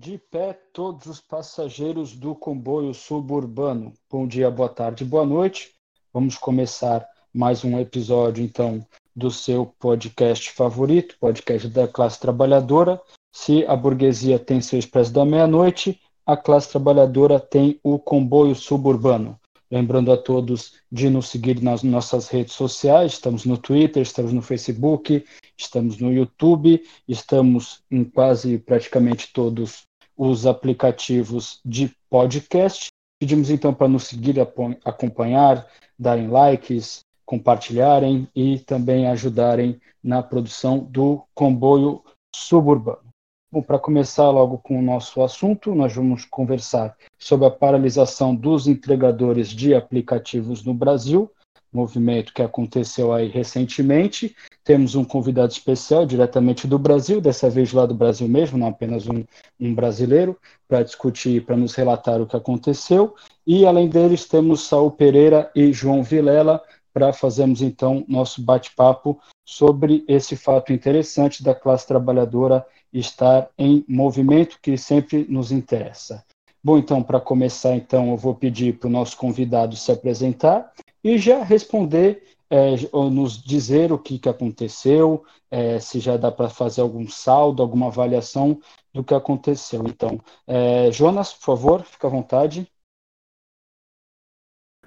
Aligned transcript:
De 0.00 0.16
pé, 0.16 0.56
todos 0.72 1.06
os 1.06 1.20
passageiros 1.20 2.14
do 2.14 2.32
comboio 2.32 2.94
suburbano. 2.94 3.92
Bom 4.08 4.28
dia, 4.28 4.48
boa 4.48 4.68
tarde, 4.68 5.04
boa 5.04 5.26
noite. 5.26 5.72
Vamos 6.14 6.38
começar 6.38 7.04
mais 7.34 7.64
um 7.64 7.76
episódio, 7.80 8.44
então, 8.44 8.86
do 9.14 9.28
seu 9.28 9.66
podcast 9.66 10.52
favorito, 10.52 11.16
podcast 11.18 11.66
da 11.66 11.88
classe 11.88 12.20
trabalhadora. 12.20 13.00
Se 13.32 13.66
a 13.66 13.74
burguesia 13.74 14.38
tem 14.38 14.60
seu 14.60 14.78
expresso 14.78 15.12
da 15.12 15.24
meia-noite, 15.24 16.00
a 16.24 16.36
classe 16.36 16.70
trabalhadora 16.70 17.40
tem 17.40 17.80
o 17.82 17.98
comboio 17.98 18.54
suburbano. 18.54 19.36
Lembrando 19.68 20.12
a 20.12 20.16
todos 20.16 20.74
de 20.92 21.10
nos 21.10 21.28
seguir 21.28 21.60
nas 21.60 21.82
nossas 21.82 22.28
redes 22.28 22.54
sociais, 22.54 23.14
estamos 23.14 23.44
no 23.44 23.58
Twitter, 23.58 24.00
estamos 24.00 24.32
no 24.32 24.42
Facebook, 24.42 25.24
estamos 25.56 25.98
no 25.98 26.12
YouTube, 26.12 26.80
estamos 27.08 27.82
em 27.90 28.04
quase 28.04 28.58
praticamente 28.58 29.32
todos 29.32 29.87
os 30.18 30.46
aplicativos 30.46 31.60
de 31.64 31.94
podcast. 32.10 32.88
Pedimos 33.20 33.50
então 33.50 33.72
para 33.72 33.88
nos 33.88 34.04
seguir, 34.04 34.36
acompanhar, 34.84 35.66
darem 35.96 36.28
likes, 36.28 37.00
compartilharem 37.24 38.28
e 38.34 38.58
também 38.58 39.06
ajudarem 39.06 39.80
na 40.02 40.22
produção 40.22 40.78
do 40.78 41.22
comboio 41.34 42.02
suburbano. 42.34 43.08
Bom, 43.50 43.62
para 43.62 43.78
começar 43.78 44.28
logo 44.30 44.58
com 44.58 44.78
o 44.78 44.82
nosso 44.82 45.22
assunto, 45.22 45.74
nós 45.74 45.94
vamos 45.94 46.24
conversar 46.24 46.94
sobre 47.18 47.46
a 47.46 47.50
paralisação 47.50 48.34
dos 48.34 48.66
entregadores 48.66 49.48
de 49.48 49.74
aplicativos 49.74 50.64
no 50.64 50.74
Brasil, 50.74 51.30
movimento 51.72 52.32
que 52.32 52.42
aconteceu 52.42 53.12
aí 53.12 53.28
recentemente. 53.28 54.34
Temos 54.64 54.94
um 54.94 55.04
convidado 55.04 55.52
especial 55.52 56.06
diretamente 56.06 56.66
do 56.66 56.78
Brasil, 56.78 57.20
dessa 57.20 57.48
vez 57.48 57.72
lá 57.72 57.86
do 57.86 57.94
Brasil 57.94 58.28
mesmo, 58.28 58.58
não 58.58 58.68
apenas 58.68 59.06
um, 59.06 59.24
um 59.60 59.74
brasileiro, 59.74 60.36
para 60.66 60.82
discutir, 60.82 61.44
para 61.44 61.56
nos 61.56 61.74
relatar 61.74 62.20
o 62.20 62.26
que 62.26 62.36
aconteceu. 62.36 63.14
E 63.46 63.64
além 63.64 63.88
deles, 63.88 64.26
temos 64.26 64.66
Saul 64.66 64.90
Pereira 64.90 65.50
e 65.54 65.72
João 65.72 66.02
Vilela 66.02 66.62
para 66.92 67.12
fazermos 67.12 67.62
então 67.62 68.04
nosso 68.08 68.42
bate-papo 68.42 69.20
sobre 69.46 70.04
esse 70.08 70.34
fato 70.36 70.72
interessante 70.72 71.42
da 71.42 71.54
classe 71.54 71.86
trabalhadora 71.86 72.66
estar 72.92 73.48
em 73.56 73.84
movimento 73.88 74.58
que 74.60 74.76
sempre 74.76 75.26
nos 75.28 75.52
interessa. 75.52 76.24
Bom, 76.62 76.76
então, 76.76 77.02
para 77.02 77.20
começar, 77.20 77.76
então, 77.76 78.10
eu 78.10 78.16
vou 78.16 78.34
pedir 78.34 78.78
para 78.78 78.88
o 78.88 78.90
nosso 78.90 79.16
convidado 79.16 79.76
se 79.76 79.92
apresentar 79.92 80.72
e 81.02 81.18
já 81.18 81.42
responder, 81.42 82.22
é, 82.50 82.74
ou 82.92 83.10
nos 83.10 83.42
dizer 83.42 83.92
o 83.92 83.98
que, 83.98 84.18
que 84.18 84.28
aconteceu, 84.28 85.24
é, 85.50 85.78
se 85.78 86.00
já 86.00 86.16
dá 86.16 86.30
para 86.30 86.48
fazer 86.48 86.80
algum 86.80 87.08
saldo, 87.08 87.62
alguma 87.62 87.86
avaliação 87.86 88.60
do 88.92 89.04
que 89.04 89.14
aconteceu. 89.14 89.84
Então, 89.86 90.20
é, 90.46 90.90
Jonas, 90.90 91.32
por 91.32 91.44
favor, 91.44 91.82
fica 91.82 92.06
à 92.06 92.10
vontade. 92.10 92.70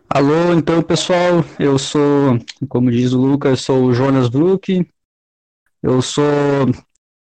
Alô, 0.09 0.53
então, 0.53 0.83
pessoal, 0.83 1.43
eu 1.57 1.79
sou, 1.79 2.37
como 2.67 2.91
diz 2.91 3.13
o 3.13 3.17
Lucas, 3.19 3.61
sou 3.61 3.85
o 3.85 3.93
Jonas 3.93 4.27
Brook, 4.27 4.85
eu 5.81 6.01
sou 6.01 6.23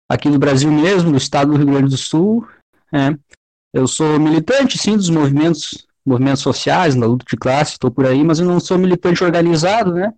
aqui 0.09 0.29
no 0.29 0.39
Brasil 0.39 0.71
mesmo, 0.71 1.11
no 1.11 1.17
estado 1.17 1.51
do 1.51 1.57
Rio 1.59 1.67
Grande 1.67 1.91
do 1.91 1.97
Sul. 1.97 2.47
É. 2.93 3.17
Eu 3.73 3.87
sou 3.87 4.19
militante, 4.19 4.79
sim, 4.79 4.97
dos 4.97 5.11
movimentos, 5.11 5.86
movimentos 6.07 6.43
sociais, 6.43 6.95
na 6.95 7.07
luta 7.07 7.25
de 7.29 7.37
classe, 7.37 7.73
estou 7.73 7.91
por 7.91 8.07
aí, 8.07 8.23
mas 8.23 8.39
eu 8.39 8.47
não 8.47 8.61
sou 8.61 8.79
militante 8.79 9.25
organizado, 9.25 9.93
né? 9.93 10.15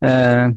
É, 0.00 0.54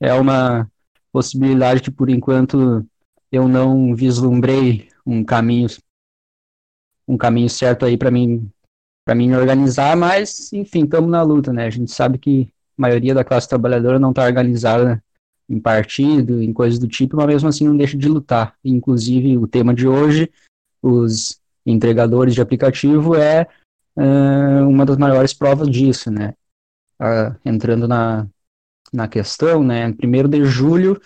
é 0.00 0.14
uma 0.14 0.68
possibilidade 1.12 1.80
que, 1.80 1.90
por 1.90 2.10
enquanto, 2.10 2.84
eu 3.30 3.46
não 3.46 3.94
vislumbrei 3.94 4.88
um 5.06 5.24
caminho 5.24 5.68
um 7.06 7.16
caminho 7.16 7.50
certo 7.50 7.84
aí 7.84 7.96
para 7.96 8.10
mim 8.10 8.48
para 9.04 9.14
mim 9.14 9.34
organizar, 9.34 9.96
mas 9.96 10.52
enfim, 10.52 10.84
estamos 10.84 11.10
na 11.10 11.22
luta, 11.22 11.52
né? 11.52 11.66
A 11.66 11.70
gente 11.70 11.90
sabe 11.90 12.18
que 12.18 12.52
a 12.78 12.82
maioria 12.82 13.14
da 13.14 13.24
classe 13.24 13.48
trabalhadora 13.48 13.98
não 13.98 14.10
está 14.10 14.24
organizada 14.24 15.02
em 15.48 15.58
partido, 15.58 16.40
em 16.40 16.52
coisas 16.52 16.78
do 16.78 16.86
tipo, 16.86 17.16
mas 17.16 17.26
mesmo 17.26 17.48
assim 17.48 17.66
não 17.66 17.76
deixa 17.76 17.96
de 17.98 18.08
lutar. 18.08 18.54
Inclusive, 18.64 19.36
o 19.36 19.48
tema 19.48 19.74
de 19.74 19.88
hoje, 19.88 20.30
os 20.80 21.40
entregadores 21.66 22.34
de 22.34 22.40
aplicativo, 22.40 23.16
é 23.16 23.48
uh, 23.96 24.68
uma 24.68 24.84
das 24.84 24.96
maiores 24.96 25.32
provas 25.32 25.68
disso, 25.68 26.10
né? 26.10 26.34
Uh, 27.00 27.36
entrando 27.44 27.88
na, 27.88 28.26
na 28.92 29.08
questão, 29.08 29.62
né? 29.62 29.92
Primeiro 29.92 30.28
de 30.28 30.44
julho, 30.44 31.00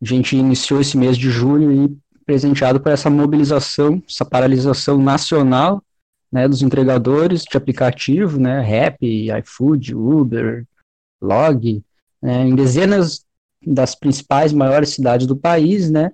a 0.00 0.04
gente 0.04 0.36
iniciou 0.36 0.80
esse 0.80 0.96
mês 0.96 1.16
de 1.16 1.30
julho 1.30 1.72
e 1.72 1.98
presenteado 2.24 2.80
por 2.80 2.92
essa 2.92 3.10
mobilização, 3.10 4.02
essa 4.08 4.24
paralisação 4.24 4.98
nacional, 4.98 5.82
né, 6.30 6.46
dos 6.46 6.62
entregadores 6.62 7.42
de 7.42 7.56
aplicativo, 7.56 8.38
né, 8.38 8.60
Rap, 8.60 9.04
iFood, 9.40 9.94
Uber, 9.96 10.64
Log, 11.20 11.82
né, 12.22 12.46
em 12.46 12.54
dezenas 12.54 13.26
das 13.66 13.94
principais 13.94 14.52
maiores 14.52 14.90
cidades 14.90 15.26
do 15.26 15.36
país, 15.36 15.90
né? 15.90 16.12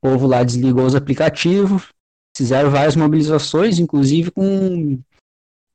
O 0.00 0.08
povo 0.08 0.26
lá 0.26 0.42
desligou 0.42 0.84
os 0.84 0.94
aplicativos, 0.96 1.92
fizeram 2.36 2.70
várias 2.70 2.96
mobilizações, 2.96 3.78
inclusive 3.78 4.30
com, 4.30 4.98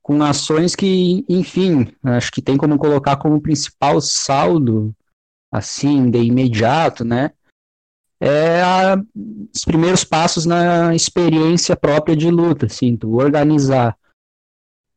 com 0.02 0.24
ações 0.24 0.76
que, 0.76 1.26
enfim, 1.30 1.94
acho 2.04 2.32
que 2.32 2.42
tem 2.42 2.58
como 2.58 2.78
colocar 2.78 3.18
como 3.18 3.42
principal 3.42 4.02
saldo, 4.02 4.96
assim, 5.52 6.10
de 6.10 6.20
imediato, 6.20 7.04
né? 7.04 7.32
É 8.20 8.62
a, 8.64 9.02
os 9.54 9.64
primeiros 9.64 10.04
passos 10.04 10.46
na 10.46 10.96
experiência 10.96 11.76
própria 11.76 12.16
de 12.16 12.30
luta, 12.32 12.66
assim, 12.66 12.98
tu 12.98 13.16
organizar 13.16 13.98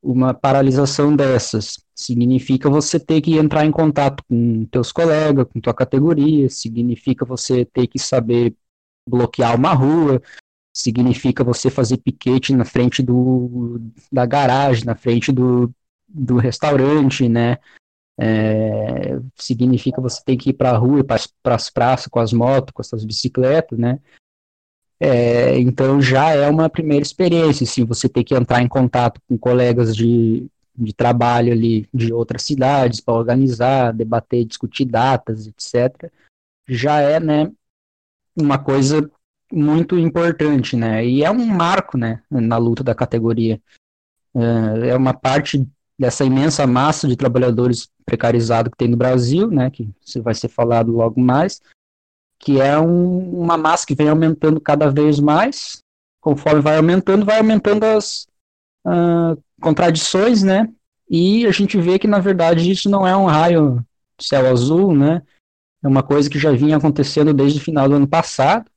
uma 0.03 0.33
paralisação 0.33 1.15
dessas 1.15 1.79
significa 1.95 2.71
você 2.71 2.99
ter 2.99 3.21
que 3.21 3.37
entrar 3.37 3.67
em 3.67 3.71
contato 3.71 4.25
com 4.27 4.65
teus 4.67 4.91
colegas, 4.91 5.47
com 5.53 5.61
tua 5.61 5.75
categoria, 5.75 6.49
significa 6.49 7.27
você 7.27 7.65
ter 7.67 7.87
que 7.87 7.99
saber 7.99 8.57
bloquear 9.07 9.55
uma 9.55 9.75
rua, 9.75 10.23
significa 10.73 11.45
você 11.45 11.71
fazer 11.71 11.99
piquete 11.99 12.55
na 12.55 12.65
frente 12.65 13.03
do, 13.03 13.81
da 14.11 14.25
garagem, 14.25 14.85
na 14.85 14.95
frente 14.95 15.33
do, 15.33 15.73
do 16.09 16.37
restaurante, 16.37 17.29
né? 17.29 17.59
É, 18.23 19.19
significa 19.35 20.01
você 20.01 20.23
ter 20.23 20.37
que 20.37 20.51
ir 20.51 20.53
para 20.53 20.71
a 20.71 20.77
rua, 20.77 21.03
para 21.03 21.55
as 21.55 21.71
praças 21.71 22.07
com 22.07 22.21
as 22.21 22.33
motos, 22.33 22.73
com 22.73 22.83
as 22.83 22.87
suas 22.87 23.05
bicicletas, 23.05 23.79
né? 23.79 23.99
É, 25.03 25.59
então 25.59 26.01
já 26.01 26.31
é 26.31 26.47
uma 26.49 26.69
primeira 26.69 27.03
experiência, 27.03 27.65
se 27.65 27.83
você 27.83 28.07
ter 28.07 28.23
que 28.23 28.35
entrar 28.35 28.61
em 28.61 28.69
contato 28.69 29.19
com 29.27 29.39
colegas 29.39 29.97
de, 29.97 30.47
de 30.77 30.93
trabalho 30.93 31.53
ali 31.53 31.89
de 31.93 32.13
outras 32.13 32.43
cidades 32.43 33.01
para 33.01 33.15
organizar, 33.15 33.95
debater, 33.95 34.45
discutir 34.45 34.85
datas, 34.85 35.47
etc. 35.47 36.13
Já 36.69 37.01
é, 37.01 37.19
né, 37.19 37.51
uma 38.37 38.59
coisa 38.59 39.11
muito 39.53 39.99
importante, 39.99 40.77
né? 40.77 41.05
E 41.05 41.25
é 41.25 41.31
um 41.31 41.45
marco, 41.45 41.99
né, 41.99 42.23
na 42.31 42.57
luta 42.57 42.85
da 42.85 42.95
categoria. 42.95 43.61
É, 44.35 44.91
é 44.91 44.97
uma 44.97 45.13
parte 45.13 45.67
dessa 45.99 46.25
imensa 46.25 46.67
massa 46.67 47.07
de 47.07 47.17
trabalhadores 47.17 47.89
precarizados 48.07 48.71
que 48.71 48.79
tem 48.79 48.89
no 48.89 48.97
Brasil, 48.97 49.49
né, 49.51 49.71
que 49.71 49.93
vai 50.23 50.35
ser 50.35 50.49
falado 50.49 50.91
logo 50.91 51.21
mais, 51.21 51.61
que 52.39 52.61
é 52.61 52.79
um, 52.79 53.43
uma 53.43 53.59
massa 53.59 53.87
que 53.87 53.95
vem 53.95 54.09
aumentando 54.09 54.61
cada 54.61 54.91
vez 54.91 55.21
mais, 55.21 55.83
conforme 56.21 56.61
vai 56.61 56.77
aumentando, 56.77 57.27
vai 57.27 57.39
aumentando 57.39 57.85
as 57.85 58.27
uh, 58.87 59.41
contradições, 59.61 60.43
né? 60.43 60.69
E 61.09 61.45
a 61.47 61.51
gente 61.51 61.79
vê 61.79 61.99
que, 61.99 62.07
na 62.07 62.19
verdade, 62.19 62.71
isso 62.71 62.89
não 62.89 63.07
é 63.07 63.17
um 63.17 63.27
raio 63.27 63.85
céu 64.21 64.47
azul, 64.49 64.95
né? 64.95 65.23
É 65.83 65.89
uma 65.89 66.03
coisa 66.03 66.31
que 66.31 66.39
já 66.39 66.53
vinha 66.53 66.77
acontecendo 66.77 67.35
desde 67.35 67.59
o 67.59 67.63
final 67.63 67.89
do 67.89 67.97
ano 67.97 68.07
passado. 68.07 68.70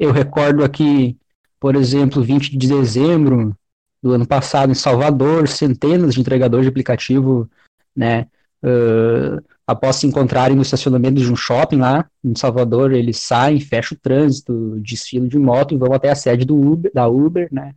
Eu 0.00 0.12
recordo 0.12 0.64
aqui, 0.64 1.18
por 1.60 1.76
exemplo, 1.76 2.22
20 2.22 2.56
de 2.56 2.66
dezembro 2.66 3.54
do 4.02 4.12
ano 4.12 4.26
passado, 4.26 4.72
em 4.72 4.74
Salvador, 4.74 5.46
centenas 5.46 6.14
de 6.14 6.20
entregadores 6.22 6.64
de 6.64 6.70
aplicativo, 6.70 7.46
né, 7.94 8.26
uh, 8.64 9.44
após 9.66 9.96
se 9.96 10.06
encontrarem 10.06 10.56
no 10.56 10.62
estacionamento 10.62 11.20
de 11.20 11.30
um 11.30 11.36
shopping 11.36 11.76
lá 11.76 12.08
em 12.24 12.34
Salvador, 12.34 12.92
eles 12.92 13.18
saem, 13.18 13.60
fecham 13.60 13.94
o 13.94 14.00
trânsito, 14.00 14.80
desfilam 14.80 15.28
de 15.28 15.38
moto 15.38 15.74
e 15.74 15.76
vão 15.76 15.92
até 15.92 16.08
a 16.08 16.14
sede 16.14 16.46
do 16.46 16.56
Uber, 16.56 16.90
da 16.94 17.06
Uber, 17.06 17.48
né? 17.52 17.74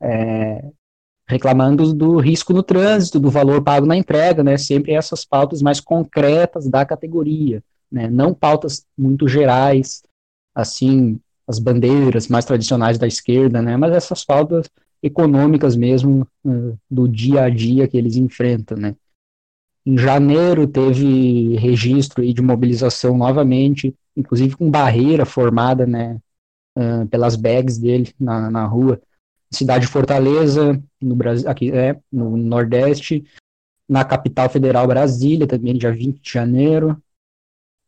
É, 0.00 0.70
reclamando 1.28 1.92
do 1.92 2.18
risco 2.18 2.52
no 2.52 2.62
trânsito, 2.62 3.18
do 3.18 3.28
valor 3.28 3.60
pago 3.60 3.86
na 3.86 3.96
entrega, 3.96 4.44
né? 4.44 4.56
Sempre 4.56 4.92
essas 4.92 5.24
pautas 5.24 5.60
mais 5.60 5.80
concretas 5.80 6.68
da 6.68 6.86
categoria, 6.86 7.60
né? 7.90 8.08
Não 8.08 8.32
pautas 8.32 8.86
muito 8.96 9.26
gerais, 9.26 10.04
assim, 10.54 11.20
as 11.46 11.58
bandeiras 11.58 12.28
mais 12.28 12.44
tradicionais 12.44 12.98
da 12.98 13.06
esquerda, 13.06 13.62
né? 13.62 13.76
Mas 13.76 13.92
essas 13.92 14.24
pautas 14.24 14.68
econômicas 15.02 15.76
mesmo 15.76 16.26
uh, 16.44 16.78
do 16.90 17.08
dia 17.08 17.42
a 17.42 17.50
dia 17.50 17.86
que 17.86 17.96
eles 17.96 18.16
enfrentam, 18.16 18.76
né? 18.76 18.96
Em 19.84 19.96
janeiro 19.96 20.66
teve 20.66 21.54
registro 21.56 22.24
de 22.32 22.42
mobilização 22.42 23.16
novamente, 23.16 23.94
inclusive 24.16 24.56
com 24.56 24.68
barreira 24.68 25.24
formada, 25.24 25.86
né, 25.86 26.18
uh, 26.76 27.06
pelas 27.06 27.36
bags 27.36 27.78
dele 27.78 28.12
na, 28.18 28.50
na 28.50 28.66
rua. 28.66 29.00
Cidade 29.48 29.86
de 29.86 29.92
Fortaleza, 29.92 30.82
no 31.00 31.14
Brasil, 31.14 31.48
aqui 31.48 31.70
é, 31.70 31.96
no 32.10 32.36
Nordeste, 32.36 33.24
na 33.88 34.04
capital 34.04 34.50
federal 34.50 34.88
Brasília, 34.88 35.46
também 35.46 35.78
dia 35.78 35.92
20 35.92 36.20
de 36.20 36.32
janeiro. 36.32 37.00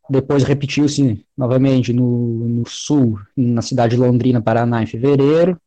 Depois 0.09 0.43
repetiu-se 0.43 1.23
novamente 1.37 1.93
no, 1.93 2.47
no 2.47 2.67
sul, 2.67 3.19
na 3.37 3.61
cidade 3.61 3.95
de 3.95 4.01
Londrina, 4.01 4.41
Paraná, 4.41 4.81
em 4.81 4.87
fevereiro, 4.87 5.59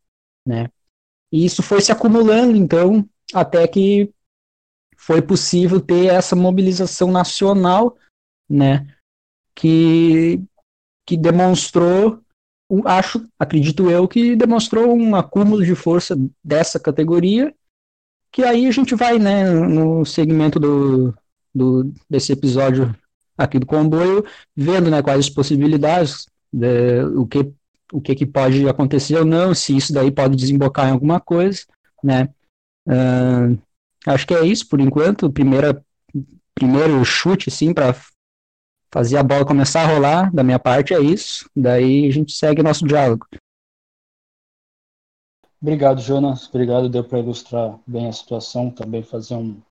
né? 0.47 0.69
E 1.31 1.45
isso 1.45 1.63
foi 1.63 1.81
se 1.81 1.93
acumulando, 1.93 2.57
então, 2.57 3.09
até 3.33 3.67
que 3.69 4.13
foi 4.97 5.23
possível 5.23 5.81
ter 5.81 6.07
essa 6.07 6.35
mobilização 6.35 7.11
nacional, 7.11 7.97
né? 8.49 8.95
Que, 9.55 10.43
que 11.07 11.17
demonstrou, 11.17 12.21
acho, 12.85 13.27
acredito 13.39 13.91
eu, 13.91 14.09
que 14.09 14.35
demonstrou 14.35 14.93
um 14.93 15.15
acúmulo 15.15 15.65
de 15.65 15.75
força 15.75 16.17
dessa 16.43 16.81
categoria, 16.81 17.55
que 18.33 18.43
aí 18.43 18.67
a 18.67 18.71
gente 18.71 18.95
vai, 18.95 19.19
né, 19.19 19.51
no 19.51 20.05
segmento 20.05 20.59
do, 20.59 21.15
do, 21.55 21.93
desse 22.09 22.33
episódio 22.33 22.95
aqui 23.37 23.59
do 23.59 23.67
comboio, 23.67 24.25
vendo 24.55 24.91
né, 24.91 25.03
quais 25.03 25.21
as 25.21 25.31
possibilidades, 25.31 26.27
de, 26.53 27.03
o, 27.17 27.27
que, 27.27 27.53
o 27.93 28.01
que, 28.01 28.15
que 28.15 28.27
pode 28.27 28.69
acontecer 28.69 29.17
ou 29.17 29.25
não, 29.25 29.55
se 29.55 29.77
isso 29.77 29.93
daí 29.93 30.11
pode 30.11 30.37
desembocar 30.37 30.89
em 30.89 30.93
alguma 30.93 31.21
coisa, 31.21 31.63
né? 32.03 32.29
Uh, 32.87 33.59
acho 34.07 34.27
que 34.27 34.35
é 34.35 34.45
isso 34.45 34.69
por 34.69 34.81
enquanto. 34.81 35.31
Primeira, 35.31 35.83
primeiro 36.55 37.05
chute, 37.05 37.49
assim, 37.49 37.73
para 37.73 37.95
fazer 38.93 39.17
a 39.17 39.23
bola 39.23 39.47
começar 39.47 39.83
a 39.83 39.87
rolar, 39.87 40.33
da 40.33 40.43
minha 40.43 40.59
parte 40.59 40.93
é 40.93 41.01
isso. 41.01 41.49
Daí 41.57 42.07
a 42.07 42.13
gente 42.13 42.33
segue 42.33 42.63
nosso 42.63 42.87
diálogo. 42.87 43.27
Obrigado, 45.61 46.01
Jonas. 46.01 46.49
Obrigado, 46.49 46.89
deu 46.89 47.05
para 47.05 47.21
ilustrar 47.21 47.79
bem 47.87 48.09
a 48.09 48.13
situação, 48.13 48.69
também 48.69 49.03
fazer 49.03 49.37
um, 49.37 49.63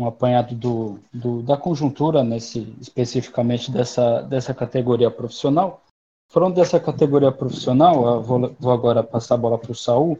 um 0.00 0.06
apanhado 0.06 0.54
do, 0.54 0.98
do, 1.12 1.42
da 1.42 1.56
conjuntura, 1.56 2.24
nesse, 2.24 2.74
especificamente 2.80 3.70
dessa, 3.70 4.22
dessa 4.22 4.54
categoria 4.54 5.10
profissional. 5.10 5.82
Falando 6.30 6.54
dessa 6.54 6.80
categoria 6.80 7.30
profissional, 7.30 8.22
vou, 8.22 8.54
vou, 8.58 8.72
agora 8.72 9.02
passar 9.02 9.34
a 9.34 9.38
bola 9.38 9.58
para 9.58 9.72
o 9.72 9.74
Saul. 9.74 10.18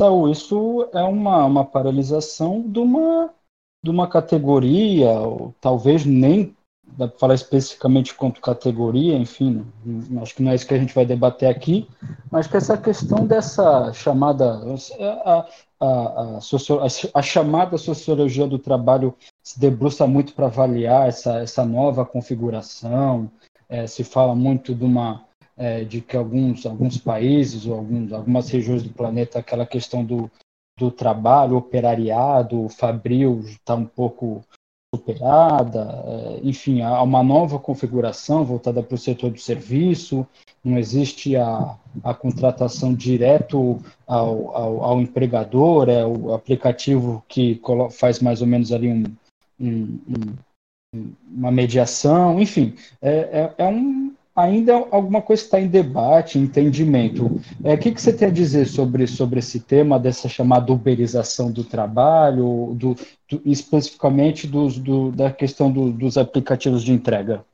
Saul, 0.00 0.28
isso 0.30 0.88
é 0.92 1.02
uma, 1.04 1.44
uma 1.44 1.64
paralisação 1.64 2.62
de 2.62 2.80
uma, 2.80 3.32
de 3.84 3.90
uma 3.90 4.08
categoria, 4.08 5.10
ou 5.12 5.54
talvez 5.60 6.04
nem 6.04 6.56
dá 6.96 7.08
para 7.08 7.18
falar 7.18 7.34
especificamente 7.34 8.14
quanto 8.14 8.40
categoria, 8.40 9.16
enfim, 9.16 9.64
acho 10.20 10.34
que 10.34 10.42
não 10.42 10.52
é 10.52 10.54
isso 10.54 10.66
que 10.66 10.74
a 10.74 10.78
gente 10.78 10.94
vai 10.94 11.06
debater 11.06 11.48
aqui, 11.48 11.88
mas 12.30 12.46
que 12.46 12.56
essa 12.56 12.76
questão 12.76 13.26
dessa 13.26 13.92
chamada, 13.92 14.60
a, 15.24 15.46
a, 15.80 16.38
a, 16.38 16.38
a 17.14 17.22
chamada 17.22 17.78
sociologia 17.78 18.46
do 18.46 18.58
trabalho 18.58 19.14
se 19.42 19.58
debruça 19.58 20.06
muito 20.06 20.34
para 20.34 20.46
avaliar 20.46 21.08
essa, 21.08 21.38
essa 21.38 21.64
nova 21.64 22.04
configuração, 22.04 23.30
é, 23.68 23.86
se 23.86 24.04
fala 24.04 24.34
muito 24.34 24.74
de 24.74 24.84
uma 24.84 25.24
é, 25.56 25.84
de 25.84 26.00
que 26.00 26.16
alguns, 26.16 26.66
alguns 26.66 26.98
países 26.98 27.66
ou 27.66 27.74
alguns, 27.74 28.12
algumas 28.12 28.48
regiões 28.48 28.82
do 28.82 28.90
planeta 28.90 29.38
aquela 29.38 29.66
questão 29.66 30.04
do, 30.04 30.30
do 30.78 30.90
trabalho, 30.90 31.56
operariado, 31.56 32.68
fabril 32.68 33.40
está 33.40 33.74
um 33.74 33.84
pouco 33.84 34.42
superada, 34.94 36.04
é, 36.06 36.40
enfim, 36.42 36.82
há 36.82 37.02
uma 37.02 37.22
nova 37.22 37.58
configuração 37.58 38.44
voltada 38.44 38.82
para 38.82 38.94
o 38.94 38.98
setor 38.98 39.30
do 39.30 39.40
serviço, 39.40 40.26
não 40.62 40.78
existe 40.78 41.34
a, 41.34 41.76
a 42.04 42.14
contratação 42.14 42.94
direto 42.94 43.80
ao, 44.06 44.54
ao, 44.54 44.84
ao 44.84 45.00
empregador, 45.00 45.88
é 45.88 46.04
o 46.04 46.34
aplicativo 46.34 47.24
que 47.26 47.60
faz 47.90 48.20
mais 48.20 48.42
ou 48.42 48.46
menos 48.46 48.70
ali 48.70 48.88
um, 48.88 49.04
um, 49.58 49.98
um 50.08 50.36
uma 51.26 51.50
mediação, 51.50 52.38
enfim, 52.38 52.74
é, 53.00 53.10
é, 53.10 53.54
é 53.56 53.66
um, 53.66 54.01
ainda 54.34 54.74
alguma 54.90 55.20
coisa 55.20 55.42
está 55.42 55.60
em 55.60 55.68
debate, 55.68 56.38
entendimento. 56.38 57.40
É, 57.62 57.74
o 57.74 57.78
que, 57.78 57.92
que 57.92 58.00
você 58.00 58.12
tem 58.12 58.28
a 58.28 58.32
dizer 58.32 58.66
sobre, 58.66 59.06
sobre 59.06 59.38
esse 59.38 59.60
tema 59.60 59.98
dessa 59.98 60.28
chamada 60.28 60.72
uberização 60.72 61.50
do 61.50 61.64
trabalho, 61.64 62.74
do, 62.74 62.96
do 63.28 63.42
especificamente 63.44 64.46
dos, 64.46 64.78
do, 64.78 65.12
da 65.12 65.30
questão 65.30 65.70
do, 65.70 65.90
dos 65.90 66.16
aplicativos 66.16 66.82
de 66.82 66.92
entrega? 66.92 67.44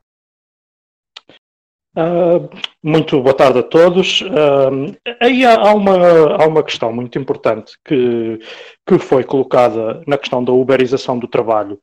Uh, 1.97 2.49
muito 2.81 3.21
boa 3.21 3.35
tarde 3.35 3.59
a 3.59 3.63
todos. 3.63 4.21
Uh, 4.21 4.97
aí 5.21 5.45
há, 5.45 5.75
uma, 5.75 5.97
há 6.37 6.47
uma 6.47 6.63
questão 6.63 6.93
muito 6.93 7.19
importante 7.19 7.77
que, 7.85 8.39
que 8.87 8.99
foi 9.01 9.25
colocada 9.25 10.01
na 10.07 10.17
questão 10.17 10.45
da 10.45 10.53
uberização 10.53 11.19
do 11.19 11.27
trabalho 11.27 11.81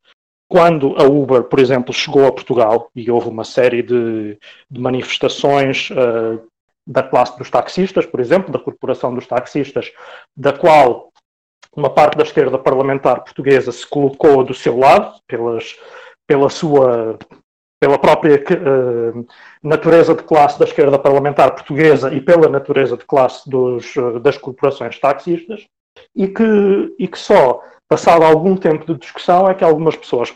quando 0.47 0.95
a 0.97 1.03
Uber, 1.03 1.44
por 1.44 1.59
exemplo, 1.59 1.94
chegou 1.94 2.25
a 2.27 2.31
Portugal 2.31 2.89
e 2.95 3.09
houve 3.09 3.30
uma 3.30 3.44
série 3.44 3.81
de, 3.81 4.38
de 4.69 4.80
manifestações 4.80 5.89
uh, 5.92 6.42
da 6.86 7.01
classe 7.01 7.38
dos 7.38 7.50
taxistas, 7.50 8.06
por 8.06 8.19
exemplo, 8.19 8.51
da 8.51 8.59
corporação 8.59 9.13
dos 9.13 9.25
taxistas, 9.25 9.92
da 10.36 10.53
qual 10.53 11.12
uma 11.75 11.89
parte 11.89 12.18
da 12.18 12.24
esquerda 12.24 12.57
parlamentar 12.57 13.24
portuguesa 13.24 13.71
se 13.71 13.86
colocou 13.86 14.44
do 14.44 14.53
seu 14.53 14.77
lado 14.77 15.19
pelas, 15.27 15.75
pela 16.27 16.50
sua 16.50 17.18
pela 17.77 18.00
própria 18.00 18.38
uh, 18.38 19.27
natureza 19.62 20.15
de 20.15 20.24
classe 20.24 20.57
da 20.57 20.65
esquerda 20.65 20.97
parlamentar 20.97 21.53
portuguesa 21.53 22.13
e 22.13 22.21
pela 22.21 22.47
natureza 22.47 22.95
de 22.95 23.06
classe 23.06 23.47
dos, 23.50 23.95
uh, 23.97 24.19
das 24.19 24.38
corporações 24.38 24.97
taxistas, 24.97 25.68
e 26.15 26.27
que, 26.27 26.95
e 26.97 27.07
que 27.07 27.19
só 27.19 27.62
passado 27.88 28.24
algum 28.24 28.56
tempo 28.56 28.86
de 28.86 29.00
discussão, 29.00 29.50
é 29.50 29.54
que 29.54 29.64
algumas 29.64 29.96
pessoas 29.96 30.34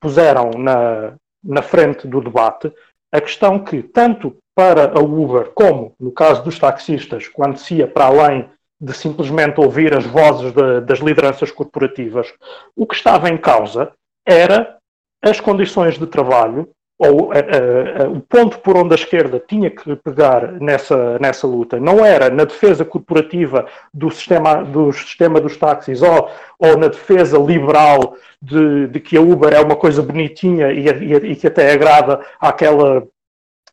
puseram 0.00 0.50
na, 0.56 1.14
na 1.42 1.62
frente 1.62 2.06
do 2.06 2.20
debate 2.20 2.72
a 3.12 3.20
questão 3.20 3.58
que, 3.58 3.82
tanto 3.82 4.36
para 4.54 4.92
a 4.92 5.00
Uber 5.00 5.50
como 5.54 5.94
no 5.98 6.12
caso 6.12 6.42
dos 6.42 6.58
taxistas, 6.58 7.28
quando 7.28 7.56
se 7.56 7.76
ia 7.76 7.86
para 7.86 8.06
além 8.06 8.48
de 8.80 8.94
simplesmente 8.94 9.60
ouvir 9.60 9.96
as 9.96 10.06
vozes 10.06 10.52
de, 10.52 10.80
das 10.80 11.00
lideranças 11.00 11.50
corporativas, 11.50 12.32
o 12.74 12.86
que 12.86 12.94
estava 12.94 13.28
em 13.28 13.36
causa 13.36 13.92
era 14.26 14.76
as 15.22 15.40
condições 15.40 15.98
de 15.98 16.06
trabalho 16.06 16.68
ou 17.00 17.28
uh, 17.28 17.32
uh, 17.32 18.12
o 18.18 18.20
ponto 18.20 18.58
por 18.58 18.76
onde 18.76 18.92
a 18.92 18.94
esquerda 18.94 19.42
tinha 19.48 19.70
que 19.70 19.96
pegar 19.96 20.52
nessa, 20.60 21.18
nessa 21.18 21.46
luta 21.46 21.80
não 21.80 22.04
era 22.04 22.28
na 22.28 22.44
defesa 22.44 22.84
corporativa 22.84 23.66
do 23.92 24.10
sistema, 24.10 24.62
do 24.62 24.92
sistema 24.92 25.40
dos 25.40 25.56
táxis 25.56 26.02
ou, 26.02 26.28
ou 26.58 26.76
na 26.76 26.88
defesa 26.88 27.38
liberal 27.38 28.16
de, 28.42 28.86
de 28.88 29.00
que 29.00 29.16
a 29.16 29.20
Uber 29.20 29.50
é 29.54 29.60
uma 29.60 29.76
coisa 29.76 30.02
bonitinha 30.02 30.70
e, 30.72 30.88
e, 30.88 31.14
e 31.32 31.36
que 31.36 31.46
até 31.46 31.72
agrada 31.72 32.20
àquela 32.38 33.02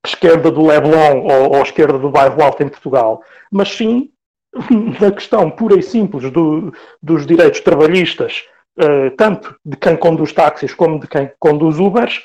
esquerda 0.06 0.50
do 0.50 0.66
Leblon 0.66 1.20
ou, 1.20 1.58
ou 1.58 1.62
esquerda 1.64 2.00
do 2.00 2.10
bairro 2.10 2.42
Alto 2.42 2.64
em 2.64 2.70
Portugal, 2.70 3.22
mas 3.52 3.68
sim 3.76 4.10
na 5.02 5.12
questão 5.12 5.50
pura 5.50 5.78
e 5.78 5.84
simples 5.84 6.32
do, 6.32 6.74
dos 7.04 7.26
direitos 7.26 7.60
trabalhistas, 7.60 8.46
uh, 8.80 9.12
tanto 9.18 9.54
de 9.66 9.76
quem 9.76 9.98
conduz 9.98 10.32
táxis 10.32 10.74
como 10.74 10.98
de 10.98 11.08
quem 11.08 11.30
conduz 11.38 11.78
Ubers, 11.78 12.24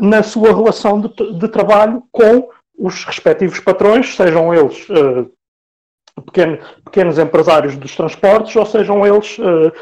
na 0.00 0.22
sua 0.22 0.48
relação 0.48 1.00
de, 1.00 1.38
de, 1.38 1.48
trabalho 1.48 2.02
com 2.10 2.48
os 2.76 3.04
respectivos 3.04 3.60
patrões, 3.60 4.16
sejam 4.16 4.52
eles 4.52 4.88
uh, 4.88 5.30
pequeno, 6.22 6.58
pequenos 6.84 7.18
empresários 7.18 7.76
dos 7.76 7.94
transportes, 7.94 8.56
ou 8.56 8.66
sejam 8.66 9.06
eles 9.06 9.38
uh, 9.38 9.72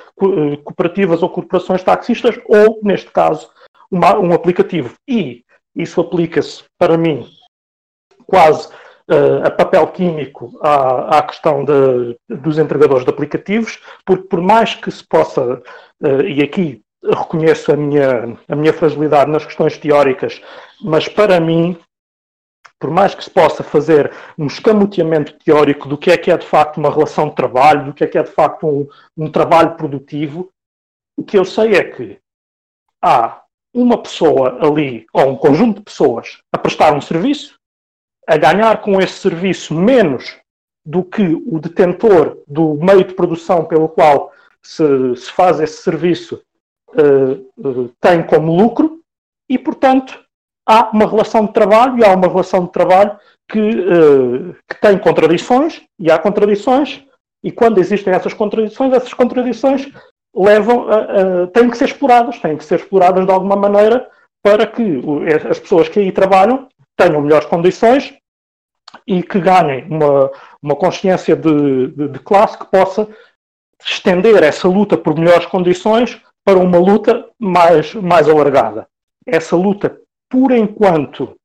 cooperativas 0.62 1.22
ou 1.22 1.30
corporações 1.30 1.82
taxistas, 1.82 2.38
ou, 2.46 2.80
neste 2.82 3.10
caso, 3.10 3.48
uma, 3.90 4.18
um 4.18 4.32
aplicativo. 4.32 4.94
E 5.08 5.42
isso 5.74 6.00
aplica-se, 6.00 6.64
para 6.78 6.98
mim, 6.98 7.26
quase 8.26 8.68
uh, 8.68 9.46
a 9.46 9.50
papel 9.50 9.86
químico 9.86 10.58
à, 10.60 11.18
à 11.18 11.22
questão 11.22 11.64
de, 11.64 12.16
dos 12.28 12.58
entregadores 12.58 13.04
de 13.04 13.10
aplicativos, 13.10 13.80
porque 14.04 14.28
por 14.28 14.42
mais 14.42 14.74
que 14.74 14.90
se 14.90 15.06
possa, 15.06 15.62
e 16.26 16.42
aqui 16.42 16.82
reconheço 17.04 17.72
a 17.72 17.76
minha, 17.76 18.38
a 18.48 18.56
minha 18.56 18.72
fragilidade 18.72 19.30
nas 19.30 19.44
questões 19.44 19.76
teóricas, 19.78 20.40
mas 20.80 21.08
para 21.08 21.40
mim, 21.40 21.78
por 22.78 22.90
mais 22.90 23.14
que 23.14 23.24
se 23.24 23.30
possa 23.30 23.62
fazer 23.62 24.12
um 24.36 24.46
escamoteamento 24.46 25.32
teórico 25.44 25.88
do 25.88 25.98
que 25.98 26.10
é 26.10 26.16
que 26.16 26.30
é 26.30 26.36
de 26.36 26.46
facto 26.46 26.78
uma 26.78 26.90
relação 26.90 27.28
de 27.28 27.34
trabalho, 27.34 27.86
do 27.86 27.94
que 27.94 28.04
é 28.04 28.06
que 28.06 28.18
é 28.18 28.22
de 28.22 28.30
facto 28.30 28.66
um, 28.66 28.88
um 29.16 29.30
trabalho 29.30 29.74
produtivo, 29.76 30.50
o 31.16 31.24
que 31.24 31.36
eu 31.36 31.44
sei 31.44 31.74
é 31.74 31.84
que 31.84 32.18
há 33.02 33.42
uma 33.74 34.00
pessoa 34.00 34.64
ali, 34.64 35.06
ou 35.12 35.28
um 35.28 35.36
conjunto 35.36 35.78
de 35.78 35.84
pessoas, 35.84 36.40
a 36.52 36.58
prestar 36.58 36.94
um 36.94 37.00
serviço, 37.00 37.56
a 38.26 38.36
ganhar 38.36 38.80
com 38.80 39.00
esse 39.00 39.14
serviço 39.14 39.74
menos 39.74 40.36
do 40.84 41.04
que 41.04 41.22
o 41.22 41.58
detentor 41.58 42.42
do 42.46 42.74
meio 42.74 43.04
de 43.04 43.14
produção 43.14 43.64
pelo 43.64 43.88
qual 43.88 44.32
se, 44.62 45.16
se 45.16 45.30
faz 45.30 45.60
esse 45.60 45.82
serviço 45.82 46.42
uh, 46.94 47.88
tem 48.00 48.22
como 48.22 48.56
lucro 48.56 49.00
e, 49.48 49.58
portanto, 49.58 50.18
há 50.66 50.90
uma 50.92 51.06
relação 51.06 51.46
de 51.46 51.52
trabalho 51.52 51.98
e 51.98 52.04
há 52.04 52.14
uma 52.14 52.28
relação 52.28 52.64
de 52.64 52.72
trabalho 52.72 53.18
que, 53.50 53.60
uh, 53.60 54.54
que 54.68 54.80
tem 54.80 54.98
contradições 54.98 55.82
e 55.98 56.10
há 56.10 56.18
contradições. 56.18 57.04
E 57.42 57.52
quando 57.52 57.78
existem 57.78 58.12
essas 58.12 58.34
contradições, 58.34 58.92
essas 58.92 59.14
contradições 59.14 59.90
levam 60.34 60.88
a, 60.88 60.96
a, 60.96 61.46
têm 61.48 61.70
que 61.70 61.76
ser 61.76 61.86
exploradas, 61.86 62.38
têm 62.38 62.56
que 62.56 62.64
ser 62.64 62.76
exploradas 62.76 63.24
de 63.24 63.32
alguma 63.32 63.56
maneira 63.56 64.08
para 64.42 64.66
que 64.66 65.00
as 65.48 65.58
pessoas 65.58 65.88
que 65.88 65.98
aí 65.98 66.12
trabalham 66.12 66.68
tenham 66.96 67.20
melhores 67.20 67.46
condições 67.46 68.14
e 69.06 69.22
que 69.22 69.38
ganhem 69.40 69.86
uma, 69.88 70.30
uma 70.62 70.76
consciência 70.76 71.36
de, 71.36 71.88
de, 71.88 72.08
de 72.08 72.18
classe 72.20 72.58
que 72.58 72.66
possa 72.66 73.08
estender 73.84 74.42
essa 74.42 74.68
luta 74.68 74.96
por 74.96 75.16
melhores 75.16 75.46
condições 75.46 76.20
para 76.48 76.58
uma 76.58 76.78
luta 76.78 77.28
mais, 77.38 77.92
mais 77.94 78.26
alargada. 78.26 78.88
Essa 79.26 79.54
luta, 79.54 80.00
por 80.30 80.50
enquanto, 80.50 81.36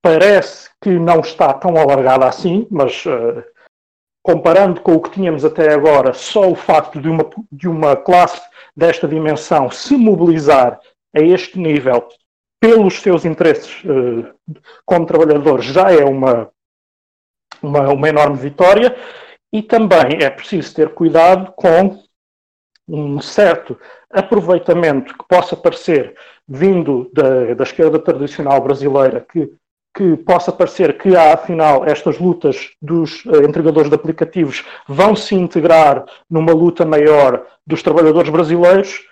parece 0.00 0.70
que 0.80 0.90
não 0.90 1.18
está 1.18 1.52
tão 1.52 1.76
alargada 1.76 2.28
assim, 2.28 2.64
mas 2.70 3.04
uh, 3.04 3.42
comparando 4.22 4.80
com 4.80 4.94
o 4.94 5.00
que 5.00 5.10
tínhamos 5.10 5.44
até 5.44 5.74
agora, 5.74 6.12
só 6.12 6.48
o 6.48 6.54
facto 6.54 7.00
de 7.00 7.08
uma, 7.08 7.28
de 7.50 7.68
uma 7.68 7.96
classe 7.96 8.40
desta 8.76 9.08
dimensão 9.08 9.72
se 9.72 9.96
mobilizar 9.96 10.78
a 11.12 11.20
este 11.20 11.58
nível 11.58 12.06
pelos 12.60 13.00
seus 13.00 13.24
interesses 13.24 13.82
uh, 13.82 14.32
como 14.86 15.04
trabalhadores 15.04 15.64
já 15.64 15.90
é 15.90 16.04
uma, 16.04 16.48
uma, 17.60 17.88
uma 17.88 18.08
enorme 18.08 18.36
vitória 18.36 18.94
e 19.52 19.60
também 19.62 20.22
é 20.22 20.30
preciso 20.30 20.72
ter 20.72 20.94
cuidado 20.94 21.52
com 21.56 22.03
um 22.88 23.20
certo 23.20 23.78
aproveitamento 24.10 25.14
que 25.16 25.24
possa 25.26 25.56
parecer 25.56 26.14
vindo 26.46 27.10
da, 27.12 27.54
da 27.54 27.64
esquerda 27.64 27.98
tradicional 27.98 28.60
brasileira, 28.60 29.20
que, 29.20 29.50
que 29.96 30.16
possa 30.18 30.52
parecer 30.52 30.98
que 30.98 31.16
há, 31.16 31.32
afinal, 31.32 31.86
estas 31.86 32.18
lutas 32.18 32.70
dos 32.80 33.24
uh, 33.24 33.42
entregadores 33.42 33.88
de 33.88 33.94
aplicativos 33.94 34.64
vão 34.86 35.16
se 35.16 35.34
integrar 35.34 36.04
numa 36.28 36.52
luta 36.52 36.84
maior 36.84 37.46
dos 37.66 37.82
trabalhadores 37.82 38.28
brasileiros, 38.28 39.02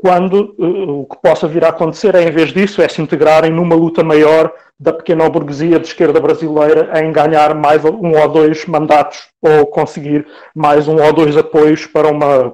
quando 0.00 0.54
uh, 0.58 1.00
o 1.00 1.06
que 1.06 1.16
possa 1.22 1.46
vir 1.46 1.64
a 1.64 1.68
acontecer 1.68 2.14
é, 2.14 2.22
em 2.22 2.30
vez 2.30 2.52
disso, 2.52 2.82
é 2.82 2.88
se 2.88 3.00
integrarem 3.00 3.52
numa 3.52 3.74
luta 3.74 4.02
maior 4.02 4.52
da 4.78 4.92
pequena 4.92 5.30
burguesia 5.30 5.78
de 5.78 5.86
esquerda 5.86 6.20
brasileira 6.20 6.90
em 7.00 7.12
ganhar 7.12 7.54
mais 7.54 7.84
um 7.84 8.20
ou 8.20 8.28
dois 8.28 8.66
mandatos 8.66 9.28
ou 9.40 9.66
conseguir 9.66 10.26
mais 10.54 10.88
um 10.88 11.00
ou 11.00 11.12
dois 11.12 11.36
apoios 11.36 11.86
para 11.86 12.08
uma 12.08 12.52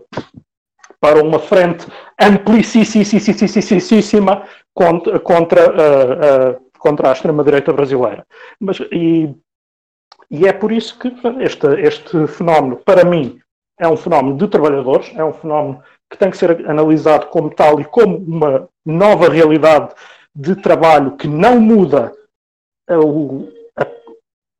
para 1.00 1.22
uma 1.22 1.38
frente 1.38 1.86
amplíssima 2.20 4.44
contra, 4.74 5.18
contra, 5.18 5.70
uh, 5.70 6.52
uh, 6.52 6.60
contra 6.78 7.08
a 7.08 7.12
extrema-direita 7.12 7.72
brasileira. 7.72 8.26
Mas, 8.60 8.80
e, 8.92 9.34
e 10.30 10.46
é 10.46 10.52
por 10.52 10.70
isso 10.70 10.98
que 10.98 11.10
este, 11.40 11.66
este 11.80 12.26
fenómeno, 12.26 12.76
para 12.84 13.02
mim, 13.02 13.40
é 13.78 13.88
um 13.88 13.96
fenómeno 13.96 14.36
de 14.36 14.46
trabalhadores, 14.46 15.10
é 15.16 15.24
um 15.24 15.32
fenómeno 15.32 15.82
que 16.10 16.18
tem 16.18 16.30
que 16.30 16.36
ser 16.36 16.68
analisado 16.68 17.26
como 17.26 17.50
tal 17.50 17.80
e 17.80 17.84
como 17.84 18.16
uma 18.16 18.68
nova 18.84 19.28
realidade 19.28 19.94
de 20.34 20.56
trabalho 20.56 21.16
que 21.16 21.28
não 21.28 21.60
muda 21.60 22.12
a, 22.88 23.86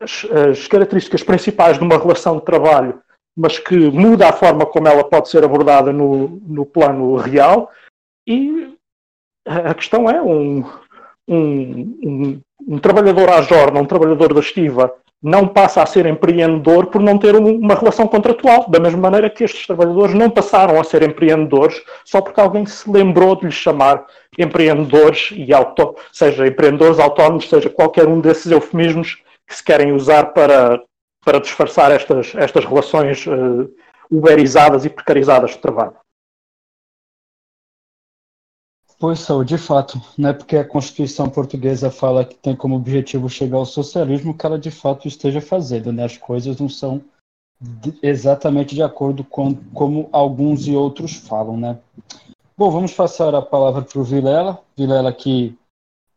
as, 0.00 0.25
as, 0.25 0.69
características 0.69 1.23
principais 1.23 1.76
de 1.76 1.85
uma 1.85 1.99
relação 1.99 2.38
de 2.38 2.45
trabalho, 2.45 3.02
mas 3.37 3.59
que 3.59 3.76
muda 3.90 4.28
a 4.28 4.33
forma 4.33 4.64
como 4.64 4.88
ela 4.88 5.02
pode 5.02 5.28
ser 5.28 5.45
abordada 5.45 5.92
no, 5.92 6.40
no 6.47 6.64
plano 6.64 7.16
real. 7.16 7.71
E 8.26 8.76
a 9.45 9.75
questão 9.75 10.09
é 10.09 10.23
um, 10.23 10.64
um, 11.26 11.99
um, 12.02 12.40
um 12.69 12.78
trabalhador 12.78 13.28
à 13.28 13.42
jornada, 13.42 13.80
um 13.80 13.87
trabalhador 13.87 14.33
da 14.33 14.40
estiva, 14.40 14.95
não 15.23 15.47
passa 15.47 15.83
a 15.83 15.87
ser 15.87 16.07
empreendedor 16.07 16.87
por 16.87 17.00
não 17.00 17.19
ter 17.19 17.37
uma 17.37 17.75
relação 17.75 18.07
contratual, 18.07 18.69
da 18.71 18.81
mesma 18.81 19.00
maneira 19.00 19.29
que 19.29 19.45
estes 19.45 19.67
trabalhadores 19.67 20.15
não 20.15 20.31
passaram 20.31 20.81
a 20.81 20.85
ser 20.85 21.03
empreendedores 21.03 21.83
só 22.05 22.23
porque 22.23 22.41
alguém 22.41 22.65
se 22.65 22.91
lembrou 22.91 23.37
de 23.37 23.47
lhes 23.47 23.55
chamar 23.55 24.07
empreendedores, 24.39 25.31
e 25.33 25.53
auto, 25.53 25.95
seja 26.12 26.47
empreendedores 26.47 26.99
autónomos, 26.99 27.49
seja 27.49 27.69
qualquer 27.69 28.07
um 28.07 28.21
desses 28.21 28.50
eufemismos 28.50 29.19
que 29.47 29.55
se 29.55 29.62
querem 29.62 29.93
usar 29.93 30.33
para, 30.33 30.81
para 31.25 31.41
disfarçar 31.41 31.91
estas, 31.91 32.35
estas 32.35 32.65
relações 32.65 33.27
uh, 33.27 33.69
uberizadas 34.11 34.85
e 34.85 34.91
precarizadas 34.91 35.50
de 35.50 35.59
trabalho. 35.59 35.95
Pois 39.00 39.21
são, 39.21 39.42
de 39.42 39.57
fato, 39.57 39.99
não 40.19 40.28
é 40.28 40.33
porque 40.35 40.59
a 40.59 40.64
Constituição 40.64 41.26
portuguesa 41.26 41.90
fala 41.90 42.23
que 42.23 42.35
tem 42.35 42.54
como 42.54 42.76
objetivo 42.76 43.30
chegar 43.30 43.57
ao 43.57 43.64
socialismo 43.64 44.37
que 44.37 44.45
ela 44.45 44.59
de 44.59 44.71
fato 44.71 45.09
esteja 45.09 45.40
fazendo, 45.40 45.90
né? 45.90 46.04
As 46.04 46.19
coisas 46.19 46.61
não 46.61 46.69
são 46.69 47.02
exatamente 48.02 48.75
de 48.75 48.83
acordo 48.83 49.25
com 49.25 49.54
como 49.73 50.11
alguns 50.12 50.69
e 50.69 50.76
outros 50.76 51.14
falam, 51.14 51.57
né? 51.57 51.78
Bom, 52.54 52.71
vamos 52.71 52.92
passar 52.92 53.35
a 53.35 53.40
palavra 53.40 53.80
para 53.80 53.99
o 53.99 54.04
Vilela, 54.04 54.62
Vilela 54.76 55.14
que 55.14 55.59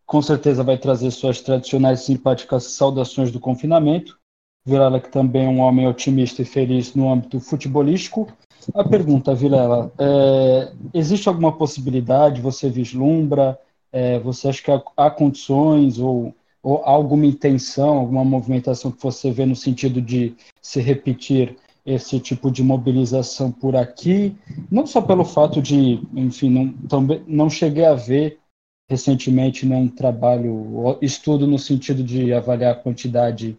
com 0.06 0.22
certeza 0.22 0.62
vai 0.62 0.78
trazer 0.78 1.10
suas 1.12 1.40
tradicionais 1.40 2.02
simpáticas 2.02 2.66
saudações 2.66 3.32
do 3.32 3.40
confinamento, 3.40 4.20
Vilela 4.66 5.00
que 5.00 5.10
também 5.10 5.46
é 5.46 5.50
um 5.50 5.62
homem 5.62 5.88
otimista 5.88 6.42
e 6.42 6.46
feliz 6.46 6.94
no 6.96 7.10
âmbito 7.10 7.40
futebolístico, 7.40 8.28
a 8.74 8.84
pergunta, 8.84 9.34
Vilela, 9.34 9.92
é, 9.98 10.72
existe 10.94 11.28
alguma 11.28 11.52
possibilidade, 11.52 12.42
você 12.42 12.70
vislumbra, 12.70 13.60
é, 13.92 14.20
você 14.20 14.50
acha 14.50 14.62
que 14.62 14.72
há, 14.72 14.82
há 14.98 15.10
condições 15.10 16.00
ou, 16.00 16.36
ou 16.62 16.78
alguma 16.84 17.26
intenção, 17.26 18.00
alguma 18.00 18.24
movimentação 18.24 18.92
que 18.92 19.02
você 19.02 19.32
vê 19.32 19.46
no 19.46 19.56
sentido 19.56 20.02
de 20.02 20.36
se 20.62 20.82
repetir 20.82 21.58
esse 21.86 22.20
tipo 22.20 22.50
de 22.50 22.64
mobilização 22.64 23.52
por 23.52 23.76
aqui, 23.76 24.36
não 24.72 24.86
só 24.86 25.02
pelo 25.02 25.26
fato 25.26 25.62
de, 25.62 26.02
enfim, 26.14 26.50
não, 26.50 26.72
também, 26.88 27.22
não 27.28 27.50
cheguei 27.50 27.86
a 27.86 27.94
ver 27.94 28.40
recentemente 28.90 29.66
num 29.66 29.88
trabalho, 29.88 30.98
estudo 31.02 31.48
no 31.48 31.60
sentido 31.60 32.04
de 32.04 32.34
avaliar 32.34 32.74
a 32.74 32.80
quantidade 32.80 33.58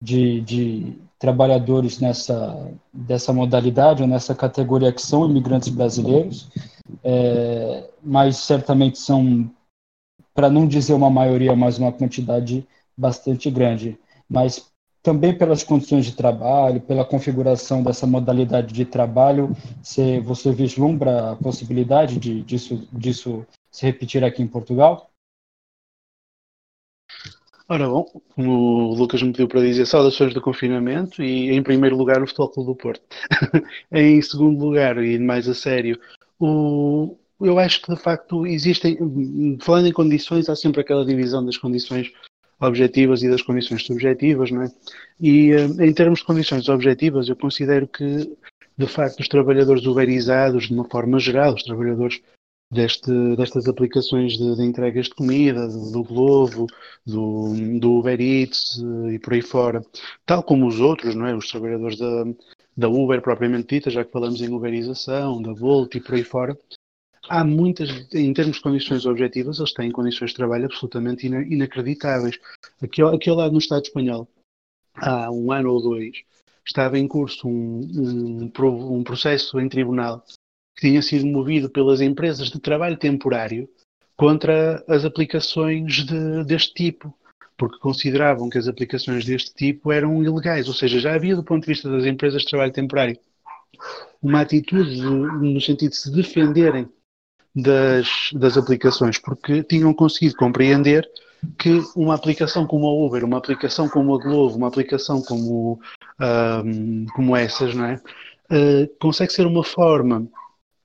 de, 0.00 0.40
de 0.42 0.98
trabalhadores 1.24 2.00
nessa 2.00 2.70
dessa 2.92 3.32
modalidade 3.32 4.02
ou 4.02 4.08
nessa 4.08 4.34
categoria 4.34 4.92
que 4.92 5.00
são 5.00 5.24
imigrantes 5.24 5.70
brasileiros, 5.70 6.50
é, 7.02 7.88
mas 8.02 8.36
certamente 8.36 8.98
são, 8.98 9.50
para 10.34 10.50
não 10.50 10.68
dizer 10.68 10.92
uma 10.92 11.08
maioria, 11.08 11.56
mas 11.56 11.78
uma 11.78 11.90
quantidade 11.90 12.68
bastante 12.94 13.50
grande. 13.50 13.98
Mas 14.28 14.70
também 15.02 15.34
pelas 15.34 15.64
condições 15.64 16.04
de 16.04 16.12
trabalho, 16.12 16.82
pela 16.82 17.06
configuração 17.06 17.82
dessa 17.82 18.06
modalidade 18.06 18.74
de 18.74 18.84
trabalho, 18.84 19.56
você, 19.82 20.20
você 20.20 20.52
vislumbra 20.52 21.32
a 21.32 21.36
possibilidade 21.36 22.18
de, 22.18 22.42
disso, 22.42 22.86
disso 22.92 23.46
se 23.70 23.86
repetir 23.86 24.22
aqui 24.22 24.42
em 24.42 24.46
Portugal? 24.46 25.08
Ora 27.66 27.88
bom, 27.88 28.04
como 28.34 28.90
o 28.90 28.94
Lucas 28.94 29.22
me 29.22 29.32
pediu 29.32 29.48
para 29.48 29.62
dizer, 29.62 29.86
saudações 29.86 30.34
do 30.34 30.40
confinamento 30.42 31.22
e 31.22 31.50
em 31.50 31.62
primeiro 31.62 31.96
lugar 31.96 32.22
o 32.22 32.26
Futebol 32.26 32.50
Clube 32.50 32.70
do 32.70 32.76
Porto. 32.76 33.02
em 33.90 34.20
segundo 34.20 34.62
lugar, 34.62 35.02
e 35.02 35.18
mais 35.18 35.48
a 35.48 35.54
sério, 35.54 35.98
o, 36.38 37.16
eu 37.40 37.58
acho 37.58 37.80
que 37.80 37.94
de 37.94 38.00
facto 38.00 38.46
existem, 38.46 38.98
falando 39.62 39.88
em 39.88 39.92
condições, 39.92 40.48
há 40.50 40.56
sempre 40.56 40.82
aquela 40.82 41.06
divisão 41.06 41.44
das 41.44 41.56
condições 41.56 42.12
objetivas 42.60 43.22
e 43.22 43.30
das 43.30 43.40
condições 43.40 43.84
subjetivas, 43.84 44.50
não 44.50 44.62
é? 44.62 44.70
E 45.18 45.52
eh, 45.52 45.86
em 45.86 45.92
termos 45.94 46.18
de 46.20 46.26
condições 46.26 46.68
objetivas, 46.68 47.28
eu 47.28 47.36
considero 47.36 47.88
que 47.88 48.30
de 48.76 48.86
facto 48.86 49.20
os 49.20 49.28
trabalhadores 49.28 49.86
uberizados, 49.86 50.68
de 50.68 50.74
uma 50.74 50.84
forma 50.84 51.18
geral, 51.18 51.54
os 51.54 51.62
trabalhadores 51.62 52.20
deste, 52.70 53.10
destas 53.36 53.68
aplicações 53.68 54.36
de, 54.36 54.56
de, 54.56 54.62
entregas 54.62 55.06
de 55.06 55.14
comida, 55.14 55.68
do, 55.68 56.02
Glovo, 56.02 56.66
do, 57.06 57.78
do, 57.78 57.98
Uber 57.98 58.20
Eats 58.20 58.82
eh, 58.82 59.14
e 59.14 59.18
por 59.18 59.32
aí 59.32 59.42
fora, 59.42 59.84
tal 60.26 60.42
como 60.42 60.66
os 60.66 60.80
outros, 60.80 61.14
não 61.14 61.26
é? 61.26 61.34
Os 61.34 61.48
trabalhadores 61.48 61.98
da, 61.98 62.24
da 62.76 62.88
Uber 62.88 63.20
propriamente 63.22 63.74
dita, 63.74 63.90
já 63.90 64.04
que 64.04 64.12
falamos 64.12 64.40
em 64.40 64.52
uberização, 64.52 65.40
da 65.40 65.52
Volt 65.52 65.94
e 65.94 66.00
por 66.00 66.14
aí 66.14 66.24
fora, 66.24 66.58
há 67.28 67.44
muitas, 67.44 67.90
em 68.12 68.32
termos 68.32 68.56
de 68.56 68.62
condições 68.62 69.06
objetivas, 69.06 69.58
eles 69.58 69.72
têm 69.72 69.90
condições 69.90 70.30
de 70.30 70.36
trabalho 70.36 70.66
absolutamente 70.66 71.26
inacreditáveis. 71.26 72.38
Aqui, 72.82 73.02
aqui 73.02 73.30
ao 73.30 73.36
lado 73.36 73.52
no 73.52 73.58
Estado 73.58 73.84
espanhol, 73.84 74.28
há 74.94 75.30
um 75.30 75.52
ano 75.52 75.72
ou 75.72 75.82
dois, 75.82 76.22
estava 76.66 76.98
em 76.98 77.06
curso 77.06 77.48
um, 77.48 78.50
um, 78.50 78.96
um 78.96 79.04
processo 79.04 79.60
em 79.60 79.68
tribunal 79.68 80.24
que 80.76 80.88
tinha 80.88 81.02
sido 81.02 81.26
movido 81.26 81.70
pelas 81.70 82.00
empresas 82.00 82.50
de 82.50 82.60
trabalho 82.60 82.96
temporário 82.96 83.68
contra 84.16 84.82
as 84.88 85.04
aplicações 85.04 86.04
de, 86.04 86.44
deste 86.44 86.74
tipo, 86.74 87.12
porque 87.56 87.78
consideravam 87.78 88.48
que 88.48 88.58
as 88.58 88.68
aplicações 88.68 89.24
deste 89.24 89.54
tipo 89.54 89.92
eram 89.92 90.22
ilegais, 90.22 90.68
ou 90.68 90.74
seja, 90.74 90.98
já 90.98 91.14
havia 91.14 91.36
do 91.36 91.44
ponto 91.44 91.62
de 91.62 91.68
vista 91.68 91.90
das 91.90 92.04
empresas 92.04 92.42
de 92.42 92.48
trabalho 92.48 92.72
temporário 92.72 93.18
uma 94.22 94.40
atitude 94.40 94.94
de, 94.96 95.02
no 95.02 95.60
sentido 95.60 95.90
de 95.90 95.96
se 95.96 96.10
defenderem 96.10 96.88
das, 97.54 98.30
das 98.32 98.56
aplicações, 98.56 99.18
porque 99.18 99.62
tinham 99.62 99.92
conseguido 99.92 100.36
compreender 100.36 101.08
que 101.58 101.82
uma 101.94 102.14
aplicação 102.14 102.66
como 102.66 102.86
a 102.86 103.06
Uber, 103.06 103.24
uma 103.24 103.38
aplicação 103.38 103.88
como 103.88 104.14
a 104.14 104.18
Glovo, 104.18 104.56
uma 104.56 104.68
aplicação 104.68 105.22
como, 105.22 105.78
um, 106.64 107.06
como 107.14 107.36
essas, 107.36 107.74
não 107.74 107.84
é? 107.84 108.00
Uh, 108.50 108.88
consegue 108.98 109.32
ser 109.32 109.46
uma 109.46 109.62
forma 109.62 110.26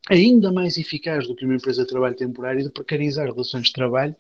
ainda 0.09 0.51
mais 0.51 0.77
eficaz 0.77 1.27
do 1.27 1.35
que 1.35 1.45
uma 1.45 1.55
empresa 1.55 1.83
de 1.83 1.89
trabalho 1.89 2.15
temporário 2.15 2.63
de 2.63 2.71
precarizar 2.71 3.27
relações 3.27 3.67
de 3.67 3.73
trabalho 3.73 4.15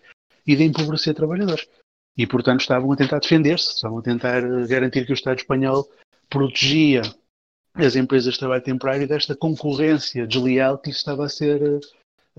e 0.45 0.55
de 0.55 0.63
empobrecer 0.63 1.13
trabalhadores. 1.15 1.67
E, 2.17 2.27
portanto, 2.27 2.61
estavam 2.61 2.91
a 2.91 2.95
tentar 2.95 3.19
defender-se, 3.19 3.75
estavam 3.75 3.99
a 3.99 4.01
tentar 4.01 4.41
garantir 4.67 5.05
que 5.05 5.11
o 5.11 5.15
Estado 5.15 5.39
espanhol 5.39 5.89
protegia 6.29 7.01
as 7.73 7.95
empresas 7.95 8.33
de 8.33 8.39
trabalho 8.39 8.63
temporário 8.63 9.07
desta 9.07 9.35
concorrência 9.35 10.27
desleal 10.27 10.77
que 10.77 10.89
estava 10.89 11.25
a 11.25 11.29
ser 11.29 11.61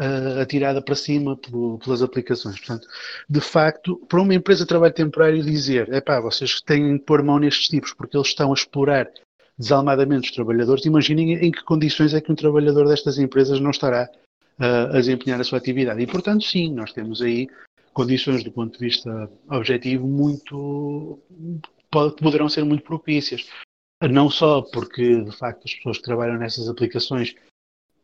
uh, 0.01 0.41
atirada 0.41 0.83
para 0.83 0.95
cima 0.95 1.37
pelo, 1.37 1.79
pelas 1.79 2.03
aplicações. 2.03 2.59
Portanto, 2.59 2.87
de 3.29 3.41
facto, 3.41 3.97
para 4.09 4.21
uma 4.21 4.35
empresa 4.35 4.65
de 4.65 4.69
trabalho 4.69 4.95
temporário 4.95 5.43
dizer, 5.43 5.93
é 5.93 6.01
pá, 6.01 6.21
vocês 6.21 6.61
têm 6.61 6.97
de 6.97 7.03
pôr 7.03 7.23
mão 7.23 7.39
nestes 7.39 7.69
tipos 7.69 7.93
porque 7.93 8.17
eles 8.17 8.29
estão 8.29 8.51
a 8.51 8.55
explorar 8.55 9.11
desalmadamente 9.61 10.31
os 10.31 10.35
trabalhadores, 10.35 10.87
imaginem 10.87 11.35
em 11.35 11.53
que 11.53 11.63
condições 11.63 12.15
é 12.15 12.21
que 12.21 12.33
um 12.33 12.35
trabalhador 12.35 12.89
destas 12.89 13.19
empresas 13.19 13.61
não 13.61 13.71
estará 13.71 14.09
uh, 14.59 14.97
a 14.97 14.99
desempenhar 14.99 15.39
a 15.39 15.45
sua 15.45 15.59
atividade. 15.59 16.01
E, 16.01 16.07
portanto, 16.07 16.43
sim, 16.43 16.73
nós 16.73 16.95
temos 16.95 17.21
aí 17.21 17.47
condições 17.93 18.43
do 18.43 18.51
ponto 18.51 18.79
de 18.79 18.87
vista 18.87 19.31
objetivo 19.51 20.07
muito 20.07 21.19
poderão 21.91 22.49
ser 22.49 22.65
muito 22.65 22.85
propícias. 22.85 23.47
Não 24.11 24.31
só 24.31 24.63
porque, 24.63 25.23
de 25.23 25.37
facto, 25.37 25.65
as 25.67 25.75
pessoas 25.75 25.99
que 25.99 26.05
trabalham 26.05 26.39
nessas 26.39 26.67
aplicações 26.67 27.35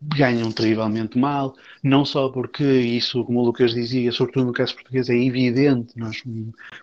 ganham 0.01 0.53
terrivelmente 0.53 1.19
mal, 1.19 1.55
não 1.83 2.05
só 2.05 2.29
porque 2.29 2.65
isso, 2.65 3.25
como 3.25 3.41
o 3.41 3.45
Lucas 3.45 3.73
dizia, 3.73 4.13
sobretudo 4.13 4.47
no 4.47 4.53
caso 4.53 4.75
português, 4.75 5.09
é 5.09 5.17
evidente. 5.17 5.93
Nós, 5.97 6.23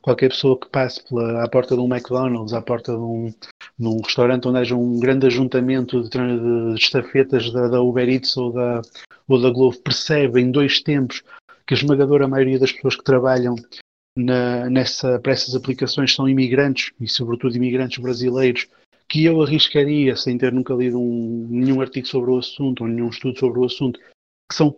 qualquer 0.01 0.29
pessoa 0.29 0.59
que 0.59 0.69
passe 0.69 1.03
pela, 1.07 1.43
à 1.43 1.49
porta 1.49 1.75
de 1.75 1.81
um 1.81 1.93
McDonald's, 1.93 2.53
à 2.53 2.61
porta 2.61 2.93
de 2.93 2.99
um, 2.99 3.33
de 3.79 3.87
um 3.87 4.01
restaurante 4.01 4.47
onde 4.47 4.59
haja 4.59 4.75
um 4.75 4.99
grande 4.99 5.27
ajuntamento 5.27 6.01
de, 6.03 6.09
de 6.09 6.79
estafetas 6.79 7.51
da, 7.51 7.67
da, 7.67 7.81
Uber 7.81 8.09
Eats 8.09 8.35
ou 8.35 8.51
da, 8.51 8.81
ou 9.27 9.41
da 9.41 9.49
Glovo, 9.49 9.79
percebe 9.81 10.41
em 10.41 10.51
dois 10.51 10.81
tempos 10.81 11.23
que 11.65 11.73
a 11.73 11.77
esmagadora 11.77 12.27
maioria 12.27 12.59
das 12.59 12.71
pessoas 12.71 12.95
que 12.95 13.03
trabalham 13.03 13.55
na, 14.17 14.69
nessa, 14.69 15.19
para 15.19 15.33
essas 15.33 15.55
aplicações 15.55 16.13
são 16.13 16.27
imigrantes, 16.27 16.91
e 16.99 17.07
sobretudo 17.07 17.55
imigrantes 17.55 18.01
brasileiros, 18.01 18.67
que 19.13 19.25
eu 19.25 19.43
arriscaria, 19.43 20.15
sem 20.15 20.39
ter 20.39 20.51
nunca 20.51 20.73
lido 20.73 20.99
um, 20.99 21.45
nenhum 21.47 21.81
artigo 21.81 22.07
sobre 22.07 22.31
o 22.31 22.39
assunto 22.39 22.81
ou 22.81 22.87
nenhum 22.87 23.09
estudo 23.09 23.37
sobre 23.37 23.59
o 23.59 23.65
assunto, 23.65 23.99
que 23.99 24.55
são, 24.55 24.75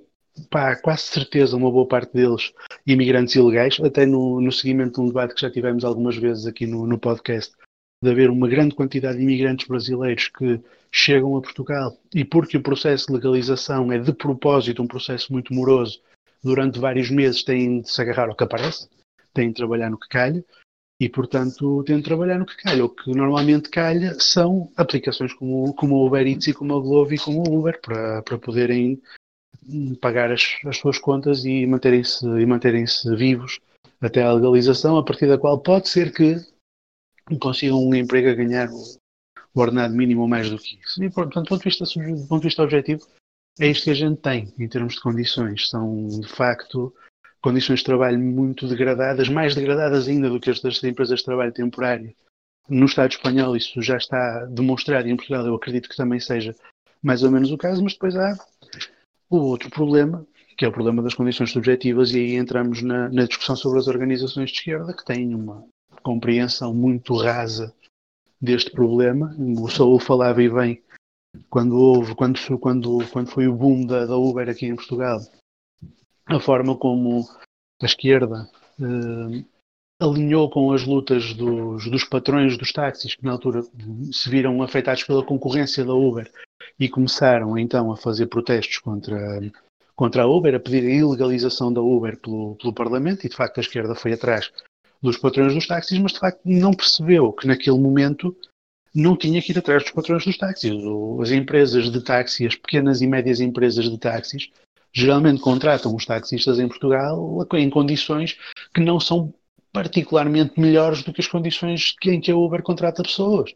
pá, 0.50 0.76
quase 0.76 1.04
certeza, 1.04 1.56
uma 1.56 1.72
boa 1.72 1.88
parte 1.88 2.12
deles 2.12 2.52
imigrantes 2.86 3.34
ilegais, 3.36 3.80
até 3.80 4.06
no, 4.06 4.42
no 4.42 4.52
seguimento 4.52 4.96
de 4.96 5.00
um 5.00 5.08
debate 5.08 5.36
que 5.36 5.40
já 5.40 5.50
tivemos 5.50 5.86
algumas 5.86 6.18
vezes 6.18 6.46
aqui 6.46 6.68
no, 6.68 6.86
no 6.86 7.00
podcast, 7.00 7.56
de 8.04 8.12
haver 8.12 8.30
uma 8.30 8.50
grande 8.50 8.76
quantidade 8.76 9.18
de 9.18 9.24
imigrantes 9.24 9.70
brasileiros 9.70 10.28
que 10.28 10.60
chegam 10.92 11.38
a 11.38 11.42
Portugal 11.42 11.98
e 12.14 12.26
porque 12.26 12.58
o 12.58 12.62
processo 12.62 13.08
de 13.08 13.14
legalização 13.14 13.90
é 13.90 13.98
de 13.98 14.12
propósito 14.12 14.84
um 14.84 14.88
processo 14.88 15.32
muito 15.32 15.54
moroso, 15.54 16.02
durante 16.44 16.78
vários 16.78 17.10
meses 17.10 17.42
têm 17.42 17.80
de 17.80 17.90
se 17.90 18.02
agarrar 18.02 18.28
ao 18.28 18.36
que 18.36 18.44
aparece, 18.44 18.90
têm 19.34 19.48
de 19.48 19.56
trabalhar 19.56 19.90
no 19.90 19.98
que 19.98 20.10
calha, 20.10 20.44
e, 21.00 21.10
portanto, 21.10 21.84
de 21.84 22.02
trabalhar 22.02 22.40
no 22.40 22.46
que 22.46 22.58
calha. 22.58 22.86
O 22.86 22.90
que 22.90 23.12
normalmente 23.12 23.70
calha 23.70 24.18
são 24.20 24.72
aplicações 24.78 25.34
como, 25.34 25.74
como 25.74 25.96
o 25.96 26.08
Uber 26.08 26.26
Eats 26.26 26.48
e 26.48 26.54
como 26.54 26.76
a 26.76 26.80
Glovo 26.80 27.14
e 27.14 27.20
como 27.20 27.44
o 27.48 27.60
Uber, 27.60 27.80
para, 27.82 28.22
para 28.22 28.38
poderem 28.38 29.02
pagar 30.00 30.32
as, 30.32 30.58
as 30.66 30.78
suas 30.78 30.98
contas 30.98 31.44
e 31.44 31.66
manterem-se 31.66 32.26
manterem-se 32.46 33.16
vivos 33.16 33.60
até 34.00 34.22
a 34.22 34.34
legalização, 34.34 34.98
a 34.98 35.04
partir 35.04 35.28
da 35.28 35.38
qual 35.38 35.60
pode 35.60 35.90
ser 35.90 36.14
que 36.14 36.36
consigam 37.40 37.84
um 37.84 37.96
emprego 37.96 38.30
a 38.30 38.34
ganhar 38.34 38.70
o, 38.70 38.98
o 39.54 39.60
ordenado 39.60 39.96
mínimo 39.96 40.28
mais 40.28 40.50
do 40.50 40.58
que 40.58 40.80
isso. 40.80 41.04
E, 41.04 41.10
portanto, 41.10 41.46
do 41.46 41.50
ponto 41.50 41.64
de 41.64 41.70
vista, 41.70 41.86
do 41.86 42.28
ponto 42.28 42.42
de 42.42 42.48
vista 42.48 42.64
objetivo, 42.64 43.08
é 43.60 43.68
isto 43.68 43.86
que 43.86 43.90
a 43.90 43.96
gente 43.96 44.22
tem 44.22 44.54
em 44.60 44.68
termos 44.68 44.96
de 44.96 45.02
condições. 45.02 45.70
São, 45.70 46.08
de 46.08 46.28
facto, 46.28 46.94
condições 47.46 47.80
de 47.80 47.86
trabalho 47.86 48.18
muito 48.18 48.68
degradadas, 48.68 49.30
mais 49.30 49.54
degradadas 49.54 50.08
ainda 50.08 50.32
do 50.32 50.40
que 50.40 50.50
as 50.50 50.60
das 50.60 50.84
empresas 50.84 51.20
de 51.20 51.26
trabalho 51.26 51.54
temporário. 51.54 52.12
No 52.68 52.88
Estado 52.88 53.12
espanhol 53.12 53.56
isso 53.56 53.80
já 53.84 53.98
está 53.98 54.46
demonstrado 54.46 55.08
e 55.08 55.12
em 55.12 55.16
Portugal 55.16 55.46
eu 55.46 55.54
acredito 55.54 55.88
que 55.88 55.96
também 55.96 56.20
seja 56.20 56.56
mais 57.04 57.22
ou 57.22 57.30
menos 57.30 57.52
o 57.52 57.58
caso, 57.58 57.84
mas 57.84 57.94
depois 57.94 58.16
há 58.16 58.36
o 59.30 59.38
outro 59.38 59.70
problema, 59.70 60.26
que 60.58 60.66
é 60.66 60.68
o 60.68 60.72
problema 60.72 61.04
das 61.04 61.14
condições 61.14 61.52
subjetivas, 61.52 62.12
e 62.16 62.18
aí 62.18 62.36
entramos 62.36 62.82
na, 62.82 63.10
na 63.10 63.26
discussão 63.26 63.56
sobre 63.56 63.78
as 63.78 63.88
organizações 63.88 64.50
de 64.50 64.58
esquerda, 64.58 64.92
que 64.92 65.06
têm 65.06 65.36
uma 65.36 65.64
compreensão 66.02 66.74
muito 66.74 67.16
rasa 67.16 67.72
deste 68.42 68.72
problema. 68.72 69.36
O 69.38 69.70
Saúl 69.70 70.00
falava 70.00 70.42
e 70.42 70.50
bem 70.50 70.82
quando 71.48 71.78
houve, 71.78 72.16
quando, 72.16 72.40
quando, 72.60 73.08
quando 73.12 73.30
foi 73.30 73.48
o 73.48 73.54
boom 73.54 73.86
da, 73.86 74.08
da 74.08 74.18
Uber 74.18 74.50
aqui 74.50 74.66
em 74.66 74.76
Portugal, 74.76 75.20
a 76.28 76.40
forma 76.40 76.76
como 76.76 77.28
a 77.82 77.86
esquerda 77.86 78.50
eh, 78.80 79.44
alinhou 80.00 80.50
com 80.50 80.72
as 80.72 80.84
lutas 80.84 81.34
dos, 81.34 81.90
dos 81.90 82.04
patrões 82.04 82.58
dos 82.58 82.72
táxis, 82.72 83.16
que 83.16 83.24
na 83.24 83.32
altura 83.32 83.64
se 84.12 84.30
viram 84.30 84.62
afetados 84.62 85.04
pela 85.04 85.24
concorrência 85.24 85.86
da 85.86 85.94
Uber 85.94 86.30
e 86.80 86.90
começaram 86.90 87.58
então 87.58 87.92
a 87.92 87.98
fazer 87.98 88.28
protestos 88.28 88.80
contra, 88.80 89.40
contra 89.96 90.24
a 90.24 90.28
Uber, 90.28 90.56
a 90.56 90.60
pedir 90.60 90.86
a 90.86 90.94
ilegalização 90.94 91.72
da 91.72 91.82
Uber 91.82 92.20
pelo, 92.20 92.56
pelo 92.56 92.74
Parlamento, 92.74 93.26
e 93.26 93.30
de 93.30 93.36
facto 93.36 93.58
a 93.58 93.62
esquerda 93.62 93.96
foi 93.96 94.14
atrás 94.14 94.52
dos 95.02 95.18
patrões 95.18 95.54
dos 95.54 95.68
táxis, 95.68 95.98
mas 96.00 96.14
de 96.14 96.20
facto 96.20 96.42
não 96.44 96.74
percebeu 96.74 97.32
que 97.32 97.48
naquele 97.48 97.80
momento 97.80 98.36
não 98.94 99.16
tinha 99.16 99.42
que 99.42 99.52
ir 99.52 99.60
atrás 99.60 99.84
dos 99.84 99.92
patrões 99.92 100.26
dos 100.26 100.38
táxis. 100.38 100.72
As 101.22 101.32
empresas 101.32 101.92
de 101.92 102.02
táxi, 102.02 102.48
as 102.48 102.56
pequenas 102.56 103.02
e 103.02 103.08
médias 103.08 103.40
empresas 103.40 103.90
de 103.90 103.98
táxis, 103.98 104.50
geralmente 104.96 105.42
contratam 105.42 105.94
os 105.94 106.06
taxistas 106.06 106.58
em 106.58 106.68
Portugal 106.70 107.46
em 107.54 107.70
condições 107.70 108.38
que 108.74 108.80
não 108.80 109.00
são 109.00 109.34
particularmente 109.74 110.58
melhores 110.58 111.04
do 111.04 111.12
que 111.12 111.20
as 111.20 111.28
condições 111.28 111.94
em 112.06 112.22
que 112.22 112.32
a 112.32 112.36
Uber 112.36 112.64
contrata 112.64 113.04
pessoas. 113.04 113.54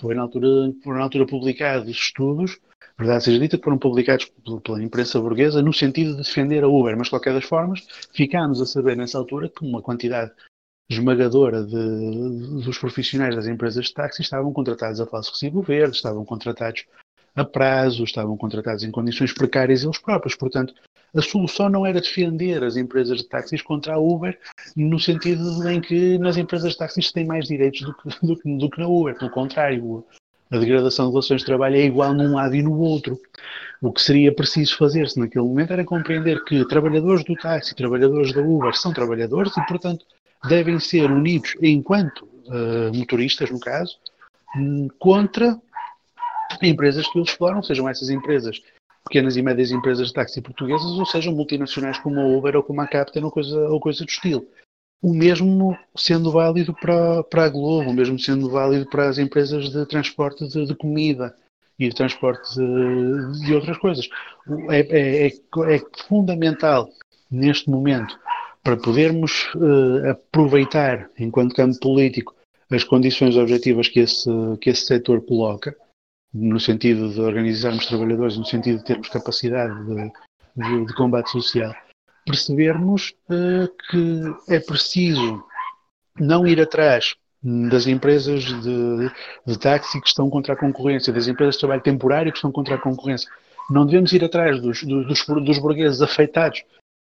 Foi 0.00 0.14
na 0.16 0.22
altura, 0.22 0.74
foram 0.82 0.98
na 0.98 1.04
altura 1.04 1.26
publicados 1.26 1.88
estudos, 1.88 2.58
verdade 2.98 3.22
seja 3.22 3.38
dita, 3.38 3.56
que 3.56 3.62
foram 3.62 3.78
publicados 3.78 4.32
pela 4.64 4.82
imprensa 4.82 5.20
burguesa 5.20 5.62
no 5.62 5.72
sentido 5.72 6.12
de 6.12 6.16
defender 6.18 6.64
a 6.64 6.68
Uber, 6.68 6.96
mas 6.96 7.06
de 7.06 7.10
qualquer 7.10 7.34
das 7.34 7.44
formas 7.44 7.86
ficámos 8.12 8.60
a 8.60 8.66
saber 8.66 8.96
nessa 8.96 9.16
altura 9.16 9.48
que 9.48 9.64
uma 9.64 9.80
quantidade 9.80 10.32
esmagadora 10.90 11.62
de, 11.62 12.64
dos 12.64 12.78
profissionais 12.78 13.36
das 13.36 13.46
empresas 13.46 13.86
de 13.86 13.94
táxi 13.94 14.22
estavam 14.22 14.52
contratados 14.52 15.00
a 15.00 15.06
falso 15.06 15.30
recibo 15.30 15.62
verde, 15.62 15.94
estavam 15.94 16.24
contratados 16.24 16.84
a 17.34 17.44
prazo, 17.44 18.04
estavam 18.04 18.36
contratados 18.36 18.82
em 18.82 18.90
condições 18.90 19.32
precárias 19.32 19.84
eles 19.84 19.98
próprios. 19.98 20.34
Portanto, 20.34 20.74
a 21.14 21.22
solução 21.22 21.68
não 21.68 21.84
era 21.84 22.00
defender 22.00 22.62
as 22.62 22.76
empresas 22.76 23.18
de 23.18 23.28
táxis 23.28 23.62
contra 23.62 23.94
a 23.94 23.98
Uber, 23.98 24.38
no 24.76 24.98
sentido 24.98 25.68
em 25.68 25.80
que 25.80 26.18
nas 26.18 26.36
empresas 26.36 26.72
de 26.72 26.78
táxis 26.78 27.10
têm 27.10 27.26
mais 27.26 27.46
direitos 27.46 27.80
do 27.82 27.94
que, 27.94 28.26
do, 28.26 28.36
que, 28.36 28.56
do 28.58 28.70
que 28.70 28.80
na 28.80 28.86
Uber. 28.86 29.16
Pelo 29.18 29.30
contrário, 29.30 30.04
a 30.50 30.58
degradação 30.58 31.06
de 31.06 31.12
relações 31.12 31.40
de 31.40 31.46
trabalho 31.46 31.76
é 31.76 31.84
igual 31.84 32.14
num 32.14 32.34
lado 32.34 32.54
e 32.54 32.62
no 32.62 32.78
outro. 32.78 33.18
O 33.80 33.92
que 33.92 34.02
seria 34.02 34.34
preciso 34.34 34.76
fazer-se 34.76 35.18
naquele 35.18 35.44
momento 35.44 35.72
era 35.72 35.84
compreender 35.84 36.44
que 36.44 36.64
trabalhadores 36.66 37.24
do 37.24 37.34
táxi, 37.34 37.74
trabalhadores 37.74 38.32
da 38.32 38.42
Uber 38.42 38.74
são 38.74 38.92
trabalhadores 38.92 39.56
e, 39.56 39.66
portanto, 39.66 40.04
devem 40.48 40.78
ser 40.78 41.10
unidos 41.10 41.56
enquanto 41.62 42.22
uh, 42.24 42.94
motoristas, 42.94 43.50
no 43.50 43.58
caso, 43.58 43.96
contra 44.98 45.58
empresas 46.62 47.06
que 47.08 47.18
os 47.18 47.30
exploram, 47.30 47.62
sejam 47.62 47.88
essas 47.88 48.10
empresas 48.10 48.60
pequenas 49.04 49.36
e 49.36 49.42
médias 49.42 49.70
empresas 49.70 50.08
de 50.08 50.14
táxi 50.14 50.40
portuguesas, 50.40 50.86
ou 50.86 51.06
sejam 51.06 51.34
multinacionais 51.34 51.98
como 51.98 52.20
a 52.20 52.26
Uber 52.26 52.56
ou 52.56 52.62
como 52.62 52.80
a 52.80 52.86
Captain 52.86 53.24
ou 53.24 53.30
coisa, 53.30 53.58
ou 53.68 53.80
coisa 53.80 54.04
do 54.04 54.08
estilo. 54.08 54.46
O 55.02 55.14
mesmo 55.14 55.76
sendo 55.96 56.30
válido 56.30 56.74
para, 56.74 57.22
para 57.24 57.44
a 57.44 57.48
Globo, 57.48 57.90
o 57.90 57.94
mesmo 57.94 58.18
sendo 58.18 58.50
válido 58.50 58.86
para 58.88 59.08
as 59.08 59.18
empresas 59.18 59.70
de 59.70 59.86
transporte 59.86 60.46
de, 60.46 60.66
de 60.66 60.74
comida 60.74 61.34
e 61.78 61.88
de 61.88 61.94
transporte 61.94 62.54
de, 62.54 63.46
de 63.46 63.54
outras 63.54 63.78
coisas. 63.78 64.08
É, 64.68 64.80
é, 64.80 65.26
é, 65.26 65.28
é, 65.28 65.80
fundamental 66.06 66.90
neste 67.30 67.70
momento 67.70 68.18
para 68.62 68.76
podermos 68.76 69.48
uh, 69.54 70.10
aproveitar, 70.10 71.10
enquanto 71.18 71.54
campo 71.54 71.78
político, 71.80 72.34
as 72.70 72.84
condições 72.84 73.36
objetivas 73.36 73.88
que 73.88 74.00
esse, 74.00 74.30
que 74.60 74.68
esse 74.68 74.84
setor 74.84 75.24
coloca, 75.24 75.74
no 76.32 76.60
sentido 76.60 77.10
de 77.10 77.20
organizarmos 77.20 77.86
trabalhadores, 77.86 78.36
no 78.36 78.44
sentido 78.44 78.78
de 78.78 78.84
termos 78.84 79.08
capacidade 79.08 79.74
de, 79.84 80.12
de, 80.56 80.86
de 80.86 80.94
combate 80.94 81.30
social, 81.30 81.74
percebermos 82.24 83.14
uh, 83.30 83.68
que 83.90 84.54
é 84.54 84.60
preciso 84.60 85.42
não 86.18 86.46
ir 86.46 86.60
atrás 86.60 87.14
das 87.42 87.86
empresas 87.86 88.44
de, 88.44 89.10
de 89.46 89.58
táxi 89.58 90.00
que 90.00 90.08
estão 90.08 90.28
contra 90.28 90.52
a 90.52 90.56
concorrência, 90.56 91.12
das 91.12 91.26
empresas 91.26 91.54
de 91.54 91.60
trabalho 91.60 91.82
temporário 91.82 92.30
que 92.30 92.38
estão 92.38 92.52
contra 92.52 92.74
a 92.74 92.78
concorrência. 92.78 93.30
Não 93.70 93.86
devemos 93.86 94.12
ir 94.12 94.22
atrás 94.22 94.60
dos, 94.60 94.82
dos, 94.82 95.26
dos 95.26 95.58
burgueses 95.58 96.02
afetados 96.02 96.62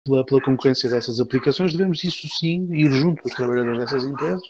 pela, 0.05 0.25
pela, 0.25 0.41
concorrência 0.41 0.89
dessas 0.89 1.21
aplicações, 1.21 1.73
devemos, 1.73 2.03
isso 2.05 2.29
sim, 2.29 2.69
ir 2.73 2.91
junto 2.93 3.23
aos 3.25 3.35
trabalhadores 3.35 3.81
dessas 3.81 4.05
empresas 4.05 4.43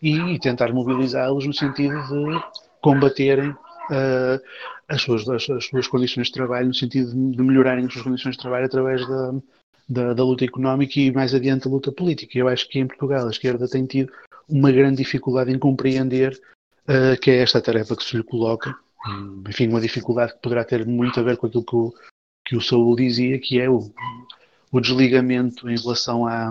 e, 0.00 0.16
e 0.16 0.38
tentar 0.38 0.72
mobilizá-los 0.72 1.46
no 1.46 1.52
sentido 1.52 2.00
de 2.06 2.40
combaterem 2.80 3.54
uh, 3.90 4.42
as, 4.88 5.02
suas, 5.02 5.28
as, 5.28 5.48
as, 5.50 5.64
suas 5.66 5.86
condições 5.86 6.28
de 6.28 6.32
trabalho, 6.32 6.68
no 6.68 6.74
sentido 6.74 7.10
de, 7.10 7.42
melhorarem 7.42 7.86
as 7.86 7.92
suas 7.92 8.04
condições 8.04 8.36
de 8.36 8.42
trabalho 8.42 8.66
através 8.66 9.06
da, 9.06 9.34
da, 9.88 10.14
da, 10.14 10.24
luta 10.24 10.44
económica 10.44 10.98
e 10.98 11.12
mais 11.12 11.34
adiante 11.34 11.66
a 11.66 11.70
luta 11.70 11.92
política. 11.92 12.38
Eu 12.38 12.48
acho 12.48 12.68
que 12.68 12.78
em 12.78 12.86
Portugal 12.86 13.26
a 13.26 13.30
esquerda 13.30 13.68
tem 13.68 13.86
tido 13.86 14.12
uma 14.48 14.72
grande 14.72 14.96
dificuldade 14.96 15.52
em 15.52 15.58
compreender 15.58 16.38
uh, 16.88 17.18
que 17.20 17.30
é 17.30 17.42
esta 17.42 17.60
tarefa 17.60 17.96
que 17.96 18.04
se 18.04 18.16
lhe 18.16 18.22
coloca. 18.22 18.74
Enfim, 19.48 19.68
uma 19.68 19.80
dificuldade 19.80 20.34
que 20.34 20.40
poderá 20.40 20.64
ter 20.64 20.84
muito 20.86 21.18
a 21.20 21.22
ver 21.22 21.36
com 21.36 21.46
aquilo 21.46 21.64
que 21.64 21.76
o, 21.76 21.94
que 22.44 22.56
o 22.56 22.60
Saúl 22.60 22.96
dizia, 22.96 23.38
que 23.38 23.60
é 23.60 23.68
o, 23.70 23.90
o 24.72 24.80
desligamento 24.80 25.68
em 25.68 25.76
relação, 25.76 26.26
à, 26.26 26.50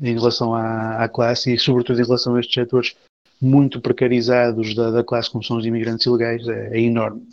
em 0.00 0.14
relação 0.14 0.54
à, 0.54 1.04
à, 1.04 1.08
classe 1.08 1.52
e, 1.52 1.58
sobretudo, 1.58 2.00
em 2.00 2.04
relação 2.04 2.34
a 2.34 2.40
estes 2.40 2.54
setores 2.54 2.96
muito 3.40 3.80
precarizados 3.80 4.74
da, 4.74 4.90
da 4.90 5.04
classe, 5.04 5.30
como 5.30 5.44
são 5.44 5.56
os 5.56 5.66
imigrantes 5.66 6.06
ilegais, 6.06 6.46
é, 6.48 6.76
é, 6.76 6.80
enorme. 6.80 7.26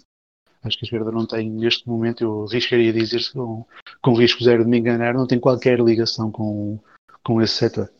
Acho 0.63 0.77
que 0.77 0.85
a 0.85 0.87
esquerda 0.87 1.11
não 1.11 1.25
tem, 1.25 1.49
neste 1.49 1.87
momento, 1.87 2.23
eu 2.23 2.45
arriscaria 2.49 2.93
dizer 2.93 3.21
com, 3.33 3.65
com 4.01 4.13
risco 4.13 4.43
zero 4.43 4.63
de 4.63 4.69
me 4.69 4.79
enganar, 4.79 5.13
não 5.13 5.27
tem 5.27 5.39
qualquer 5.39 5.79
ligação 5.79 6.31
com, 6.31 6.79
com 7.23 7.41
esse 7.41 7.55
setor. 7.55 7.91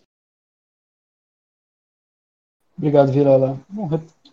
Obrigado, 2.77 3.11
Virala. 3.11 3.59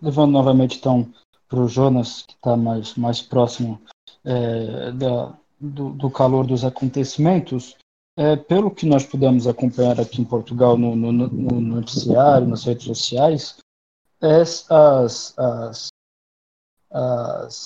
levando 0.01 0.33
novamente, 0.33 0.79
então, 0.79 1.13
para 1.49 1.61
o 1.61 1.69
Jonas, 1.69 2.23
que 2.23 2.35
está 2.35 2.57
mais, 2.57 2.95
mais 2.95 3.21
próximo 3.21 3.81
é, 4.25 4.93
da, 4.93 5.37
do, 5.61 5.91
do, 5.91 6.11
calor 6.11 6.47
dos 6.47 6.65
acontecimentos, 6.65 7.77
é, 8.21 8.37
pelo 8.37 8.71
que 8.71 8.85
nós 8.85 9.03
pudemos 9.03 9.47
acompanhar 9.47 9.99
aqui 9.99 10.21
em 10.21 10.27
Portugal 10.27 10.77
no, 10.77 10.95
no, 10.95 11.11
no 11.11 11.59
noticiário, 11.59 12.47
nas 12.47 12.65
redes 12.65 12.85
sociais, 12.85 13.57
as, 14.21 14.71
as, 14.71 15.89
as 16.91 17.65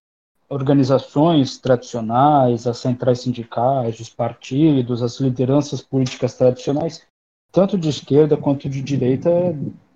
organizações 0.49 1.59
tradicionais, 1.59 2.69
as 2.69 2.79
centrais 2.79 3.23
sindicais, 3.23 3.99
os 3.99 4.09
partidos, 4.09 5.03
as 5.03 5.19
lideranças 5.19 5.83
políticas 5.83 6.35
tradicionais, 6.35 7.05
tanto 7.51 7.77
de 7.77 7.89
esquerda 7.89 8.37
quanto 8.37 8.69
de 8.69 8.81
direita, 8.81 9.31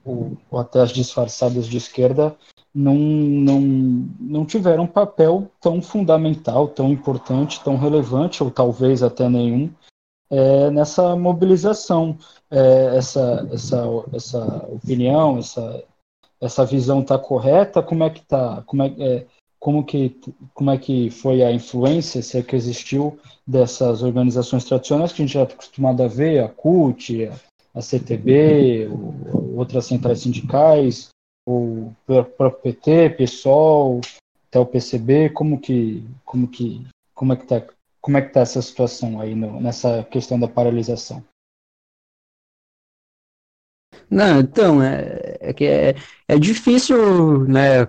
ou, 0.04 0.36
ou 0.50 0.58
até 0.58 0.80
as 0.80 0.90
disfarçadas 0.90 1.68
de 1.68 1.76
esquerda, 1.76 2.36
não, 2.74 2.96
não, 2.96 3.60
não 4.18 4.44
tiveram 4.44 4.82
um 4.82 4.88
papel 4.88 5.48
tão 5.60 5.80
fundamental, 5.80 6.66
tão 6.66 6.90
importante, 6.90 7.62
tão 7.62 7.76
relevante, 7.76 8.42
ou 8.42 8.50
talvez 8.50 9.04
até 9.04 9.28
nenhum, 9.28 9.70
é, 10.30 10.70
nessa 10.70 11.16
mobilização. 11.16 12.18
É, 12.50 12.96
essa, 12.96 13.46
essa, 13.52 13.84
essa 14.12 14.66
opinião, 14.68 15.38
essa, 15.38 15.84
essa 16.40 16.64
visão 16.64 17.00
está 17.00 17.18
correta? 17.18 17.82
Como 17.82 18.04
é 18.04 18.10
que 18.10 18.20
está? 18.20 18.62
Como 18.66 18.82
é, 18.82 18.94
é, 18.98 19.26
como 19.60 19.84
que 19.84 20.16
como 20.54 20.70
é 20.70 20.78
que 20.78 21.10
foi 21.10 21.42
a 21.42 21.52
influência, 21.52 22.22
se 22.22 22.38
é 22.38 22.42
que 22.42 22.56
existiu 22.56 23.18
dessas 23.46 24.02
organizações 24.02 24.64
tradicionais 24.64 25.12
que 25.12 25.22
a 25.22 25.26
gente 25.26 25.34
já 25.34 25.42
está 25.42 25.54
acostumado 25.54 26.02
a 26.02 26.08
ver, 26.08 26.42
a 26.42 26.48
CUT, 26.48 27.26
a, 27.26 27.34
a 27.74 27.82
CTB, 27.82 28.88
outras 29.56 29.86
centrais 29.86 30.20
sindicais, 30.20 31.08
o 31.46 31.92
próprio 32.06 32.52
PT, 32.52 33.10
PSOL, 33.10 34.00
até 34.48 34.58
o 34.58 34.66
PCB, 34.66 35.30
como 35.30 35.60
que 35.60 36.04
como 36.24 36.48
que 36.48 36.86
como 37.14 37.32
é 37.32 37.36
que 37.36 37.42
está 37.42 37.62
como 38.08 38.16
é 38.16 38.22
que 38.22 38.28
está 38.28 38.40
essa 38.40 38.62
situação 38.62 39.20
aí 39.20 39.34
no, 39.34 39.60
nessa 39.60 40.02
questão 40.04 40.40
da 40.40 40.48
paralisação? 40.48 41.22
Não, 44.10 44.40
então, 44.40 44.82
é, 44.82 45.36
é 45.38 45.52
que 45.52 45.66
é, 45.66 45.94
é 46.26 46.38
difícil, 46.38 47.44
né, 47.46 47.86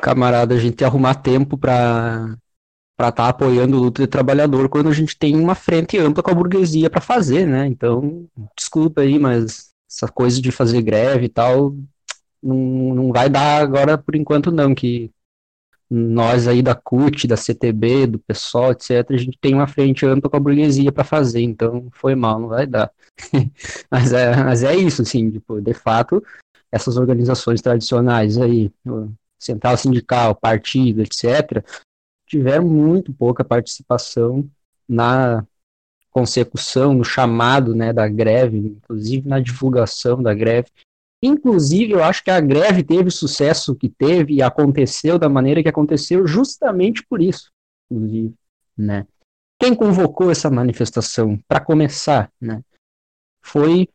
camarada, 0.00 0.54
a 0.54 0.58
gente 0.58 0.82
arrumar 0.82 1.16
tempo 1.16 1.58
para 1.58 2.38
para 2.96 3.08
estar 3.08 3.24
tá 3.24 3.28
apoiando 3.28 3.76
o 3.76 3.80
luta 3.80 4.02
de 4.02 4.08
trabalhador 4.08 4.68
quando 4.68 4.88
a 4.88 4.92
gente 4.92 5.18
tem 5.18 5.34
uma 5.36 5.54
frente 5.54 5.98
ampla 5.98 6.22
com 6.22 6.30
a 6.30 6.34
burguesia 6.34 6.90
para 6.90 7.00
fazer, 7.00 7.46
né? 7.46 7.66
Então, 7.66 8.26
desculpa 8.56 9.00
aí, 9.00 9.18
mas 9.18 9.70
essa 9.90 10.06
coisa 10.06 10.40
de 10.40 10.50
fazer 10.50 10.82
greve 10.82 11.26
e 11.26 11.28
tal 11.30 11.74
não, 12.42 12.94
não 12.94 13.12
vai 13.12 13.30
dar 13.30 13.62
agora 13.62 13.96
por 13.96 14.14
enquanto 14.14 14.50
não, 14.50 14.74
que 14.74 15.10
nós 15.90 16.46
aí 16.46 16.62
da 16.62 16.74
CUT, 16.74 17.26
da 17.26 17.36
CTB, 17.36 18.06
do 18.06 18.18
PSOL, 18.20 18.70
etc., 18.70 19.04
a 19.10 19.16
gente 19.16 19.36
tem 19.40 19.54
uma 19.54 19.66
frente 19.66 20.06
ampla 20.06 20.30
com 20.30 20.36
a 20.36 20.40
burguesia 20.40 20.92
para 20.92 21.02
fazer, 21.02 21.40
então 21.40 21.88
foi 21.92 22.14
mal, 22.14 22.38
não 22.38 22.48
vai 22.48 22.64
dar. 22.66 22.92
mas, 23.90 24.12
é, 24.12 24.36
mas 24.36 24.62
é 24.62 24.76
isso, 24.76 25.02
assim, 25.02 25.30
tipo, 25.30 25.60
de 25.60 25.74
fato, 25.74 26.22
essas 26.70 26.96
organizações 26.96 27.60
tradicionais 27.60 28.38
aí, 28.38 28.72
central 29.36 29.76
sindical, 29.76 30.34
partido, 30.34 31.02
etc., 31.02 31.64
tiveram 32.24 32.68
muito 32.68 33.12
pouca 33.12 33.42
participação 33.42 34.48
na 34.88 35.44
consecução, 36.10 36.94
no 36.94 37.04
chamado 37.04 37.74
né, 37.74 37.92
da 37.92 38.06
greve, 38.08 38.58
inclusive 38.58 39.28
na 39.28 39.40
divulgação 39.40 40.22
da 40.22 40.32
greve, 40.32 40.68
Inclusive, 41.22 41.92
eu 41.92 42.02
acho 42.02 42.24
que 42.24 42.30
a 42.30 42.40
greve 42.40 42.82
teve 42.82 43.10
sucesso 43.10 43.74
que 43.74 43.88
teve 43.88 44.34
e 44.34 44.42
aconteceu 44.42 45.18
da 45.18 45.28
maneira 45.28 45.62
que 45.62 45.68
aconteceu 45.68 46.26
justamente 46.26 47.04
por 47.06 47.20
isso, 47.20 47.52
inclusive, 47.90 48.34
né? 48.76 49.06
Quem 49.58 49.74
convocou 49.74 50.30
essa 50.30 50.50
manifestação, 50.50 51.38
para 51.46 51.60
começar, 51.60 52.32
né? 52.40 52.62
Foi 53.42 53.86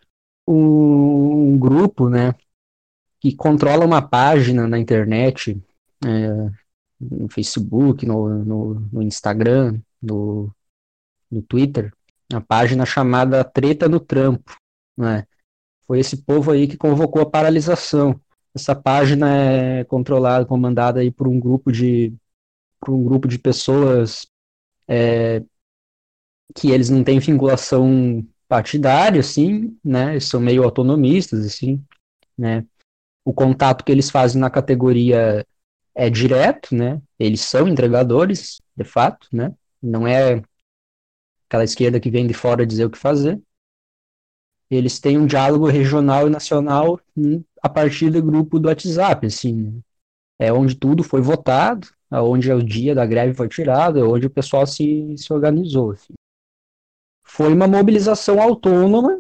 um, 0.48 1.58
grupo, 1.58 2.10
né? 2.10 2.36
Que 3.20 3.36
controla 3.36 3.84
uma 3.84 4.08
página 4.08 4.68
na 4.68 4.78
internet, 4.78 5.60
é, 6.06 6.52
no 7.02 7.28
Facebook, 7.30 8.06
no, 8.06 8.30
no, 8.46 8.74
no 8.92 9.02
Instagram, 9.02 9.82
no, 10.00 10.54
no 11.32 11.42
Twitter, 11.42 11.92
a 12.32 12.40
página 12.40 12.86
chamada 12.86 13.44
Treta 13.44 13.90
no 13.90 14.00
Trampo, 14.00 14.56
né? 14.96 15.26
Foi 15.88 16.00
esse 16.00 16.18
povo 16.18 16.52
aí 16.52 16.68
que 16.68 16.78
convocou 16.78 17.22
a 17.22 17.30
paralisação. 17.30 18.20
Essa 18.54 18.76
página 18.76 19.36
é 19.36 19.84
controlada, 19.84 20.46
comandada 20.46 21.00
aí 21.00 21.12
por 21.12 21.28
um 21.28 21.40
grupo 21.40 21.72
de, 21.72 22.14
por 22.80 22.94
um 22.94 23.04
grupo 23.04 23.28
de 23.28 23.38
pessoas 23.38 24.28
é, 24.88 25.44
que 26.56 26.72
eles 26.72 26.90
não 26.90 27.04
têm 27.04 27.20
vinculação 27.20 28.26
partidária, 28.48 29.20
assim, 29.20 29.78
né? 29.84 30.12
Eles 30.12 30.26
são 30.26 30.40
meio 30.40 30.64
autonomistas, 30.64 31.46
assim, 31.46 31.84
né? 32.38 32.66
O 33.24 33.34
contato 33.34 33.84
que 33.84 33.92
eles 33.92 34.10
fazem 34.10 34.40
na 34.40 34.50
categoria 34.50 35.46
é 35.94 36.10
direto, 36.10 36.76
né? 36.76 37.02
Eles 37.20 37.42
são 37.42 37.68
entregadores, 37.68 38.62
de 38.76 38.84
fato, 38.84 39.28
né? 39.32 39.54
Não 39.82 40.08
é 40.08 40.42
aquela 41.48 41.64
esquerda 41.64 42.00
que 42.00 42.12
vem 42.12 42.28
de 42.28 42.34
fora 42.34 42.66
dizer 42.66 42.86
o 42.86 42.90
que 42.90 42.98
fazer. 42.98 43.42
Eles 44.70 45.00
têm 45.00 45.18
um 45.18 45.28
diálogo 45.28 45.68
regional 45.68 46.28
e 46.28 46.30
nacional 46.30 47.00
a 47.62 47.70
partir 47.70 48.10
do 48.10 48.22
grupo 48.22 48.60
do 48.60 48.68
WhatsApp, 48.68 49.28
assim. 49.28 49.54
Né? 49.54 49.80
É 50.40 50.54
onde 50.54 50.76
tudo 50.76 51.04
foi 51.04 51.22
votado, 51.22 51.88
onde 52.12 52.52
o 52.52 52.64
dia 52.64 52.94
da 52.96 53.06
greve 53.06 53.34
foi 53.34 53.48
tirado, 53.48 54.00
é 54.00 54.04
onde 54.04 54.28
o 54.28 54.30
pessoal 54.30 54.66
se, 54.66 55.16
se 55.18 55.32
organizou. 55.32 55.92
Assim. 55.92 56.14
Foi 57.24 57.54
uma 57.54 57.68
mobilização 57.68 58.42
autônoma, 58.42 59.20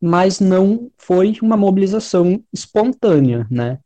mas 0.00 0.40
não 0.40 0.90
foi 0.98 1.36
uma 1.40 1.56
mobilização 1.56 2.42
espontânea, 2.52 3.46
né? 3.50 3.78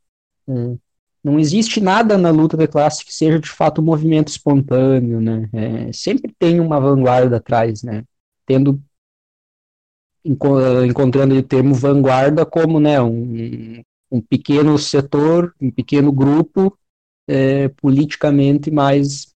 É, 0.48 0.76
não 1.22 1.38
existe 1.38 1.80
nada 1.80 2.16
na 2.16 2.30
luta 2.30 2.56
de 2.56 2.66
classe 2.66 3.04
que 3.04 3.12
seja 3.12 3.38
de 3.38 3.50
fato 3.50 3.80
um 3.80 3.84
movimento 3.84 4.28
espontâneo, 4.28 5.20
né? 5.20 5.48
É, 5.52 5.92
sempre 5.92 6.34
tem 6.38 6.60
uma 6.60 6.80
vanguarda 6.80 7.36
atrás, 7.36 7.82
né? 7.82 8.04
Tendo 8.46 8.82
encontrando 10.26 11.34
o 11.34 11.42
termo 11.42 11.74
vanguarda 11.74 12.44
como 12.44 12.80
né, 12.80 13.00
um, 13.00 13.82
um 14.10 14.20
pequeno 14.20 14.76
setor, 14.78 15.54
um 15.60 15.70
pequeno 15.70 16.10
grupo 16.10 16.76
é, 17.28 17.68
politicamente 17.68 18.70
mais, 18.70 19.32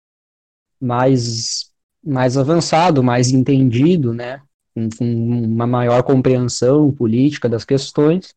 mais, 0.80 1.70
mais 2.04 2.36
avançado, 2.36 3.02
mais 3.02 3.30
entendido, 3.30 4.14
né, 4.14 4.40
com, 4.74 4.88
com 4.88 5.04
uma 5.04 5.66
maior 5.66 6.02
compreensão 6.02 6.90
política 6.90 7.48
das 7.48 7.64
questões, 7.64 8.34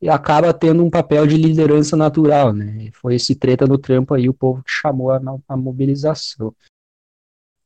e 0.00 0.08
acaba 0.08 0.52
tendo 0.52 0.84
um 0.84 0.90
papel 0.90 1.26
de 1.26 1.36
liderança 1.36 1.96
natural, 1.96 2.52
né? 2.52 2.90
Foi 2.92 3.14
esse 3.14 3.34
treta 3.34 3.66
no 3.66 3.78
trampo 3.78 4.12
aí, 4.12 4.28
o 4.28 4.34
povo 4.34 4.62
que 4.62 4.70
chamou 4.70 5.10
a, 5.10 5.20
a 5.48 5.56
mobilização. 5.56 6.54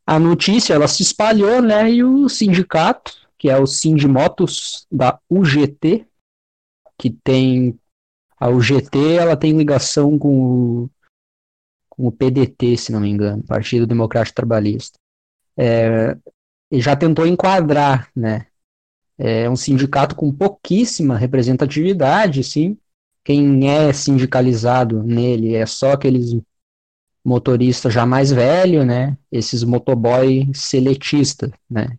A 0.06 0.20
notícia, 0.20 0.74
ela 0.74 0.86
se 0.86 1.02
espalhou, 1.02 1.60
né, 1.60 1.90
e 1.90 2.04
o 2.04 2.28
sindicato, 2.28 3.27
que 3.38 3.48
é 3.48 3.56
o 3.56 3.66
Sindimotos 3.66 4.86
da 4.90 5.18
UGT, 5.30 6.06
que 6.98 7.10
tem 7.10 7.78
a 8.38 8.48
UGT, 8.48 9.14
ela 9.18 9.36
tem 9.36 9.56
ligação 9.56 10.18
com 10.18 10.84
o, 10.84 10.90
com 11.88 12.06
o 12.06 12.12
PDT, 12.12 12.76
se 12.76 12.92
não 12.92 13.00
me 13.00 13.08
engano, 13.08 13.42
Partido 13.44 13.86
Democrático 13.86 14.34
Trabalhista. 14.36 14.98
É, 15.56 16.16
ele 16.70 16.82
já 16.82 16.96
tentou 16.96 17.26
enquadrar, 17.26 18.10
né? 18.14 18.46
É 19.16 19.50
um 19.50 19.56
sindicato 19.56 20.14
com 20.14 20.32
pouquíssima 20.32 21.16
representatividade, 21.16 22.44
sim. 22.44 22.78
Quem 23.24 23.68
é 23.68 23.92
sindicalizado 23.92 25.02
nele 25.02 25.54
é 25.54 25.66
só 25.66 25.92
aqueles 25.92 26.36
motoristas 27.24 27.92
já 27.92 28.06
mais 28.06 28.30
velho, 28.30 28.84
né? 28.84 29.18
Esses 29.30 29.64
motoboy 29.64 30.48
seletistas, 30.54 31.50
né? 31.68 31.98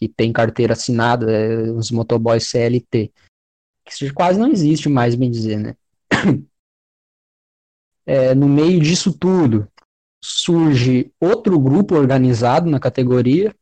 Que 0.00 0.08
tem 0.08 0.32
carteira 0.32 0.72
assinada, 0.72 1.30
é, 1.30 1.70
os 1.70 1.90
motoboys 1.90 2.46
CLT. 2.46 3.12
Que 3.84 4.12
quase 4.12 4.38
não 4.38 4.50
existe 4.50 4.88
mais, 4.88 5.14
bem 5.14 5.30
dizer, 5.30 5.58
né? 5.58 5.76
É, 8.06 8.34
no 8.34 8.48
meio 8.48 8.80
disso 8.80 9.16
tudo, 9.16 9.68
surge 10.20 11.12
outro 11.20 11.60
grupo 11.60 11.94
organizado 11.94 12.68
na 12.68 12.80
categoria, 12.80 13.54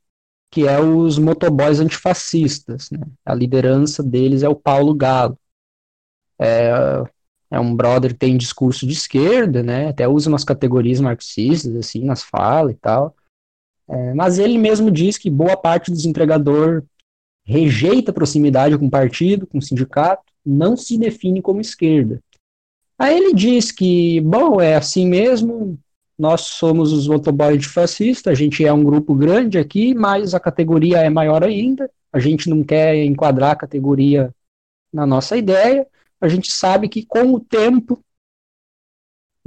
que 0.50 0.66
é 0.66 0.80
os 0.80 1.18
motoboys 1.18 1.80
antifascistas. 1.80 2.90
Né? 2.90 3.00
A 3.26 3.34
liderança 3.34 4.02
deles 4.02 4.42
é 4.42 4.48
o 4.48 4.56
Paulo 4.56 4.94
Galo. 4.94 5.38
É, 6.40 6.70
é 7.50 7.60
um 7.60 7.74
brother 7.74 8.12
que 8.12 8.18
tem 8.18 8.36
discurso 8.36 8.86
de 8.86 8.92
esquerda, 8.92 9.62
né? 9.62 9.88
Até 9.88 10.06
usa 10.06 10.28
umas 10.28 10.44
categorias 10.44 11.00
marxistas, 11.00 11.74
assim, 11.76 12.04
nas 12.04 12.22
falas 12.22 12.72
e 12.72 12.76
tal. 12.76 13.14
É, 13.88 14.14
mas 14.14 14.38
ele 14.38 14.58
mesmo 14.58 14.90
diz 14.90 15.16
que 15.16 15.30
boa 15.30 15.56
parte 15.56 15.90
dos 15.90 16.04
empregador 16.04 16.84
rejeita 17.44 18.12
proximidade 18.12 18.76
com 18.76 18.86
o 18.86 18.90
partido, 18.90 19.46
com 19.46 19.58
o 19.58 19.62
sindicato, 19.62 20.22
não 20.44 20.76
se 20.76 20.98
define 20.98 21.40
como 21.40 21.60
esquerda. 21.60 22.20
Aí 22.98 23.16
ele 23.16 23.32
diz 23.32 23.72
que, 23.72 24.20
bom, 24.20 24.60
é 24.60 24.74
assim 24.74 25.06
mesmo, 25.06 25.78
nós 26.18 26.42
somos 26.42 26.92
os 26.92 27.06
motoboys 27.06 27.64
fascistas, 27.64 28.32
a 28.32 28.34
gente 28.34 28.64
é 28.64 28.72
um 28.72 28.82
grupo 28.82 29.14
grande 29.14 29.56
aqui, 29.56 29.94
mas 29.94 30.34
a 30.34 30.40
categoria 30.40 30.98
é 30.98 31.08
maior 31.08 31.44
ainda, 31.44 31.90
a 32.12 32.18
gente 32.18 32.50
não 32.50 32.64
quer 32.64 32.96
enquadrar 33.04 33.52
a 33.52 33.56
categoria 33.56 34.34
na 34.92 35.06
nossa 35.06 35.36
ideia, 35.36 35.86
a 36.20 36.28
gente 36.28 36.50
sabe 36.50 36.88
que 36.88 37.06
com 37.06 37.32
o 37.34 37.40
tempo, 37.40 38.02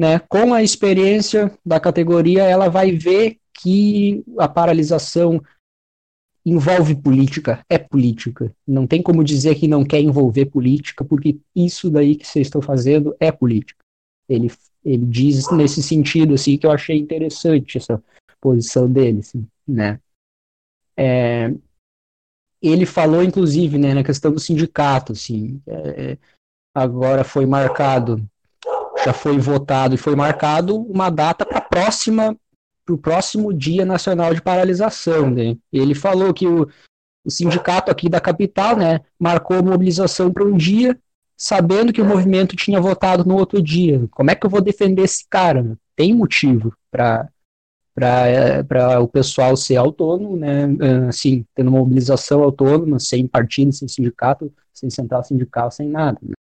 né, 0.01 0.17
com 0.17 0.51
a 0.51 0.63
experiência 0.63 1.55
da 1.63 1.79
categoria, 1.79 2.41
ela 2.41 2.69
vai 2.69 2.91
ver 2.91 3.37
que 3.53 4.23
a 4.39 4.47
paralisação 4.47 5.39
envolve 6.43 6.95
política, 6.95 7.63
é 7.69 7.77
política. 7.77 8.51
Não 8.67 8.87
tem 8.87 8.99
como 8.99 9.23
dizer 9.23 9.53
que 9.53 9.67
não 9.67 9.85
quer 9.85 10.01
envolver 10.01 10.47
política, 10.47 11.05
porque 11.05 11.37
isso 11.55 11.87
daí 11.91 12.15
que 12.15 12.25
vocês 12.25 12.47
estão 12.47 12.63
fazendo 12.63 13.15
é 13.19 13.31
política. 13.31 13.77
Ele, 14.27 14.51
ele 14.83 15.05
diz 15.05 15.51
nesse 15.51 15.83
sentido, 15.83 16.33
assim, 16.33 16.57
que 16.57 16.65
eu 16.65 16.71
achei 16.71 16.97
interessante 16.97 17.77
essa 17.77 18.03
posição 18.39 18.91
dele, 18.91 19.19
assim, 19.19 19.47
né. 19.67 19.99
É, 20.97 21.53
ele 22.59 22.87
falou, 22.87 23.21
inclusive, 23.21 23.77
né, 23.77 23.93
na 23.93 24.03
questão 24.03 24.31
do 24.31 24.39
sindicato, 24.39 25.11
assim, 25.11 25.61
é, 25.67 26.17
agora 26.73 27.23
foi 27.23 27.45
marcado, 27.45 28.27
já 29.05 29.13
foi 29.13 29.37
votado 29.37 29.95
e 29.95 29.97
foi 29.97 30.15
marcado 30.15 30.75
uma 30.75 31.09
data 31.09 31.45
para 31.45 31.61
próxima 31.61 32.35
para 32.85 32.95
o 32.95 32.97
próximo 32.97 33.53
Dia 33.53 33.85
Nacional 33.85 34.33
de 34.33 34.41
Paralisação. 34.41 35.29
Né? 35.29 35.57
Ele 35.71 35.93
falou 35.93 36.33
que 36.33 36.47
o, 36.47 36.67
o 37.23 37.29
sindicato 37.29 37.91
aqui 37.91 38.09
da 38.09 38.19
capital 38.19 38.75
né, 38.75 39.01
marcou 39.19 39.63
mobilização 39.63 40.31
para 40.31 40.43
um 40.43 40.57
dia, 40.57 40.99
sabendo 41.37 41.93
que 41.93 42.01
o 42.01 42.05
movimento 42.05 42.55
tinha 42.55 42.81
votado 42.81 43.23
no 43.23 43.35
outro 43.35 43.61
dia. 43.61 44.07
Como 44.11 44.31
é 44.31 44.35
que 44.35 44.45
eu 44.45 44.49
vou 44.49 44.61
defender 44.61 45.03
esse 45.03 45.25
cara? 45.29 45.77
Tem 45.95 46.13
motivo 46.13 46.73
para 46.89 47.29
para 47.93 49.01
o 49.01 49.07
pessoal 49.07 49.55
ser 49.57 49.75
autônomo, 49.75 50.37
né, 50.37 50.65
assim, 51.09 51.45
tendo 51.53 51.67
uma 51.67 51.79
mobilização 51.79 52.41
autônoma, 52.41 52.97
sem 52.99 53.27
partido, 53.27 53.73
sem 53.73 53.85
sindicato, 53.85 54.51
sem 54.73 54.89
central 54.89 55.25
sindical, 55.25 55.69
sem 55.69 55.89
nada. 55.89 56.17
Né? 56.23 56.33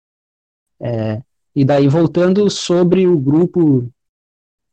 É, 0.79 1.21
e 1.55 1.65
daí, 1.65 1.87
voltando 1.87 2.49
sobre 2.49 3.07
o 3.07 3.17
grupo 3.17 3.89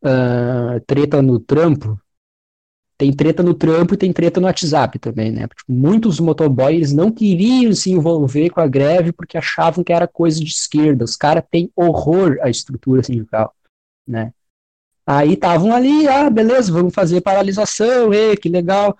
uh, 0.02 0.80
Treta 0.86 1.20
no 1.20 1.40
Trampo, 1.40 2.00
tem 2.98 3.12
treta 3.12 3.44
no 3.44 3.54
trampo 3.54 3.94
e 3.94 3.96
tem 3.96 4.12
treta 4.12 4.40
no 4.40 4.48
WhatsApp 4.48 4.98
também, 4.98 5.30
né? 5.30 5.46
Tipo, 5.46 5.72
muitos 5.72 6.18
motoboys 6.18 6.92
não 6.92 7.12
queriam 7.12 7.72
se 7.72 7.92
envolver 7.92 8.50
com 8.50 8.60
a 8.60 8.66
greve 8.66 9.12
porque 9.12 9.38
achavam 9.38 9.84
que 9.84 9.92
era 9.92 10.08
coisa 10.08 10.40
de 10.40 10.50
esquerda. 10.50 11.04
Os 11.04 11.14
caras 11.14 11.44
têm 11.48 11.70
horror 11.76 12.38
à 12.42 12.50
estrutura 12.50 13.04
sindical, 13.04 13.54
né? 14.04 14.34
Aí 15.06 15.34
estavam 15.34 15.72
ali, 15.72 16.08
ah, 16.08 16.28
beleza, 16.28 16.72
vamos 16.72 16.92
fazer 16.92 17.20
paralisação, 17.20 18.12
e, 18.12 18.36
que 18.36 18.48
legal. 18.48 18.98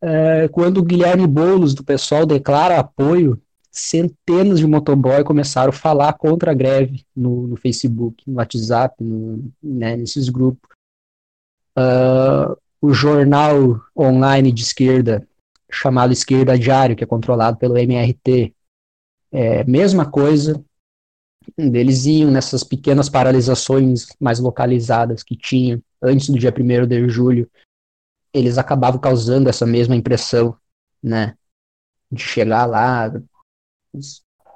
É, 0.00 0.46
quando 0.48 0.78
o 0.78 0.84
Guilherme 0.84 1.26
Boulos, 1.26 1.74
do 1.74 1.82
pessoal, 1.82 2.24
declara 2.24 2.78
apoio 2.78 3.42
centenas 3.78 4.58
de 4.58 4.66
motoboy 4.66 5.22
começaram 5.24 5.70
a 5.70 5.72
falar 5.72 6.12
contra 6.14 6.50
a 6.50 6.54
greve 6.54 7.04
no, 7.14 7.46
no 7.46 7.56
Facebook, 7.56 8.22
no 8.26 8.36
WhatsApp, 8.36 9.02
no, 9.02 9.50
né, 9.62 9.96
nesses 9.96 10.28
grupos. 10.28 10.68
Uh, 11.76 12.56
o 12.80 12.92
jornal 12.92 13.80
online 13.96 14.52
de 14.52 14.62
esquerda, 14.62 15.26
chamado 15.70 16.12
Esquerda 16.12 16.58
Diário, 16.58 16.96
que 16.96 17.04
é 17.04 17.06
controlado 17.06 17.56
pelo 17.56 17.78
MRT, 17.78 18.54
é 19.30 19.64
mesma 19.64 20.10
coisa. 20.10 20.62
Eles 21.56 22.04
iam 22.06 22.30
nessas 22.30 22.62
pequenas 22.62 23.08
paralisações 23.08 24.06
mais 24.20 24.38
localizadas 24.38 25.22
que 25.22 25.36
tinham 25.36 25.82
antes 26.02 26.28
do 26.28 26.38
dia 26.38 26.54
1 26.56 26.86
de 26.86 27.08
julho, 27.08 27.50
eles 28.32 28.58
acabavam 28.58 29.00
causando 29.00 29.48
essa 29.48 29.66
mesma 29.66 29.96
impressão, 29.96 30.56
né? 31.02 31.36
De 32.10 32.22
chegar 32.22 32.66
lá, 32.66 33.12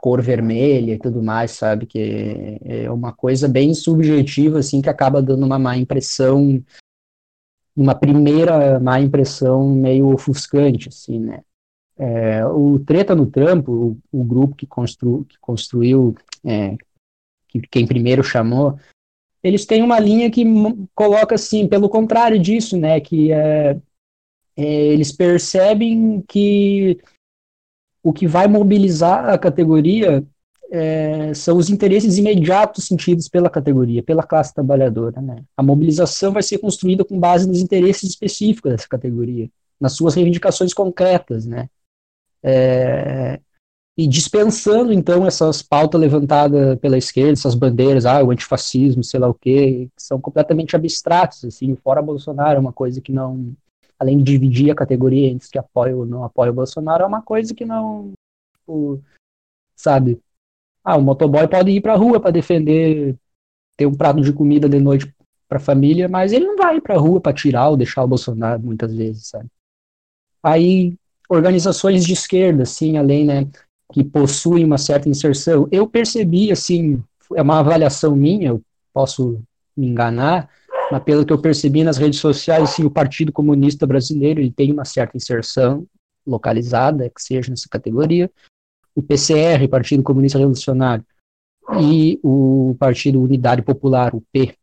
cor 0.03 0.21
vermelha 0.21 0.95
e 0.95 0.99
tudo 0.99 1.23
mais, 1.23 1.53
sabe? 1.53 1.87
Que 1.87 2.59
é 2.65 2.91
uma 2.91 3.13
coisa 3.13 3.49
bem 3.49 3.73
subjetiva, 3.73 4.59
assim, 4.59 4.83
que 4.83 4.89
acaba 4.89 5.23
dando 5.23 5.47
uma 5.47 5.61
má 5.61 5.77
impressão, 5.77 6.63
uma 7.75 7.95
primeira 7.95 8.81
má 8.81 9.01
impressão 9.01 9.69
meio 9.69 10.13
ofuscante, 10.13 10.89
assim, 10.89 11.21
né? 11.21 11.43
É, 11.97 12.45
o 12.47 12.81
Treta 12.81 13.15
no 13.15 13.27
Trampo, 13.27 13.97
o, 14.13 14.21
o 14.21 14.25
grupo 14.25 14.57
que, 14.57 14.67
constru, 14.67 15.25
que 15.25 15.39
construiu, 15.39 16.17
é, 16.45 16.77
que 17.47 17.61
quem 17.71 17.87
primeiro 17.87 18.25
chamou, 18.25 18.77
eles 19.41 19.65
têm 19.65 19.83
uma 19.85 20.01
linha 20.01 20.31
que 20.31 20.45
coloca 20.97 21.37
assim, 21.37 21.69
pelo 21.69 21.89
contrário 21.89 22.41
disso, 22.41 22.77
né? 22.77 23.01
Que 23.01 23.31
é, 23.31 23.79
é 24.57 24.65
eles 24.65 25.13
percebem 25.13 26.23
que 26.27 26.99
o 28.03 28.13
que 28.13 28.27
vai 28.27 28.47
mobilizar 28.49 29.29
a 29.29 29.39
categoria 29.39 30.25
é, 30.71 31.35
são 31.35 31.59
os 31.59 31.69
interesses 31.69 32.17
imediatos 32.17 32.87
sentidos 32.87 33.29
pela 33.29 33.51
categoria, 33.51 34.03
pela 34.03 34.23
classe 34.23 34.55
trabalhadora. 34.55 35.21
Né? 35.21 35.45
A 35.57 35.63
mobilização 35.63 36.33
vai 36.33 36.43
ser 36.43 36.59
construída 36.59 37.05
com 37.05 37.21
base 37.21 37.47
nos 37.47 37.61
interesses 37.61 38.11
específicos 38.11 38.73
dessa 38.73 38.89
categoria, 38.89 39.51
nas 39.79 39.95
suas 39.95 40.15
reivindicações 40.15 40.73
concretas, 40.73 41.45
né? 41.45 41.69
É, 42.43 43.39
e 43.97 44.07
dispensando, 44.07 44.93
então, 44.93 45.27
essas 45.27 45.63
pautas 45.63 46.01
levantadas 46.01 46.79
pela 46.79 46.97
esquerda, 46.97 47.33
essas 47.33 47.55
bandeiras, 47.55 48.07
ah, 48.07 48.23
o 48.23 48.31
antifascismo, 48.31 49.05
sei 49.05 49.21
lá 49.21 49.29
o 49.29 49.35
quê, 49.35 49.89
que 49.95 50.03
são 50.03 50.19
completamente 50.19 50.75
abstratos, 50.75 51.45
assim, 51.45 51.77
fora 51.77 52.01
Bolsonaro, 52.01 52.57
é 52.57 52.61
uma 52.61 52.73
coisa 52.73 53.01
que 53.01 53.13
não, 53.13 53.55
além 54.03 54.19
de 54.19 54.25
dividir 54.25 54.71
a 54.71 54.75
categoria 54.75 55.29
entre 55.29 55.45
os 55.45 55.51
que 55.51 55.59
apoiam 55.59 56.01
ou 56.01 56.07
não 56.07 56.25
apoiam 56.25 56.53
o 56.53 56.57
Bolsonaro, 56.57 57.05
é 57.05 57.07
uma 57.07 57.23
coisa 57.23 57.55
que 57.55 57.65
não, 57.65 58.13
tipo, 58.59 59.01
sabe? 59.77 60.21
Ah, 60.85 60.97
o 60.97 61.03
motoboy 61.03 61.47
pode 61.47 61.71
ir 61.71 61.81
pra 61.81 61.95
rua 61.95 62.19
para 62.19 62.33
defender, 62.33 63.17
ter 63.77 63.87
um 63.87 63.95
prato 63.95 64.21
de 64.21 64.33
comida 64.33 64.69
de 64.69 64.81
noite 64.81 65.15
para 65.49 65.59
a 65.59 65.61
família, 65.61 66.09
mas 66.09 66.33
ele 66.33 66.47
não 66.47 66.57
vai 66.57 66.81
para 66.81 66.97
a 66.97 66.99
rua 66.99 67.21
para 67.21 67.33
tirar 67.33 67.69
ou 67.69 67.77
deixar 67.77 68.03
o 68.03 68.09
Bolsonaro 68.09 68.61
muitas 68.61 68.93
vezes, 68.93 69.29
sabe? 69.29 69.47
Aí 70.43 70.97
organizações 71.29 72.05
de 72.05 72.13
esquerda, 72.13 72.65
assim, 72.65 72.97
além, 72.97 73.25
né, 73.25 73.49
que 73.93 74.03
possuem 74.03 74.65
uma 74.65 74.79
certa 74.79 75.09
inserção, 75.09 75.69
eu 75.71 75.87
percebi, 75.87 76.51
assim, 76.51 77.03
é 77.37 77.41
uma 77.41 77.61
avaliação 77.61 78.17
minha, 78.17 78.49
eu 78.49 78.63
posso 78.93 79.41
me 79.77 79.87
enganar, 79.87 80.51
mas 80.91 81.03
pelo 81.03 81.25
que 81.25 81.33
eu 81.33 81.41
percebi 81.41 81.85
nas 81.85 81.99
redes 81.99 82.21
sociais, 82.21 82.71
sim, 82.71 82.85
o 82.85 82.91
Partido 82.91 83.33
Comunista 83.33 83.87
Brasileiro 83.87 84.41
ele 84.41 84.53
tem 84.53 84.73
uma 84.73 84.85
certa 84.85 85.17
inserção 85.17 85.87
localizada, 86.27 87.11
que 87.11 87.23
seja 87.23 87.51
nessa 87.51 87.69
categoria. 87.69 88.31
O 88.95 89.03
PCR, 89.03 89.67
Partido 89.69 90.03
Comunista 90.03 90.39
Revolucionário, 90.39 91.05
e 91.81 92.19
o 92.23 92.77
Partido 92.79 93.23
Unidade 93.23 93.63
Popular, 93.63 94.15
o 94.15 94.23
P, 94.33 94.55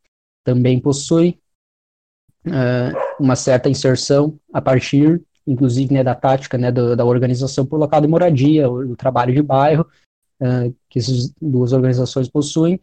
também 0.43 0.79
possui 0.79 1.39
uh, 2.45 3.23
uma 3.23 3.36
certa 3.36 3.69
inserção 3.69 4.38
a 4.53 4.62
partir, 4.62 5.21
inclusive, 5.47 5.93
né, 5.93 6.03
da 6.03 6.15
tática 6.15 6.58
né, 6.58 6.71
da, 6.71 6.95
da 6.95 7.05
organização 7.05 7.65
por 7.65 7.77
local 7.77 8.01
de 8.01 8.08
moradia, 8.08 8.69
o, 8.69 8.91
o 8.91 8.95
trabalho 8.95 9.34
de 9.34 9.41
bairro, 9.41 9.88
uh, 10.41 10.75
que 10.89 10.99
essas 10.99 11.34
duas 11.41 11.73
organizações 11.73 12.27
possuem, 12.27 12.79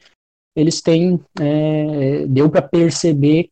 eles 0.57 0.81
têm, 0.81 1.21
é, 1.39 2.27
deu 2.27 2.51
para 2.51 2.63
perceber 2.63 3.51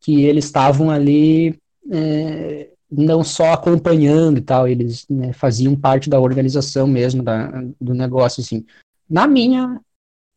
que 0.00 0.24
eles 0.24 0.46
estavam 0.46 0.90
ali 0.90 1.58
é, 1.90 2.70
não 2.90 3.24
só 3.24 3.52
acompanhando 3.52 4.38
e 4.38 4.42
tal, 4.42 4.68
eles 4.68 5.06
né, 5.08 5.32
faziam 5.32 5.74
parte 5.74 6.10
da 6.10 6.20
organização 6.20 6.86
mesmo 6.86 7.22
da, 7.22 7.48
do 7.80 7.94
negócio, 7.94 8.42
assim. 8.42 8.66
Na 9.08 9.26
minha, 9.26 9.80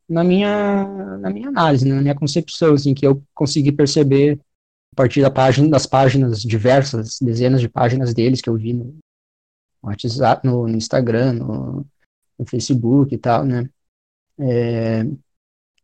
na 0.08 0.24
minha, 0.24 1.18
na 1.20 1.30
minha 1.30 1.50
análise, 1.50 1.88
na 1.88 2.02
minha 2.02 2.16
concepção, 2.16 2.74
assim, 2.74 2.94
que 2.94 3.06
eu 3.06 3.22
consegui 3.34 3.72
perceber 3.72 4.40
a 4.94 4.96
partir 4.96 5.22
da 5.22 5.32
página, 5.32 5.68
das 5.68 5.86
páginas 5.86 6.42
diversas, 6.42 7.20
dezenas 7.20 7.60
de 7.60 7.68
páginas 7.68 8.14
deles 8.14 8.40
que 8.40 8.50
eu 8.50 8.56
vi 8.56 8.72
no 8.72 8.98
WhatsApp, 9.84 10.48
no, 10.48 10.68
no 10.68 10.78
Instagram, 10.78 11.34
no, 11.34 11.86
no, 12.40 12.46
Facebook 12.46 13.14
e 13.14 13.18
tal, 13.18 13.44
né? 13.44 13.70
É, 14.40 15.06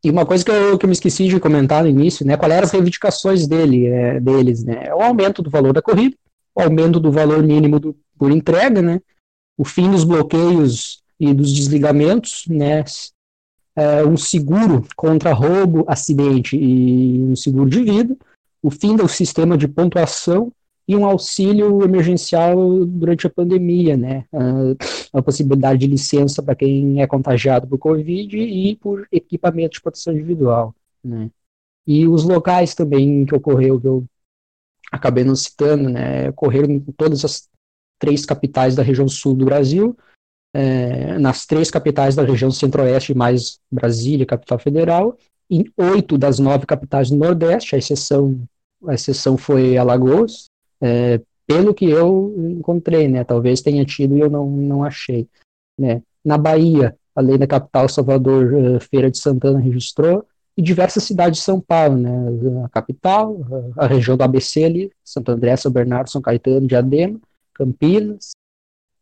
e 0.04 0.10
uma 0.10 0.26
coisa 0.26 0.44
que 0.44 0.50
eu, 0.50 0.78
que 0.78 0.86
eu 0.86 0.88
me 0.88 0.94
esqueci 0.94 1.28
de 1.28 1.40
comentar 1.40 1.84
no 1.84 1.90
início, 1.90 2.26
né? 2.26 2.36
Qual 2.36 2.52
eram 2.52 2.64
as 2.64 2.72
reivindicações 2.72 3.48
dele, 3.48 3.86
é, 3.86 4.20
deles, 4.20 4.64
né? 4.64 4.86
É 4.88 4.96
o 4.96 5.02
aumento 5.02 5.42
do 5.42 5.50
valor 5.50 5.74
da 5.74 5.82
corrida, 5.82 6.16
o 6.56 6.62
aumento 6.62 7.00
do 7.00 7.12
valor 7.12 7.44
mínimo 7.44 7.80
do, 7.80 7.96
por 8.18 8.32
entrega, 8.32 8.82
né? 8.82 9.00
O 9.58 9.64
fim 9.64 9.92
dos 9.92 10.04
bloqueios 10.04 11.04
e 11.20 11.34
dos 11.34 11.54
desligamentos, 11.54 12.46
né? 12.48 12.84
É, 13.76 14.04
um 14.04 14.18
seguro 14.18 14.86
contra 14.96 15.34
roubo, 15.34 15.86
acidente 15.88 16.58
e 16.58 17.22
um 17.24 17.36
seguro 17.36 17.70
de 17.70 17.84
vida, 17.84 18.18
o 18.62 18.70
fim 18.70 18.96
do 18.96 19.08
sistema 19.08 19.58
de 19.58 19.68
pontuação 19.68 20.52
e 20.92 20.96
um 20.96 21.06
auxílio 21.06 21.84
emergencial 21.84 22.86
durante 22.86 23.26
a 23.26 23.30
pandemia, 23.30 23.96
né? 23.96 24.26
A, 25.14 25.22
possibilidade 25.22 25.80
de 25.80 25.88
licença 25.88 26.44
para 26.44 26.54
quem 26.54 27.02
é 27.02 27.08
contagiado 27.08 27.66
por 27.66 27.78
Covid 27.78 28.38
e 28.38 28.76
por 28.76 29.08
equipamento 29.10 29.76
de 29.76 29.82
proteção 29.82 30.14
individual, 30.14 30.76
né? 31.02 31.32
E 31.88 32.06
os 32.06 32.26
locais 32.26 32.76
também 32.76 33.26
que 33.26 33.34
ocorreu, 33.34 33.80
que 33.80 33.88
eu 33.88 34.06
acabei 34.92 35.24
não 35.24 35.34
citando, 35.34 35.88
né? 35.90 36.28
Ocorreram 36.30 36.72
em 36.72 36.80
todas 36.80 37.24
as 37.24 37.48
três 37.98 38.26
capitais 38.26 38.76
da 38.76 38.84
região 38.84 39.08
sul 39.08 39.34
do 39.34 39.46
Brasil, 39.46 39.98
é, 40.54 41.18
nas 41.20 41.46
três 41.46 41.72
capitais 41.72 42.16
da 42.16 42.24
região 42.24 42.52
centro-oeste, 42.52 43.14
mais 43.14 43.62
Brasília, 43.72 44.26
capital 44.26 44.60
federal, 44.60 45.18
em 45.50 45.64
oito 45.78 46.18
das 46.18 46.38
nove 46.38 46.66
capitais 46.66 47.10
do 47.10 47.16
Nordeste, 47.16 47.76
a 47.76 47.78
exceção, 47.78 48.44
a 48.86 48.94
exceção 48.94 49.38
foi 49.38 49.78
Alagoas, 49.78 50.51
é, 50.82 51.22
pelo 51.46 51.74
que 51.74 51.86
eu 51.86 52.34
encontrei, 52.38 53.08
né? 53.08 53.24
Talvez 53.24 53.62
tenha 53.62 53.86
tido 53.86 54.18
e 54.18 54.22
eu 54.22 54.30
não, 54.30 54.50
não 54.50 54.84
achei. 54.84 55.28
Né? 55.78 56.02
Na 56.24 56.38
Bahia, 56.38 56.96
além 57.16 57.38
da 57.38 57.48
capital 57.48 57.90
Salvador, 57.90 58.54
uh, 58.54 58.80
Feira 58.80 59.12
de 59.12 59.18
Santana 59.18 59.60
registrou, 59.60 60.26
e 60.56 60.62
diversas 60.62 61.04
cidades 61.04 61.40
de 61.40 61.46
São 61.46 61.60
Paulo, 61.62 61.98
né? 61.98 62.10
A 62.66 62.70
capital, 62.70 63.38
a, 63.78 63.88
região 63.88 64.18
do 64.18 64.24
ABC 64.24 64.64
ali, 64.64 64.92
Santo 65.04 65.32
André, 65.32 65.56
São 65.56 65.72
Bernardo, 65.72 66.10
São 66.10 66.22
Caetano, 66.22 66.68
Diadema, 66.68 67.20
Campinas, 67.54 68.32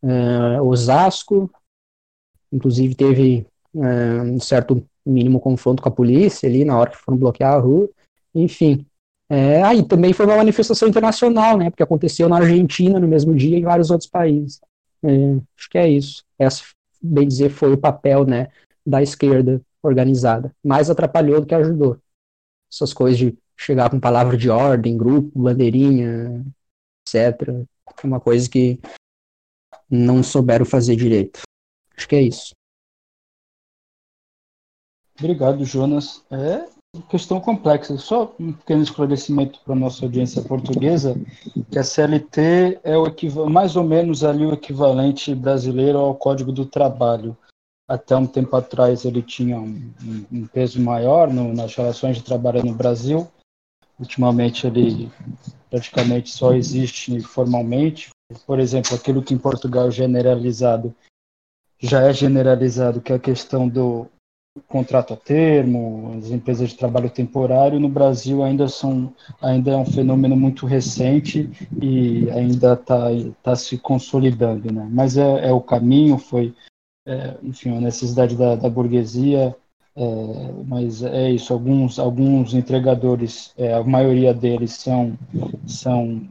uh, 0.04 0.62
Osasco, 0.64 1.50
inclusive 2.52 2.96
teve 2.96 3.46
uh, 3.74 4.24
um 4.24 4.40
certo 4.40 4.84
mínimo 5.06 5.40
confronto 5.40 5.82
com 5.82 5.90
a 5.90 5.92
polícia 5.92 6.48
ali 6.48 6.64
na 6.64 6.78
hora 6.78 6.92
que 6.92 6.98
foram 6.98 7.18
bloquear 7.18 7.54
a 7.54 7.60
rua, 7.60 7.90
enfim, 8.34 8.86
é, 9.30 9.62
aí 9.62 9.84
também 9.84 10.12
foi 10.12 10.26
uma 10.26 10.38
manifestação 10.38 10.88
internacional, 10.88 11.56
né? 11.56 11.70
Porque 11.70 11.84
aconteceu 11.84 12.28
na 12.28 12.38
Argentina 12.38 13.00
no 13.00 13.08
mesmo 13.08 13.36
dia 13.36 13.58
e 13.58 13.60
em 13.60 13.64
vários 13.64 13.92
outros 13.92 14.10
países. 14.10 14.60
É, 15.04 15.36
acho 15.56 15.70
que 15.70 15.78
é 15.78 15.88
isso. 15.88 16.26
Essa, 16.38 16.64
bem 17.00 17.28
dizer, 17.28 17.50
foi 17.52 17.72
o 17.72 17.78
papel, 17.78 18.26
né, 18.26 18.50
da 18.86 19.04
esquerda 19.04 19.62
organizada. 19.84 20.54
Mais 20.64 20.90
atrapalhou 20.90 21.42
do 21.42 21.46
que 21.46 21.54
ajudou. 21.54 22.00
Essas 22.72 22.92
coisas 22.92 23.20
de 23.20 23.38
chegar 23.56 23.90
com 23.92 24.00
palavra 24.00 24.36
de 24.36 24.50
ordem, 24.50 24.98
grupo, 24.98 25.40
bandeirinha, 25.40 26.44
etc. 27.08 27.50
É 28.04 28.08
uma 28.08 28.20
coisa 28.20 28.50
que 28.50 28.80
não 29.90 30.24
souberam 30.24 30.66
fazer 30.66 30.96
direito. 30.96 31.42
Acho 31.96 32.08
que 32.08 32.16
é 32.16 32.22
isso. 32.22 32.54
Obrigado, 35.20 35.66
Jonas. 35.66 36.24
É, 36.32 36.79
questão 37.10 37.40
complexa. 37.40 37.98
Só 37.98 38.34
um 38.40 38.54
pequeno 38.54 38.84
esclarecimento 38.84 39.60
para 39.64 39.74
a 39.74 39.78
nossa 39.78 40.06
audiência 40.06 40.42
portuguesa, 40.42 41.16
que 41.72 41.78
a 41.78 41.84
CLT 41.84 42.80
é 42.84 42.98
o 42.98 43.50
mais 43.50 43.76
ou 43.76 43.84
menos 43.84 44.24
ali 44.24 44.46
o 44.46 44.54
equivalente 44.54 45.34
brasileiro 45.36 45.98
ao 45.98 46.16
Código 46.16 46.52
do 46.52 46.66
Trabalho. 46.66 47.38
Até 47.88 48.16
um 48.16 48.28
tempo 48.28 48.56
atrás 48.56 49.06
ele 49.06 49.22
tinha 49.22 49.60
um, 49.60 49.92
um 50.32 50.48
peso 50.48 50.80
maior 50.82 51.32
no, 51.32 51.54
nas 51.54 51.74
relações 51.76 52.18
de 52.18 52.24
trabalho 52.24 52.64
no 52.64 52.74
Brasil. 52.74 53.28
Ultimamente 54.00 54.68
ele 54.68 55.12
praticamente 55.70 56.30
só 56.32 56.54
existe 56.54 57.20
formalmente. 57.22 58.10
Por 58.46 58.60
exemplo, 58.60 58.96
aquilo 58.96 59.24
que 59.24 59.34
em 59.34 59.40
Portugal 59.40 59.88
é 59.88 59.92
generalizado 59.92 60.96
já 61.82 62.02
é 62.02 62.12
generalizado, 62.12 63.00
que 63.00 63.14
é 63.14 63.16
a 63.16 63.20
questão 63.20 63.68
do 63.68 64.06
contrato 64.68 65.14
a 65.14 65.18
termo, 65.18 66.16
as 66.18 66.32
empresas 66.32 66.70
de 66.70 66.78
trabalho 66.78 67.10
temporário 67.10 67.80
no 67.80 67.90
Brasil 67.90 68.44
ainda 68.44 68.68
são 68.68 69.14
ainda 69.42 69.72
é 69.72 69.76
um 69.76 69.86
fenômeno 69.86 70.36
muito 70.36 70.66
recente 70.66 71.50
e 71.82 72.30
ainda 72.32 72.74
está 72.74 73.08
tá 73.44 73.56
se 73.56 73.78
consolidando, 73.78 74.72
né? 74.72 74.88
Mas 74.92 75.18
é, 75.18 75.50
é 75.50 75.54
o 75.54 75.62
caminho, 75.62 76.18
foi 76.18 76.54
é, 77.08 77.38
enfim 77.44 77.78
a 77.78 77.82
necessidade 77.82 78.36
da, 78.36 78.56
da 78.56 78.70
burguesia, 78.70 79.56
é, 79.96 80.04
mas 80.66 81.04
é 81.04 81.30
isso. 81.32 81.54
Alguns 81.54 82.00
alguns 82.00 82.54
entregadores, 82.54 83.54
é, 83.58 83.74
a 83.74 83.84
maioria 83.84 84.34
deles 84.34 84.74
são 84.74 85.18
são 85.68 86.22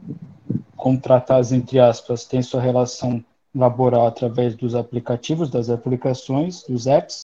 contratados 0.75 1.51
entre 1.51 1.79
aspas, 1.79 2.25
tem 2.25 2.41
sua 2.41 2.61
relação 2.61 3.23
laboral 3.53 4.07
através 4.07 4.55
dos 4.55 4.75
aplicativos, 4.75 5.49
das 5.49 5.69
aplicações, 5.69 6.63
dos 6.63 6.87
apps 6.87 7.21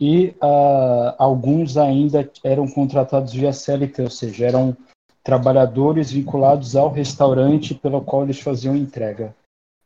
e 0.00 0.28
uh, 0.42 1.14
alguns 1.18 1.76
ainda 1.76 2.28
eram 2.42 2.66
contratados 2.66 3.34
via 3.34 3.52
CLT, 3.52 4.02
ou 4.02 4.10
seja, 4.10 4.46
eram 4.46 4.74
trabalhadores 5.22 6.10
vinculados 6.10 6.74
ao 6.74 6.90
restaurante 6.90 7.74
pelo 7.74 8.00
qual 8.00 8.22
eles 8.22 8.40
faziam 8.40 8.74
entrega. 8.74 9.36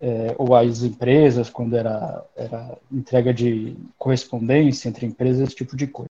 É, 0.00 0.34
ou 0.38 0.54
às 0.54 0.82
empresas, 0.82 1.48
quando 1.48 1.76
era, 1.76 2.24
era 2.36 2.76
entrega 2.92 3.32
de 3.32 3.76
correspondência 3.96 4.88
entre 4.88 5.06
empresas, 5.06 5.48
esse 5.48 5.56
tipo 5.56 5.76
de 5.76 5.86
coisa. 5.86 6.08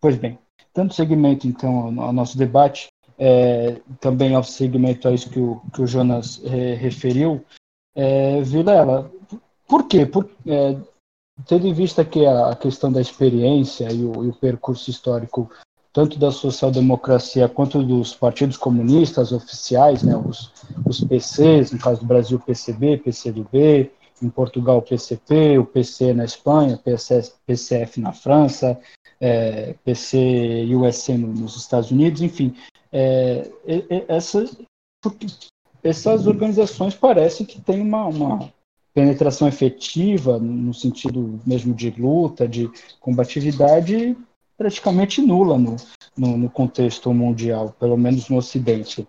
Pois 0.00 0.16
bem, 0.16 0.38
dando 0.74 0.94
seguimento 0.94 1.46
então 1.46 2.00
ao 2.00 2.12
nosso 2.12 2.38
debate, 2.38 2.88
é, 3.18 3.80
também 4.00 4.34
ao 4.34 4.44
segmento 4.44 5.08
a 5.08 5.12
isso 5.12 5.30
que 5.30 5.40
o, 5.40 5.60
que 5.74 5.82
o 5.82 5.86
Jonas 5.86 6.40
é, 6.44 6.74
referiu, 6.74 7.44
é, 7.94 8.40
Vilela, 8.42 9.10
por 9.66 9.88
quê? 9.88 10.06
Por, 10.06 10.30
é, 10.46 10.76
tendo 11.46 11.66
em 11.66 11.72
vista 11.72 12.04
que 12.04 12.26
a 12.26 12.54
questão 12.54 12.90
da 12.90 13.00
experiência 13.00 13.90
e 13.92 14.04
o, 14.04 14.24
e 14.24 14.28
o 14.28 14.34
percurso 14.34 14.90
histórico 14.90 15.50
tanto 15.92 16.18
da 16.18 16.30
social-democracia 16.30 17.48
quanto 17.48 17.82
dos 17.82 18.14
partidos 18.14 18.56
comunistas 18.56 19.32
oficiais, 19.32 20.02
né, 20.02 20.16
os, 20.16 20.52
os 20.86 21.02
PCs, 21.02 21.72
no 21.72 21.78
caso 21.78 22.00
do 22.00 22.06
Brasil, 22.06 22.38
PCB, 22.38 22.98
PCdoB, 22.98 23.90
em 24.22 24.28
Portugal, 24.28 24.82
PCP, 24.82 25.58
o 25.58 25.64
PC 25.64 26.12
na 26.12 26.24
Espanha, 26.24 26.80
PCF 27.46 28.00
na 28.00 28.12
França, 28.12 28.78
é, 29.20 29.74
PC 29.84 30.18
e 30.66 30.76
USC 30.76 31.16
nos 31.16 31.56
Estados 31.56 31.90
Unidos, 31.90 32.22
enfim, 32.22 32.54
é, 32.92 33.50
essa, 34.06 34.44
essas 35.82 36.26
organizações 36.26 36.94
parecem 36.94 37.46
que 37.46 37.60
têm 37.60 37.80
uma, 37.80 38.06
uma, 38.06 38.52
penetração 38.94 39.46
efetiva, 39.46 40.38
no 40.38 40.74
sentido 40.74 41.40
mesmo 41.46 41.74
de 41.74 41.90
luta, 41.90 42.48
de 42.48 42.70
combatividade, 43.00 44.16
praticamente 44.56 45.20
nula 45.20 45.56
no, 45.56 45.76
no, 46.16 46.36
no 46.36 46.50
contexto 46.50 47.12
mundial, 47.14 47.74
pelo 47.78 47.96
menos 47.96 48.28
no 48.28 48.36
Ocidente. 48.36 49.06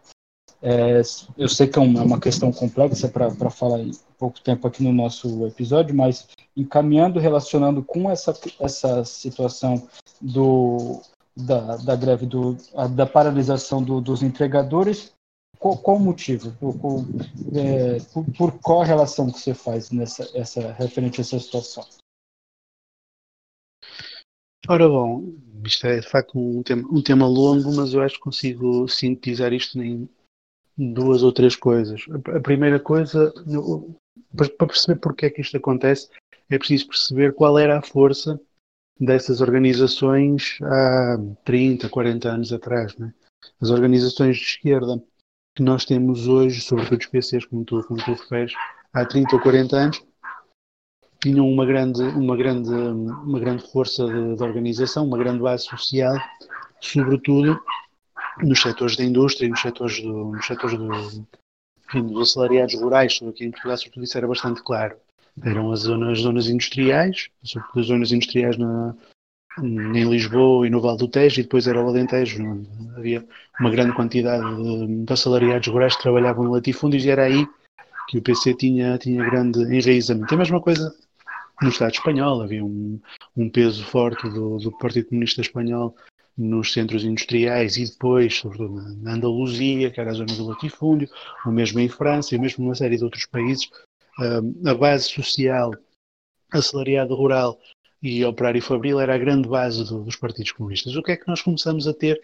É, 0.61 1.01
eu 1.37 1.47
sei 1.47 1.67
que 1.67 1.79
é 1.79 1.81
uma, 1.81 2.19
questão 2.19 2.51
complexa 2.51 3.07
para 3.07 3.49
falar 3.49 3.79
em 3.79 3.91
pouco 4.17 4.41
tempo 4.41 4.67
aqui 4.67 4.83
no 4.83 4.91
nosso 4.91 5.45
episódio, 5.47 5.95
mas 5.95 6.27
encaminhando, 6.55 7.19
relacionando 7.19 7.81
com 7.81 8.11
essa, 8.11 8.37
essa 8.59 9.05
situação 9.05 9.87
do, 10.19 11.01
da, 11.35 11.77
da 11.77 11.95
greve, 11.95 12.25
do, 12.25 12.57
da 12.91 13.05
paralisação 13.05 13.81
do, 13.81 14.01
dos 14.01 14.21
entregadores, 14.21 15.13
qual, 15.59 15.77
qual 15.77 15.99
motivo? 15.99 16.51
Por, 16.53 16.79
por, 16.79 17.05
é, 17.55 17.99
por, 18.13 18.25
por, 18.33 18.59
qual 18.61 18.81
relação 18.81 19.29
que 19.29 19.39
você 19.39 19.53
faz 19.53 19.91
nessa, 19.91 20.27
essa, 20.33 20.71
referente 20.71 21.19
a 21.19 21.21
essa 21.21 21.37
situação? 21.37 21.85
Ora 24.67 24.87
bom, 24.87 25.33
isto 25.65 25.85
é 25.85 25.99
de 25.99 26.07
facto 26.07 26.39
um 26.39 26.63
tema, 26.63 26.87
um 26.89 27.01
tema 27.01 27.27
longo, 27.27 27.75
mas 27.75 27.93
eu 27.93 28.01
acho 28.01 28.15
que 28.15 28.21
consigo 28.21 28.87
sintetizar 28.87 29.51
isto 29.51 29.81
em 29.81 30.07
duas 30.77 31.23
ou 31.23 31.33
três 31.33 31.55
coisas. 31.55 32.05
A 32.35 32.39
primeira 32.39 32.79
coisa, 32.79 33.33
para 34.35 34.67
perceber 34.67 34.99
porque 34.99 35.25
é 35.25 35.29
que 35.29 35.41
isto 35.41 35.57
acontece, 35.57 36.09
é 36.49 36.57
preciso 36.57 36.87
perceber 36.87 37.33
qual 37.33 37.59
era 37.59 37.79
a 37.79 37.81
força 37.81 38.39
dessas 38.99 39.41
organizações 39.41 40.57
há 40.61 41.17
30, 41.43 41.89
40 41.89 42.29
anos 42.29 42.53
atrás. 42.53 42.95
Né? 42.97 43.13
As 43.59 43.69
organizações 43.69 44.37
de 44.37 44.43
esquerda 44.43 45.01
que 45.59 45.63
nós 45.63 45.83
temos 45.83 46.25
hoje, 46.25 46.61
sobretudo 46.61 47.01
os 47.01 47.05
PCs, 47.07 47.45
como 47.45 47.65
tu, 47.65 47.83
como 47.83 48.01
tu 48.01 48.11
referes, 48.11 48.53
há 48.93 49.05
30 49.05 49.35
ou 49.35 49.41
40 49.41 49.75
anos, 49.75 50.01
tinham 51.21 51.45
uma 51.45 51.65
grande, 51.65 52.01
uma 52.01 52.37
grande, 52.37 52.69
uma 52.69 53.37
grande 53.41 53.69
força 53.69 54.05
de, 54.05 54.37
de 54.37 54.41
organização, 54.41 55.05
uma 55.05 55.17
grande 55.17 55.41
base 55.41 55.65
social, 55.65 56.15
sobretudo 56.79 57.61
nos 58.41 58.61
setores 58.61 58.95
da 58.95 59.03
indústria, 59.03 59.49
nos 59.49 59.59
setores, 59.59 60.01
do, 60.01 60.31
nos 60.31 60.47
setores 60.47 60.77
do, 60.77 61.27
enfim, 61.89 62.07
dos 62.07 62.29
assalariados 62.29 62.75
rurais, 62.75 63.19
aqui 63.21 63.43
em 63.43 63.51
Portugal, 63.51 63.75
sobretudo 63.75 64.03
isso 64.05 64.17
era 64.17 64.27
bastante 64.29 64.63
claro. 64.63 64.95
Eram 65.43 65.73
as 65.73 65.81
zonas, 65.81 66.19
zonas 66.19 66.47
industriais, 66.47 67.27
sobretudo 67.43 67.81
as 67.81 67.85
zonas 67.87 68.11
industriais 68.13 68.57
na, 68.57 68.95
em 69.63 70.09
Lisboa 70.09 70.65
e 70.65 70.69
no 70.69 70.81
Val 70.81 70.97
do 70.97 71.07
Tejo, 71.07 71.39
e 71.39 71.43
depois 71.43 71.67
era 71.67 71.83
o 71.83 71.87
Alentejo, 71.87 72.43
onde 72.43 72.67
havia 72.97 73.25
uma 73.59 73.69
grande 73.69 73.93
quantidade 73.93 74.43
de, 74.55 75.05
de 75.05 75.13
assalariados 75.13 75.67
rurais 75.67 75.95
que 75.95 76.01
trabalhavam 76.01 76.45
em 76.45 76.51
latifúndios, 76.51 77.05
e 77.05 77.09
era 77.09 77.23
aí 77.23 77.47
que 78.07 78.17
o 78.17 78.21
PC 78.21 78.55
tinha, 78.55 78.97
tinha 78.97 79.23
grande 79.29 79.61
enraizamento. 79.61 80.33
É 80.33 80.35
a 80.35 80.39
mesma 80.39 80.61
coisa 80.61 80.93
no 81.61 81.69
Estado 81.69 81.93
espanhol, 81.93 82.41
havia 82.41 82.63
um, 82.63 82.99
um 83.35 83.49
peso 83.49 83.83
forte 83.85 84.27
do, 84.29 84.57
do 84.57 84.71
Partido 84.77 85.09
Comunista 85.09 85.41
Espanhol 85.41 85.95
nos 86.37 86.71
centros 86.71 87.03
industriais 87.03 87.75
e 87.75 87.85
depois, 87.85 88.37
sobretudo 88.37 88.81
na 89.01 89.13
Andaluzia, 89.13 89.91
que 89.91 89.99
era 89.99 90.11
a 90.11 90.13
zona 90.13 90.33
do 90.33 90.47
latifúndio, 90.47 91.09
o 91.45 91.51
mesmo 91.51 91.79
em 91.81 91.89
França 91.89 92.33
e 92.33 92.39
mesmo 92.39 92.63
numa 92.63 92.75
série 92.75 92.97
de 92.97 93.03
outros 93.03 93.25
países, 93.25 93.69
a 94.65 94.73
base 94.73 95.09
social, 95.09 95.71
assalariado 96.51 97.13
rural 97.13 97.59
e 98.01 98.23
operário 98.23 98.61
fabril 98.61 98.99
era 98.99 99.15
a 99.15 99.17
grande 99.17 99.47
base 99.47 99.83
do, 99.85 100.03
dos 100.03 100.15
partidos 100.15 100.51
comunistas. 100.51 100.95
O 100.95 101.03
que 101.03 101.11
é 101.11 101.17
que 101.17 101.27
nós 101.27 101.41
começamos 101.41 101.87
a 101.87 101.93
ter 101.93 102.21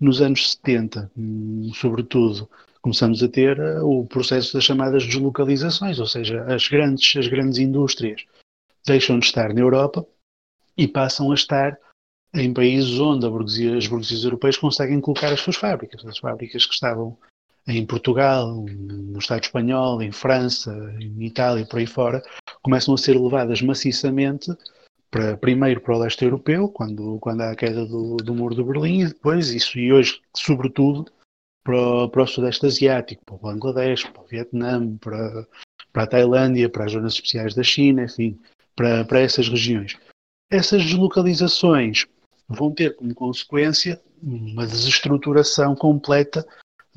nos 0.00 0.20
anos 0.20 0.52
70, 0.52 1.10
hum, 1.16 1.70
sobretudo? 1.74 2.48
Começamos 2.80 3.22
a 3.22 3.28
ter 3.28 3.58
uh, 3.58 3.84
o 3.84 4.06
processo 4.06 4.54
das 4.54 4.64
chamadas 4.64 5.04
deslocalizações, 5.04 5.98
ou 5.98 6.06
seja, 6.06 6.42
as 6.44 6.68
grandes, 6.68 7.16
as 7.16 7.26
grandes 7.26 7.58
indústrias 7.58 8.24
deixam 8.86 9.18
de 9.18 9.26
estar 9.26 9.52
na 9.52 9.60
Europa 9.60 10.06
e 10.76 10.88
passam 10.88 11.30
a 11.30 11.34
estar 11.34 11.76
em 12.34 12.52
países 12.52 12.98
onde 12.98 13.28
burguesia, 13.28 13.76
as 13.76 13.86
burguesias 13.86 14.24
europeias 14.24 14.56
conseguem 14.56 15.00
colocar 15.00 15.32
as 15.32 15.40
suas 15.40 15.56
fábricas. 15.56 16.04
As 16.06 16.18
fábricas 16.18 16.64
que 16.64 16.74
estavam 16.74 17.16
em 17.66 17.84
Portugal, 17.84 18.64
no 18.64 19.18
Estado 19.18 19.42
espanhol, 19.42 20.00
em 20.00 20.12
França, 20.12 20.72
em 21.00 21.24
Itália 21.24 21.66
por 21.66 21.78
aí 21.78 21.86
fora, 21.86 22.22
começam 22.62 22.94
a 22.94 22.98
ser 22.98 23.18
levadas 23.18 23.60
maciçamente 23.60 24.50
para, 25.10 25.36
primeiro 25.36 25.80
para 25.80 25.96
o 25.96 25.98
leste 25.98 26.24
europeu, 26.24 26.68
quando, 26.68 27.18
quando 27.20 27.40
há 27.42 27.50
a 27.50 27.56
queda 27.56 27.84
do, 27.86 28.16
do 28.16 28.34
muro 28.34 28.54
de 28.54 28.62
Berlim, 28.62 29.02
e 29.02 29.08
depois 29.08 29.50
isso, 29.50 29.78
e 29.78 29.92
hoje, 29.92 30.20
sobretudo, 30.36 31.10
para, 31.64 32.08
para 32.08 32.22
o 32.22 32.26
Sudeste 32.26 32.66
Asiático, 32.66 33.24
para 33.24 33.34
o 33.34 33.38
Bangladesh, 33.38 34.04
para 34.04 34.22
o 34.22 34.26
Vietnã, 34.26 34.96
para, 34.96 35.46
para 35.92 36.02
a 36.02 36.06
Tailândia, 36.06 36.68
para 36.68 36.84
as 36.84 36.92
zonas 36.92 37.14
especiais 37.14 37.54
da 37.54 37.62
China, 37.62 38.04
enfim, 38.04 38.38
para, 38.74 39.04
para 39.04 39.20
essas 39.20 39.48
regiões. 39.48 39.96
Essas 40.50 40.84
deslocalizações 40.84 42.06
vão 42.48 42.72
ter 42.72 42.96
como 42.96 43.14
consequência 43.14 44.00
uma 44.22 44.66
desestruturação 44.66 45.76
completa 45.76 46.46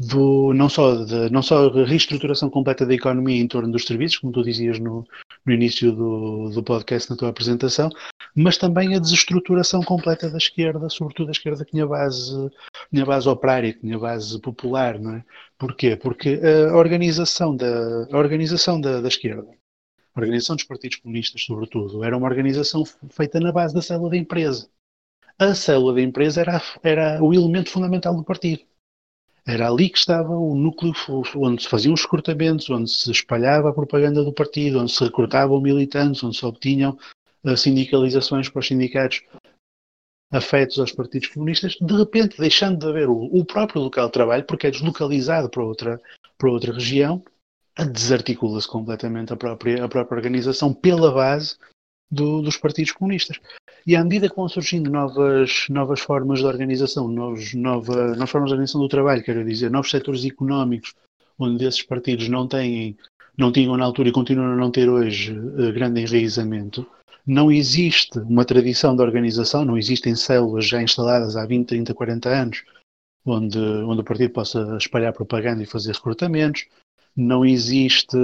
do, 0.08 0.54
não, 0.54 0.68
só 0.68 1.04
de, 1.04 1.30
não 1.30 1.41
só 1.41 1.68
a 1.68 1.86
reestruturação 1.86 2.49
completa 2.49 2.86
da 2.86 2.93
economia 2.93 3.39
em 3.39 3.47
torno 3.47 3.72
dos 3.72 3.86
serviços, 3.86 4.18
como 4.18 4.34
tu 4.34 4.43
dizias 4.43 4.80
no, 4.80 5.06
no 5.45 5.54
início 5.54 5.91
do, 5.91 6.49
do 6.49 6.64
podcast, 6.64 7.10
na 7.10 7.16
tua 7.16 7.30
apresentação, 7.30 7.89
mas 8.36 8.58
também 8.58 8.95
a 8.95 8.99
desestruturação 8.99 9.82
completa 9.84 10.30
da 10.30 10.38
esquerda, 10.38 10.89
sobretudo 10.89 11.30
a 11.30 11.32
esquerda 11.32 11.64
que 11.64 11.72
tinha 11.72 11.86
base, 11.86 12.49
tinha 12.91 13.06
base 13.06 13.30
operária, 13.30 13.74
que 13.74 13.82
tinha 13.82 13.99
base 13.99 14.39
popular, 14.39 14.99
não 14.99 15.16
é? 15.16 15.26
Porquê? 15.58 15.95
Porque 15.95 16.39
a 16.72 16.76
organização 16.76 17.56
da, 17.56 18.08
a 18.12 18.18
organização 18.18 18.82
da, 18.82 19.02
da 19.02 19.08
esquerda, 19.08 19.47
a 20.16 20.20
organização 20.20 20.56
dos 20.56 20.66
partidos 20.66 20.97
comunistas, 20.97 21.43
sobretudo, 21.43 22.04
era 22.04 22.18
uma 22.18 22.28
organização 22.28 22.84
feita 23.10 23.39
na 23.39 23.52
base 23.52 23.74
da 23.74 23.82
célula 23.82 24.10
da 24.10 24.18
empresa. 24.18 24.68
A 25.38 25.54
célula 25.54 25.93
da 25.93 26.02
empresa 26.02 26.41
era, 26.41 26.62
era 26.84 27.24
o 27.24 27.34
elemento 27.34 27.70
fundamental 27.70 28.16
do 28.16 28.24
partido. 28.24 28.64
Era 29.45 29.69
ali 29.69 29.89
que 29.89 29.97
estava 29.97 30.31
o 30.31 30.55
núcleo 30.55 30.93
onde 31.35 31.63
se 31.63 31.69
faziam 31.69 31.93
os 31.93 32.03
recrutamentos, 32.03 32.69
onde 32.69 32.89
se 32.89 33.11
espalhava 33.11 33.69
a 33.69 33.73
propaganda 33.73 34.23
do 34.23 34.33
partido, 34.33 34.79
onde 34.79 34.91
se 34.91 35.03
recrutavam 35.03 35.59
militantes, 35.59 36.23
onde 36.23 36.37
se 36.37 36.45
obtinham 36.45 36.97
uh, 37.43 37.57
sindicalizações 37.57 38.49
para 38.49 38.59
os 38.59 38.67
sindicatos 38.67 39.23
afetos 40.31 40.79
aos 40.79 40.93
partidos 40.93 41.27
comunistas, 41.27 41.75
de 41.81 41.93
repente 41.93 42.37
deixando 42.37 42.79
de 42.79 42.87
haver 42.87 43.09
o, 43.09 43.25
o, 43.25 43.43
próprio 43.43 43.81
local 43.81 44.05
de 44.05 44.13
trabalho, 44.13 44.45
porque 44.45 44.67
é 44.67 44.71
deslocalizado 44.71 45.49
para 45.49 45.63
outra, 45.63 46.01
para 46.37 46.49
outra 46.49 46.73
região, 46.73 47.21
desarticula-se 47.91 48.67
completamente 48.67 49.33
a 49.33 49.35
própria, 49.35 49.83
a 49.83 49.89
própria 49.89 50.15
organização 50.15 50.73
pela 50.73 51.11
base 51.11 51.57
do, 52.12 52.41
dos 52.41 52.57
partidos 52.57 52.91
comunistas. 52.91 53.39
E 53.88 53.95
à 53.95 54.03
medida 54.03 54.30
que 54.30 54.36
vão 54.36 54.49
surgindo 54.49 54.91
novas, 54.91 55.66
novas 55.70 56.01
formas 56.01 56.39
de 56.39 56.45
organização, 56.45 57.07
novos, 57.07 57.53
nova, 57.53 58.09
novas 58.09 58.30
formas 58.30 58.49
de 58.49 58.53
organização 58.53 58.82
do 58.82 58.89
trabalho, 58.89 59.24
quero 59.24 59.45
dizer, 59.45 59.72
novos 59.72 59.89
setores 59.89 60.26
económicos, 60.26 60.93
onde 61.39 61.66
esses 61.66 61.82
partidos 61.82 62.28
não 62.28 62.47
têm, 62.47 62.97
não 63.38 63.51
tinham 63.51 63.78
na 63.78 63.86
altura 63.86 64.09
e 64.09 64.12
continuam 64.12 64.53
a 64.53 64.55
não 64.55 64.70
ter 64.70 64.89
hoje 64.89 65.34
uh, 65.34 65.74
grande 65.74 66.01
enraizamento, 66.01 66.86
não 67.26 67.51
existe 67.51 68.20
uma 68.20 68.45
tradição 68.45 68.95
de 68.95 69.01
organização, 69.01 69.64
não 69.64 69.78
existem 69.78 70.16
células 70.16 70.68
já 70.68 70.82
instaladas 70.82 71.36
há 71.36 71.45
20, 71.45 71.68
30, 71.68 71.93
40 71.93 72.30
anos, 72.30 72.64
onde, 73.26 73.57
onde 73.57 74.01
o 74.01 74.03
partido 74.03 74.32
possa 74.32 74.78
espalhar 74.78 75.14
propaganda 75.14 75.64
e 75.64 75.68
fazer 75.68 75.93
recrutamentos, 75.93 76.66
não 77.16 77.45
existe 77.45 78.18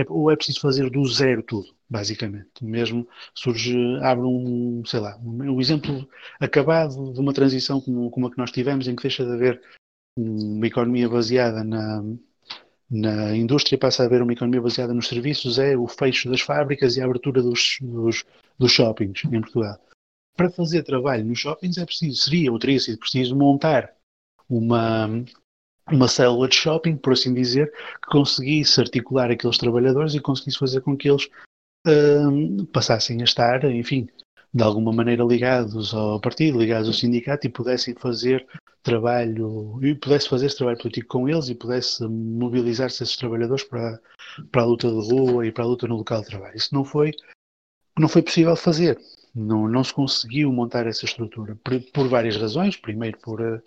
é, 0.00 0.06
ou 0.08 0.30
é 0.30 0.36
preciso 0.36 0.60
fazer 0.60 0.90
do 0.90 1.04
zero 1.06 1.42
tudo, 1.42 1.74
basicamente. 1.88 2.62
Mesmo 2.62 3.06
surge, 3.34 3.76
abre 4.02 4.24
um, 4.24 4.82
sei 4.84 5.00
lá, 5.00 5.16
um, 5.18 5.54
um 5.56 5.60
exemplo 5.60 6.08
acabado 6.40 7.12
de 7.12 7.20
uma 7.20 7.32
transição 7.32 7.80
como, 7.80 8.10
como 8.10 8.26
a 8.26 8.30
que 8.30 8.38
nós 8.38 8.50
tivemos, 8.50 8.88
em 8.88 8.96
que 8.96 9.02
deixa 9.02 9.24
de 9.24 9.32
haver 9.32 9.60
uma 10.16 10.66
economia 10.66 11.08
baseada 11.08 11.64
na, 11.64 12.02
na 12.90 13.36
indústria, 13.36 13.78
passa 13.78 14.02
a 14.02 14.06
haver 14.06 14.22
uma 14.22 14.32
economia 14.32 14.60
baseada 14.60 14.94
nos 14.94 15.08
serviços, 15.08 15.58
é 15.58 15.76
o 15.76 15.88
fecho 15.88 16.30
das 16.30 16.40
fábricas 16.40 16.96
e 16.96 17.00
a 17.00 17.04
abertura 17.04 17.42
dos, 17.42 17.78
dos, 17.80 18.24
dos 18.58 18.72
shoppings 18.72 19.24
em 19.24 19.40
Portugal. 19.40 19.78
Para 20.36 20.50
fazer 20.50 20.82
trabalho 20.82 21.24
nos 21.24 21.38
shoppings 21.38 21.78
é 21.78 21.84
preciso, 21.84 22.16
seria 22.22 22.52
ou 22.52 22.58
teria 22.58 22.80
sido 22.80 22.98
preciso 22.98 23.36
montar 23.36 23.94
uma, 24.48 25.08
uma 25.90 26.08
célula 26.08 26.48
de 26.48 26.54
shopping, 26.54 26.96
por 26.96 27.12
assim 27.12 27.34
dizer, 27.34 27.70
que 28.02 28.10
conseguisse 28.10 28.80
articular 28.80 29.30
aqueles 29.30 29.58
trabalhadores 29.58 30.14
e 30.14 30.20
conseguisse 30.20 30.58
fazer 30.58 30.80
com 30.80 30.96
que 30.96 31.08
eles 31.08 31.28
uh, 31.86 32.66
passassem 32.66 33.20
a 33.20 33.24
estar, 33.24 33.64
enfim, 33.64 34.08
de 34.52 34.62
alguma 34.62 34.92
maneira 34.92 35.24
ligados 35.24 35.92
ao 35.92 36.20
partido, 36.20 36.58
ligados 36.58 36.88
ao 36.88 36.94
sindicato 36.94 37.46
e 37.46 37.50
pudessem 37.50 37.94
fazer 37.94 38.46
trabalho, 38.82 39.78
e 39.82 39.94
pudesse 39.94 40.28
fazer 40.28 40.46
esse 40.46 40.56
trabalho 40.56 40.78
político 40.78 41.08
com 41.08 41.28
eles 41.28 41.48
e 41.48 41.54
pudesse 41.54 42.06
mobilizar-se 42.06 43.02
esses 43.02 43.16
trabalhadores 43.16 43.64
para, 43.64 44.00
para 44.52 44.62
a 44.62 44.66
luta 44.66 44.88
de 44.88 45.10
rua 45.10 45.46
e 45.46 45.50
para 45.50 45.64
a 45.64 45.66
luta 45.66 45.88
no 45.88 45.96
local 45.96 46.20
de 46.20 46.28
trabalho. 46.28 46.56
Isso 46.56 46.74
não 46.74 46.84
foi, 46.84 47.12
não 47.98 48.08
foi 48.08 48.22
possível 48.22 48.54
fazer. 48.54 48.98
Não, 49.34 49.66
não 49.66 49.82
se 49.82 49.92
conseguiu 49.92 50.52
montar 50.52 50.86
essa 50.86 51.04
estrutura 51.04 51.58
por, 51.64 51.80
por 51.92 52.08
várias 52.08 52.36
razões. 52.36 52.76
Primeiro, 52.76 53.18
por 53.18 53.40
uh, 53.40 53.60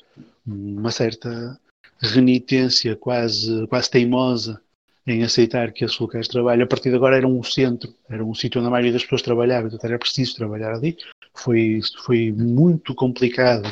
uma 0.45 0.91
certa 0.91 1.59
renitência 2.01 2.95
quase, 2.95 3.67
quase 3.67 3.89
teimosa 3.89 4.61
em 5.05 5.23
aceitar 5.23 5.71
que 5.71 5.85
esses 5.85 5.97
locais 5.97 6.25
de 6.25 6.33
trabalho, 6.33 6.63
a 6.63 6.67
partir 6.67 6.89
de 6.89 6.95
agora 6.95 7.15
era 7.15 7.27
um 7.27 7.41
centro, 7.41 7.93
era 8.09 8.23
um 8.23 8.35
sítio 8.35 8.59
onde 8.59 8.67
a 8.67 8.71
maioria 8.71 8.91
das 8.91 9.03
pessoas 9.03 9.21
trabalhava, 9.21 9.67
então 9.67 9.79
era 9.83 9.97
preciso 9.97 10.35
trabalhar 10.35 10.73
ali. 10.73 10.97
Foi, 11.33 11.79
foi 12.03 12.31
muito 12.31 12.93
complicado 12.93 13.71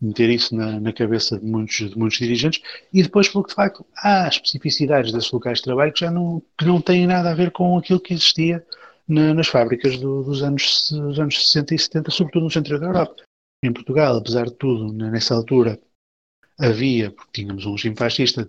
meter 0.00 0.30
isso 0.30 0.54
na, 0.54 0.78
na 0.78 0.92
cabeça 0.92 1.38
de 1.38 1.44
muitos, 1.44 1.90
de 1.90 1.98
muitos 1.98 2.18
dirigentes 2.18 2.62
e 2.92 3.02
depois 3.02 3.28
porque 3.28 3.48
de 3.48 3.56
facto 3.56 3.84
há 3.96 4.28
especificidades 4.28 5.12
desses 5.12 5.32
locais 5.32 5.58
de 5.58 5.64
trabalho 5.64 5.92
que 5.92 6.00
já 6.00 6.10
não, 6.10 6.40
que 6.56 6.64
não 6.64 6.80
têm 6.80 7.06
nada 7.06 7.30
a 7.30 7.34
ver 7.34 7.50
com 7.50 7.76
aquilo 7.76 7.98
que 7.98 8.14
existia 8.14 8.64
na, 9.08 9.34
nas 9.34 9.48
fábricas 9.48 9.98
do, 9.98 10.22
dos, 10.22 10.42
anos, 10.42 10.90
dos 10.92 11.18
anos 11.18 11.48
60 11.48 11.74
e 11.74 11.78
70, 11.78 12.10
sobretudo 12.12 12.44
no 12.44 12.50
centro 12.50 12.78
da 12.78 12.86
Europa. 12.86 13.16
Em 13.64 13.72
Portugal, 13.72 14.16
apesar 14.16 14.44
de 14.44 14.54
tudo, 14.54 14.92
nessa 14.92 15.34
altura, 15.34 15.80
havia, 16.58 17.10
porque 17.10 17.42
tínhamos 17.42 17.64
um 17.64 17.72
regime 17.72 17.96
fascista, 17.96 18.44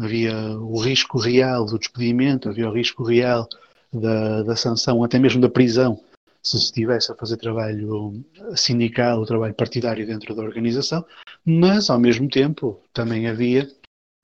havia 0.00 0.34
o 0.58 0.78
risco 0.78 1.18
real 1.18 1.66
do 1.66 1.78
despedimento, 1.78 2.48
havia 2.48 2.68
o 2.68 2.72
risco 2.72 3.02
real 3.02 3.48
da, 3.92 4.42
da 4.42 4.56
sanção, 4.56 5.02
até 5.02 5.18
mesmo 5.18 5.40
da 5.40 5.48
prisão, 5.48 6.00
se 6.42 6.56
se 6.58 6.66
estivesse 6.66 7.10
a 7.10 7.16
fazer 7.16 7.36
trabalho 7.36 8.24
sindical, 8.54 9.26
trabalho 9.26 9.54
partidário 9.54 10.06
dentro 10.06 10.34
da 10.34 10.42
organização, 10.42 11.04
mas 11.44 11.90
ao 11.90 11.98
mesmo 11.98 12.28
tempo 12.28 12.80
também 12.92 13.26
havia 13.26 13.68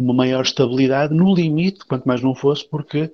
uma 0.01 0.15
maior 0.15 0.43
estabilidade 0.43 1.13
no 1.13 1.35
limite, 1.35 1.85
quanto 1.87 2.07
mais 2.07 2.23
não 2.23 2.35
fosse, 2.35 2.69
porque 2.69 3.13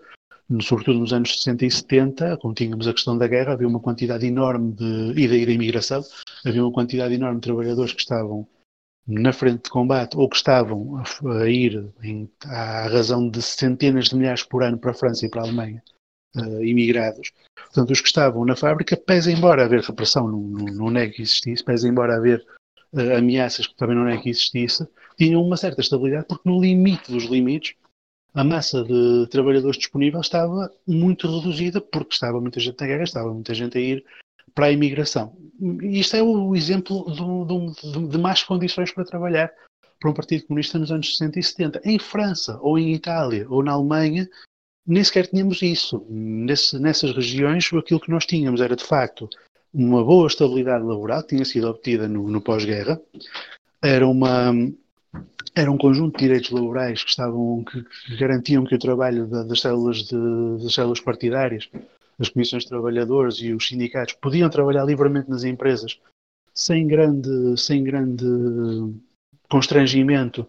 sobretudo 0.60 0.98
nos 0.98 1.12
anos 1.12 1.34
60 1.36 1.64
e 1.64 1.70
70, 1.70 2.36
quando 2.38 2.56
tínhamos 2.56 2.88
a 2.88 2.92
questão 2.92 3.16
da 3.16 3.28
guerra, 3.28 3.52
havia 3.52 3.68
uma 3.68 3.80
quantidade 3.80 4.26
enorme 4.26 4.72
de, 4.72 5.12
e 5.16 5.28
da 5.28 5.52
imigração, 5.52 6.02
havia 6.44 6.62
uma 6.62 6.72
quantidade 6.72 7.14
enorme 7.14 7.36
de 7.36 7.42
trabalhadores 7.42 7.92
que 7.92 8.00
estavam 8.00 8.46
na 9.10 9.32
frente 9.32 9.64
de 9.64 9.70
combate 9.70 10.16
ou 10.16 10.28
que 10.28 10.36
estavam 10.36 11.02
a, 11.26 11.48
ir 11.48 11.84
em, 12.02 12.30
à 12.46 12.86
razão 12.86 13.28
de 13.28 13.42
centenas 13.42 14.06
de 14.06 14.16
milhares 14.16 14.44
por 14.44 14.62
ano 14.62 14.78
para 14.78 14.92
a 14.92 14.94
França 14.94 15.26
e 15.26 15.28
para 15.28 15.42
a 15.42 15.44
Alemanha, 15.44 15.82
uh, 16.36 16.64
imigrados. 16.64 17.32
Portanto, 17.56 17.90
os 17.90 18.00
que 18.00 18.06
estavam 18.06 18.44
na 18.44 18.54
fábrica, 18.54 18.96
pese 18.96 19.32
embora 19.32 19.64
haver 19.64 19.80
repressão, 19.80 20.28
não, 20.28 20.40
não, 20.40 20.90
não 20.90 21.00
é 21.00 21.08
que 21.08 21.22
existisse, 21.22 21.64
pese 21.64 21.88
embora 21.88 22.16
haver 22.16 22.44
uh, 22.92 23.16
ameaças 23.16 23.66
que 23.66 23.76
também 23.76 23.96
não 23.96 24.08
é 24.08 24.16
que 24.16 24.30
existisse, 24.30 24.86
tinham 25.18 25.42
uma 25.42 25.56
certa 25.56 25.80
estabilidade 25.80 26.26
porque 26.28 26.48
no 26.48 26.60
limite 26.60 27.10
dos 27.10 27.24
limites 27.24 27.74
a 28.32 28.44
massa 28.44 28.84
de 28.84 29.26
trabalhadores 29.28 29.76
disponível 29.76 30.20
estava 30.20 30.72
muito 30.86 31.26
reduzida 31.26 31.80
porque 31.80 32.14
estava 32.14 32.40
muita 32.40 32.60
gente 32.60 32.80
na 32.80 32.86
guerra, 32.86 33.02
estava 33.02 33.34
muita 33.34 33.52
gente 33.54 33.76
a 33.76 33.80
ir 33.80 34.04
para 34.54 34.66
a 34.66 34.72
imigração. 34.72 35.36
Isto 35.82 36.16
é 36.16 36.22
o 36.22 36.56
exemplo 36.56 37.04
de, 37.10 37.92
de, 37.92 38.08
de 38.08 38.18
más 38.18 38.42
condições 38.42 38.90
para 38.92 39.04
trabalhar 39.04 39.52
para 40.00 40.10
um 40.10 40.14
Partido 40.14 40.46
Comunista 40.46 40.78
nos 40.78 40.90
anos 40.90 41.18
60 41.18 41.38
e 41.38 41.42
70. 41.42 41.80
Em 41.84 41.98
França, 41.98 42.58
ou 42.62 42.78
em 42.78 42.94
Itália, 42.94 43.46
ou 43.50 43.62
na 43.62 43.72
Alemanha, 43.72 44.28
nem 44.86 45.04
sequer 45.04 45.26
tínhamos 45.26 45.60
isso. 45.60 46.04
Nesse, 46.08 46.78
nessas 46.78 47.12
regiões, 47.12 47.70
aquilo 47.72 48.00
que 48.00 48.10
nós 48.10 48.24
tínhamos 48.24 48.62
era, 48.62 48.74
de 48.74 48.84
facto, 48.84 49.28
uma 49.72 50.02
boa 50.02 50.26
estabilidade 50.26 50.84
laboral, 50.84 51.22
que 51.22 51.36
tinha 51.36 51.44
sido 51.44 51.68
obtida 51.68 52.08
no, 52.08 52.28
no 52.28 52.40
pós-guerra, 52.40 53.00
era 53.82 54.06
era 55.54 55.70
um 55.70 55.76
conjunto 55.76 56.16
de 56.16 56.24
direitos 56.24 56.50
laborais 56.50 57.02
que 57.02 57.10
estavam 57.10 57.64
que, 57.64 57.84
garantiam 58.16 58.64
que 58.64 58.74
o 58.74 58.78
trabalho 58.78 59.26
da, 59.26 59.42
das 59.42 59.60
células 59.60 60.04
de, 60.04 60.62
das 60.62 60.72
células 60.72 61.00
partidárias, 61.00 61.68
as 62.20 62.28
comissões 62.28 62.64
de 62.64 62.68
trabalhadores 62.68 63.36
e 63.36 63.52
os 63.52 63.66
sindicatos 63.66 64.14
podiam 64.14 64.50
trabalhar 64.50 64.84
livremente 64.84 65.30
nas 65.30 65.42
empresas 65.42 65.98
sem 66.54 66.86
grande 66.86 67.56
sem 67.56 67.82
grande 67.82 68.24
constrangimento 69.48 70.46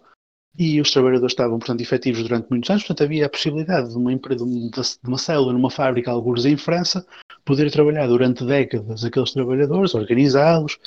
e 0.58 0.82
os 0.82 0.92
trabalhadores 0.92 1.32
estavam, 1.32 1.58
portanto, 1.58 1.82
efetivos 1.82 2.24
durante 2.24 2.50
muitos 2.50 2.70
anos, 2.70 2.84
portanto, 2.84 3.04
havia 3.06 3.26
a 3.26 3.30
possibilidade 3.30 3.90
de 3.90 3.98
uma, 3.98 4.12
empresa, 4.12 4.46
de 4.46 5.08
uma 5.08 5.18
célula 5.18 5.54
numa 5.54 5.70
fábrica, 5.70 6.12
alguns 6.12 6.46
em 6.46 6.58
França, 6.58 7.06
poder 7.46 7.72
trabalhar 7.72 8.08
durante 8.08 8.46
décadas 8.46 9.06
aqueles 9.06 9.32
trabalhadores, 9.32 9.96
organizá-los, 9.96 10.78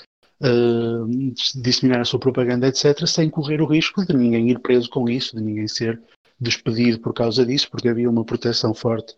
uh, 0.43 1.33
disseminar 1.63 2.03
a 2.03 2.05
sua 2.05 2.21
propaganda, 2.21 2.69
etc., 2.69 3.07
sem 3.07 3.31
correr 3.31 3.63
o 3.63 3.67
risco 3.67 4.05
de 4.05 4.15
ninguém 4.15 4.51
ir 4.51 4.59
preso 4.59 4.91
com 4.91 5.09
isso, 5.09 5.35
de 5.35 5.43
ninguém 5.43 5.67
ser 5.67 6.01
despedido 6.39 7.01
por 7.01 7.15
causa 7.15 7.45
disso, 7.47 7.71
porque 7.71 7.89
havia 7.89 8.11
uma 8.11 8.25
proteção 8.25 8.75
forte 8.75 9.17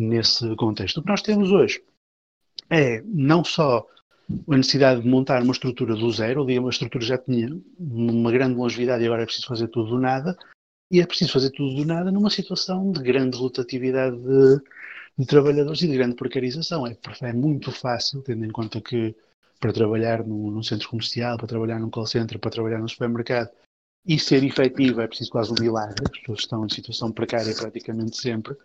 nesse 0.00 0.54
contexto. 0.56 0.98
O 0.98 1.02
que 1.02 1.08
nós 1.08 1.22
temos 1.22 1.50
hoje 1.50 1.82
é 2.68 3.02
não 3.04 3.44
só 3.44 3.86
a 4.48 4.56
necessidade 4.56 5.02
de 5.02 5.08
montar 5.08 5.42
uma 5.42 5.52
estrutura 5.52 5.94
do 5.94 6.10
zero, 6.10 6.42
ali 6.42 6.58
uma 6.58 6.70
estrutura 6.70 7.04
já 7.04 7.18
tinha 7.18 7.48
uma 7.78 8.30
grande 8.30 8.54
longevidade 8.54 9.02
e 9.02 9.06
agora 9.06 9.22
é 9.22 9.26
preciso 9.26 9.46
fazer 9.46 9.68
tudo 9.68 9.90
do 9.90 9.98
nada, 9.98 10.36
e 10.90 11.00
é 11.00 11.06
preciso 11.06 11.32
fazer 11.32 11.50
tudo 11.50 11.74
do 11.74 11.84
nada 11.84 12.10
numa 12.10 12.30
situação 12.30 12.90
de 12.92 13.02
grande 13.02 13.36
rotatividade 13.36 14.16
de, 14.16 14.60
de 15.18 15.26
trabalhadores 15.26 15.82
e 15.82 15.88
de 15.88 15.96
grande 15.96 16.16
precarização. 16.16 16.86
É, 16.86 16.96
é 17.22 17.32
muito 17.32 17.72
fácil, 17.72 18.22
tendo 18.22 18.44
em 18.44 18.50
conta 18.50 18.80
que 18.80 19.14
para 19.60 19.72
trabalhar 19.72 20.24
num, 20.24 20.50
num, 20.50 20.62
centro 20.62 20.88
comercial, 20.88 21.36
para 21.36 21.46
trabalhar 21.46 21.78
num 21.78 21.90
call 21.90 22.06
center, 22.06 22.38
para 22.38 22.50
trabalhar 22.50 22.78
num 22.78 22.88
supermercado 22.88 23.50
e 24.06 24.18
ser 24.18 24.42
efetivo 24.42 25.02
é 25.02 25.06
preciso 25.06 25.30
quase 25.30 25.52
um 25.52 25.62
milagre. 25.62 26.02
As 26.02 26.18
pessoas 26.18 26.40
estão 26.40 26.64
em 26.64 26.68
situação 26.70 27.12
precária 27.12 27.54
praticamente 27.54 28.16
sempre. 28.16 28.56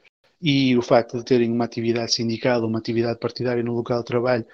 E 0.48 0.78
o 0.78 0.82
facto 0.84 1.18
de 1.18 1.26
terem 1.26 1.52
uma 1.52 1.66
atividade 1.66 2.14
sindical 2.14 2.64
uma 2.64 2.78
atividade 2.78 3.18
partidária 3.20 3.64
no 3.64 3.74
local 3.74 4.02
de 4.02 4.06
trabalho 4.06 4.46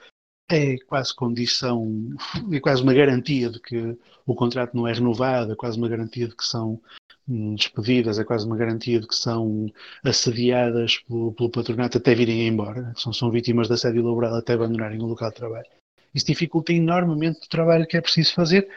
é 0.49 0.77
quase 0.87 1.13
condição, 1.13 2.09
é 2.49 2.61
quase 2.61 2.81
uma 2.81 2.93
garantia 2.93 3.49
de 3.49 3.59
que 3.59 3.97
o 4.25 4.33
contrato 4.33 4.73
não 4.73 4.87
é 4.87 4.93
renovado, 4.93 5.51
é 5.51 5.55
quase 5.55 5.77
uma 5.77 5.89
garantia 5.89 6.29
de 6.29 6.35
que 6.35 6.45
são 6.45 6.81
hum, 7.27 7.55
despedidas, 7.55 8.19
é 8.19 8.23
quase 8.23 8.45
uma 8.45 8.55
garantia 8.55 9.01
de 9.01 9.07
que 9.07 9.15
são 9.15 9.65
assediadas 10.01 10.99
pelo, 10.99 11.33
pelo 11.33 11.49
patronato 11.49 11.97
até 11.97 12.15
virem 12.15 12.47
embora. 12.47 12.93
São, 12.95 13.11
são 13.11 13.29
vítimas 13.29 13.67
de 13.67 13.73
assédio 13.73 14.01
laboral 14.01 14.35
até 14.35 14.53
abandonarem 14.53 15.01
o 15.01 15.07
local 15.07 15.29
de 15.29 15.35
trabalho. 15.35 15.67
Isso 16.15 16.25
dificulta 16.25 16.71
enormemente 16.71 17.45
o 17.45 17.49
trabalho 17.49 17.85
que 17.85 17.97
é 17.97 18.01
preciso 18.01 18.33
fazer 18.33 18.69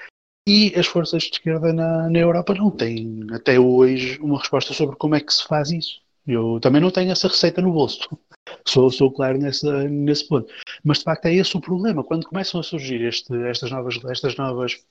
e 0.49 0.75
as 0.77 0.87
forças 0.87 1.23
de 1.23 1.31
esquerda 1.35 1.73
na, 1.73 2.11
na 2.11 2.19
Europa 2.19 2.55
não 2.55 2.73
têm, 2.73 3.25
até 3.33 3.59
hoje, 3.59 4.19
uma 4.21 4.39
resposta 4.39 4.75
sobre 4.75 4.97
como 4.97 5.15
é 5.15 5.21
que 5.21 5.33
se 5.33 5.47
faz 5.47 5.71
isso. 5.71 6.04
Eu 6.27 6.59
também 6.61 6.81
não 6.81 6.91
tenho 6.91 7.13
essa 7.13 7.29
receita 7.29 7.61
no 7.61 7.73
bolso. 7.73 8.09
Sou, 8.67 8.91
sou 8.91 9.11
claro 9.11 9.39
nessa, 9.39 9.89
nesse 9.89 10.27
ponto. 10.27 10.53
Mas 10.83 10.99
de 10.99 11.05
facto 11.05 11.27
é 11.27 11.35
esse 11.35 11.57
o 11.57 11.61
problema. 11.61 12.05
Quando 12.05 12.27
começam 12.27 12.61
a 12.61 12.63
surgir 12.63 13.03
este, 13.03 13.35
estas 13.47 13.71
novas, 13.71 13.99
estas 14.07 14.37
novas 14.37 14.85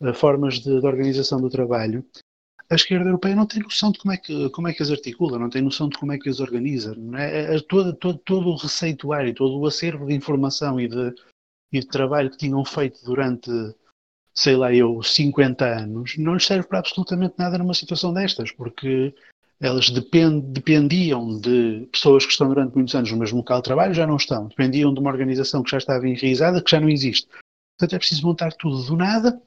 uh, 0.00 0.14
formas 0.14 0.60
de, 0.60 0.80
de, 0.80 0.86
organização 0.86 1.40
do 1.40 1.50
trabalho, 1.50 2.04
a 2.70 2.74
esquerda 2.74 3.08
europeia 3.08 3.34
não 3.34 3.46
tem 3.46 3.62
noção 3.62 3.90
de 3.90 3.98
como 3.98 4.12
é 4.12 4.16
que, 4.16 4.50
como 4.50 4.68
é 4.68 4.72
que 4.72 4.82
as 4.82 4.90
articula, 4.90 5.38
não 5.38 5.50
tem 5.50 5.62
noção 5.62 5.88
de 5.88 5.98
como 5.98 6.12
é 6.12 6.18
que 6.18 6.28
as 6.28 6.40
organiza. 6.40 6.96
É? 7.18 7.54
É, 7.54 7.56
é, 7.56 7.60
todo, 7.60 7.94
todo, 7.94 8.18
todo 8.18 8.48
o 8.48 8.56
receituário, 8.56 9.34
todo 9.34 9.58
o 9.58 9.66
acervo 9.66 10.06
de 10.06 10.14
informação 10.14 10.78
e 10.80 10.88
de, 10.88 11.14
e 11.72 11.80
de 11.80 11.86
trabalho 11.86 12.30
que 12.30 12.38
tinham 12.38 12.64
feito 12.64 13.02
durante, 13.04 13.50
sei 14.34 14.56
lá 14.56 14.72
eu, 14.72 15.02
50 15.02 15.64
anos, 15.64 16.16
não 16.18 16.34
lhes 16.34 16.46
serve 16.46 16.66
para 16.66 16.78
absolutamente 16.78 17.34
nada 17.38 17.58
numa 17.58 17.74
situação 17.74 18.12
destas, 18.12 18.52
porque 18.52 19.14
elas 19.60 19.90
depend, 19.90 20.40
dependiam 20.52 21.38
de 21.40 21.88
pessoas 21.92 22.24
que 22.24 22.32
estão 22.32 22.48
durante 22.48 22.74
muitos 22.74 22.94
anos 22.94 23.10
no 23.10 23.18
mesmo 23.18 23.38
local 23.38 23.58
de 23.58 23.64
trabalho, 23.64 23.94
já 23.94 24.06
não 24.06 24.16
estão. 24.16 24.46
Dependiam 24.46 24.94
de 24.94 25.00
uma 25.00 25.10
organização 25.10 25.62
que 25.62 25.70
já 25.70 25.78
estava 25.78 26.08
enraizada, 26.08 26.62
que 26.62 26.70
já 26.70 26.80
não 26.80 26.88
existe. 26.88 27.28
Portanto, 27.78 27.94
é 27.94 27.98
preciso 27.98 28.26
montar 28.26 28.52
tudo 28.52 28.82
do 28.84 28.96
nada. 28.96 29.40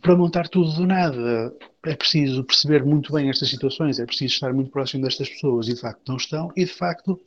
Para 0.00 0.14
montar 0.14 0.48
tudo 0.48 0.72
do 0.72 0.86
nada, 0.86 1.54
é 1.84 1.96
preciso 1.96 2.44
perceber 2.44 2.84
muito 2.84 3.12
bem 3.12 3.30
estas 3.30 3.48
situações, 3.48 3.98
é 3.98 4.04
preciso 4.04 4.34
estar 4.34 4.52
muito 4.52 4.70
próximo 4.70 5.02
destas 5.02 5.28
pessoas 5.28 5.68
e, 5.68 5.74
de 5.74 5.80
facto, 5.80 6.02
não 6.06 6.16
estão. 6.16 6.52
E, 6.54 6.64
de 6.64 6.72
facto, 6.72 7.18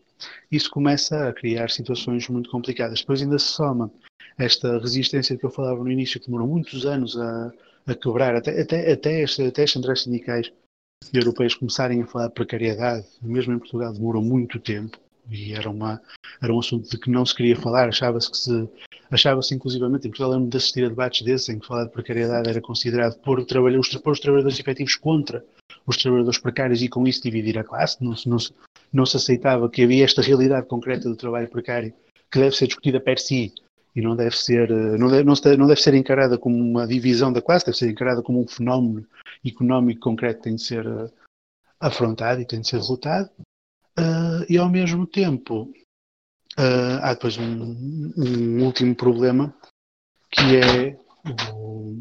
isso 0.51 0.69
começa 0.69 1.29
a 1.29 1.33
criar 1.33 1.69
situações 1.69 2.29
muito 2.29 2.49
complicadas. 2.49 2.99
Depois 2.99 3.21
ainda 3.21 3.39
se 3.39 3.47
soma 3.47 3.91
esta 4.37 4.77
resistência 4.77 5.35
que 5.35 5.45
eu 5.45 5.49
falava 5.49 5.83
no 5.83 5.91
início, 5.91 6.19
que 6.19 6.27
demorou 6.27 6.47
muitos 6.47 6.85
anos 6.85 7.17
a, 7.17 7.51
a 7.87 7.95
quebrar, 7.95 8.35
até, 8.35 8.61
até, 8.61 8.91
até, 8.93 9.23
até 9.23 9.63
as 9.63 9.71
centrais 9.71 10.03
sindicais 10.03 10.51
europeias 11.13 11.55
começarem 11.55 12.01
a 12.01 12.05
falar 12.05 12.27
de 12.27 12.33
precariedade, 12.33 13.05
mesmo 13.21 13.53
em 13.53 13.59
Portugal 13.59 13.93
demorou 13.93 14.21
muito 14.21 14.59
tempo, 14.59 14.97
e 15.29 15.53
era, 15.53 15.69
uma, 15.69 16.01
era 16.41 16.53
um 16.53 16.59
assunto 16.59 16.89
de 16.89 16.97
que 16.97 17.09
não 17.09 17.25
se 17.25 17.35
queria 17.35 17.55
falar, 17.55 17.87
achava-se 17.87 18.29
que 18.29 18.37
se, 18.37 18.69
achava-se 19.11 19.53
inclusivamente, 19.53 20.07
em 20.07 20.11
Portugal 20.11 20.31
lembro 20.31 20.49
de 20.49 20.57
assistir 20.57 20.85
a 20.85 20.89
debates 20.89 21.21
desses, 21.21 21.49
em 21.49 21.59
que 21.59 21.67
falar 21.67 21.85
de 21.85 21.91
precariedade 21.91 22.49
era 22.49 22.61
considerado 22.61 23.17
pôr, 23.19 23.39
os, 23.39 23.95
pôr 23.97 24.11
os 24.11 24.19
trabalhadores 24.19 24.59
efetivos 24.59 24.95
contra 24.95 25.43
os 25.85 25.97
trabalhadores 25.97 26.39
precários 26.39 26.81
e 26.81 26.87
com 26.87 27.07
isso 27.07 27.23
dividir 27.23 27.57
a 27.57 27.63
classe, 27.63 28.03
não, 28.03 28.13
não, 28.25 28.37
não 28.91 29.05
se 29.05 29.17
aceitava 29.17 29.69
que 29.69 29.83
havia 29.83 30.03
esta 30.03 30.21
realidade 30.21 30.67
concreta 30.67 31.09
do 31.09 31.15
trabalho 31.15 31.49
precário 31.49 31.93
que 32.31 32.39
deve 32.39 32.55
ser 32.55 32.67
discutida 32.67 32.99
per 32.99 33.19
si 33.19 33.51
e 33.95 34.01
não 34.01 34.15
deve 34.15 34.35
ser 34.35 34.69
eh, 34.71 34.97
não 34.97 35.09
deve, 35.09 35.23
não, 35.23 35.67
deve 35.67 35.81
ser 35.81 35.93
encarada 35.93 36.37
como 36.37 36.57
uma 36.57 36.87
divisão 36.87 37.31
da 37.31 37.41
classe, 37.41 37.65
deve 37.65 37.77
ser 37.77 37.89
encarada 37.89 38.21
como 38.21 38.41
um 38.41 38.47
fenómeno 38.47 39.05
económico 39.45 40.01
concreto 40.01 40.37
que 40.37 40.43
tem 40.43 40.55
de 40.55 40.63
ser 40.63 40.85
uh, 40.85 41.11
afrontado 41.79 42.41
e 42.41 42.45
tem 42.45 42.61
de 42.61 42.67
ser 42.67 42.79
derrotado. 42.79 43.29
Uh, 43.97 44.45
e 44.49 44.57
ao 44.57 44.69
mesmo 44.69 45.05
tempo 45.05 45.71
uh, 46.57 46.99
há 47.01 47.13
depois 47.13 47.37
um, 47.37 48.11
um, 48.17 48.63
último 48.63 48.95
problema 48.95 49.53
que 50.31 50.57
é 50.57 50.97
o, 51.53 51.97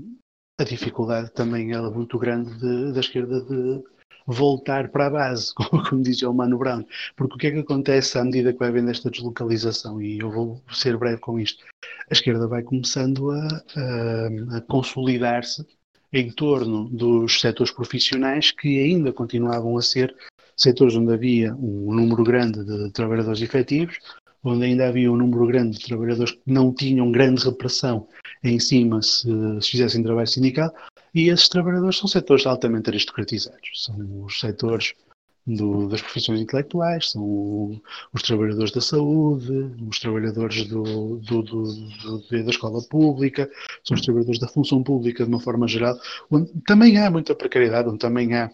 a 0.61 0.65
dificuldade 0.65 1.31
também 1.31 1.73
ela 1.73 1.91
muito 1.91 2.19
grande 2.19 2.55
de, 2.59 2.93
da 2.93 3.01
esquerda 3.01 3.41
de 3.41 3.83
voltar 4.29 4.91
para 4.91 5.07
a 5.07 5.11
base, 5.11 5.53
como, 5.57 6.03
dizia 6.03 6.29
o 6.29 6.35
Mano 6.35 6.59
Brown. 6.59 6.85
Porque 7.17 7.35
o 7.35 7.39
que 7.39 7.47
é 7.47 7.51
que 7.51 7.59
acontece 7.61 8.19
à 8.19 8.25
medida 8.25 8.53
que 8.53 8.59
vai 8.59 8.69
havendo 8.69 8.91
esta 8.91 9.11
deslocalização? 9.11 10.01
E 10.03 10.19
eu 10.19 10.31
vou 10.31 10.63
ser 10.71 10.97
breve 10.99 11.19
com 11.19 11.41
isto. 11.41 11.65
A 12.11 12.13
esquerda 12.13 12.47
vai 12.47 12.63
começando 12.63 13.31
a, 13.31 13.47
a, 13.77 14.59
a 14.59 14.61
consolidar-se 14.61 15.67
em 16.13 16.31
torno 16.31 16.89
dos 16.91 17.41
setores 17.41 17.73
profissionais 17.73 18.51
que 18.51 18.79
ainda 18.81 19.13
continuavam 19.13 19.77
a 19.77 19.83
ser 19.83 20.15
setores 20.57 20.95
onde 20.95 21.13
havia 21.13 21.55
um 21.55 21.95
número 21.95 22.25
grande 22.25 22.65
de 22.65 22.91
trabalhadores 22.91 23.41
efetivos, 23.41 23.99
onde 24.45 24.65
ainda 24.65 24.89
havia 24.89 25.11
um 25.11 25.17
número 25.17 25.47
grande 25.47 25.79
de 25.79 25.85
trabalhadores 25.85 26.33
que 26.33 26.41
não 26.47 26.73
tinham 26.73 27.11
grande 27.11 27.45
repressão 27.45 28.07
em 28.43 28.59
cima 28.59 29.03
se, 29.03 29.29
se 29.61 29.71
fizessem 29.71 30.03
trabalho 30.03 30.29
sindical, 30.29 30.73
e 31.15 31.29
esses 31.29 31.49
trabalhadores 31.49 31.99
são 31.99 32.09
setores 32.09 32.47
altamente 32.47 32.91
aristocratizados. 32.91 33.85
São 33.85 34.25
os 34.25 34.39
setores 34.39 34.95
do, 35.47 35.89
das 35.89 36.03
profissões 36.03 36.41
intelectuais, 36.41 37.11
são 37.11 37.23
o, 37.23 37.83
os 38.13 38.23
trabalhadores 38.23 38.71
da 38.71 38.81
saúde, 38.81 39.53
os 39.89 39.99
trabalhadores 39.99 40.67
do, 40.67 41.17
do, 41.17 42.29
da 42.31 42.51
escola 42.51 42.83
pública, 42.83 43.51
são 43.83 43.95
os 43.95 44.03
trabalhadores 44.03 44.39
da 44.39 44.49
função 44.49 44.83
pública 44.83 45.25
de 45.25 45.31
uma 45.31 45.41
forma 45.41 45.67
geral, 45.67 45.99
onde 46.31 46.53
também 46.67 46.99
há 46.99 47.11
muita 47.11 47.35
precariedade, 47.35 47.89
onde 47.89 47.99
também 47.99 48.35
há 48.35 48.51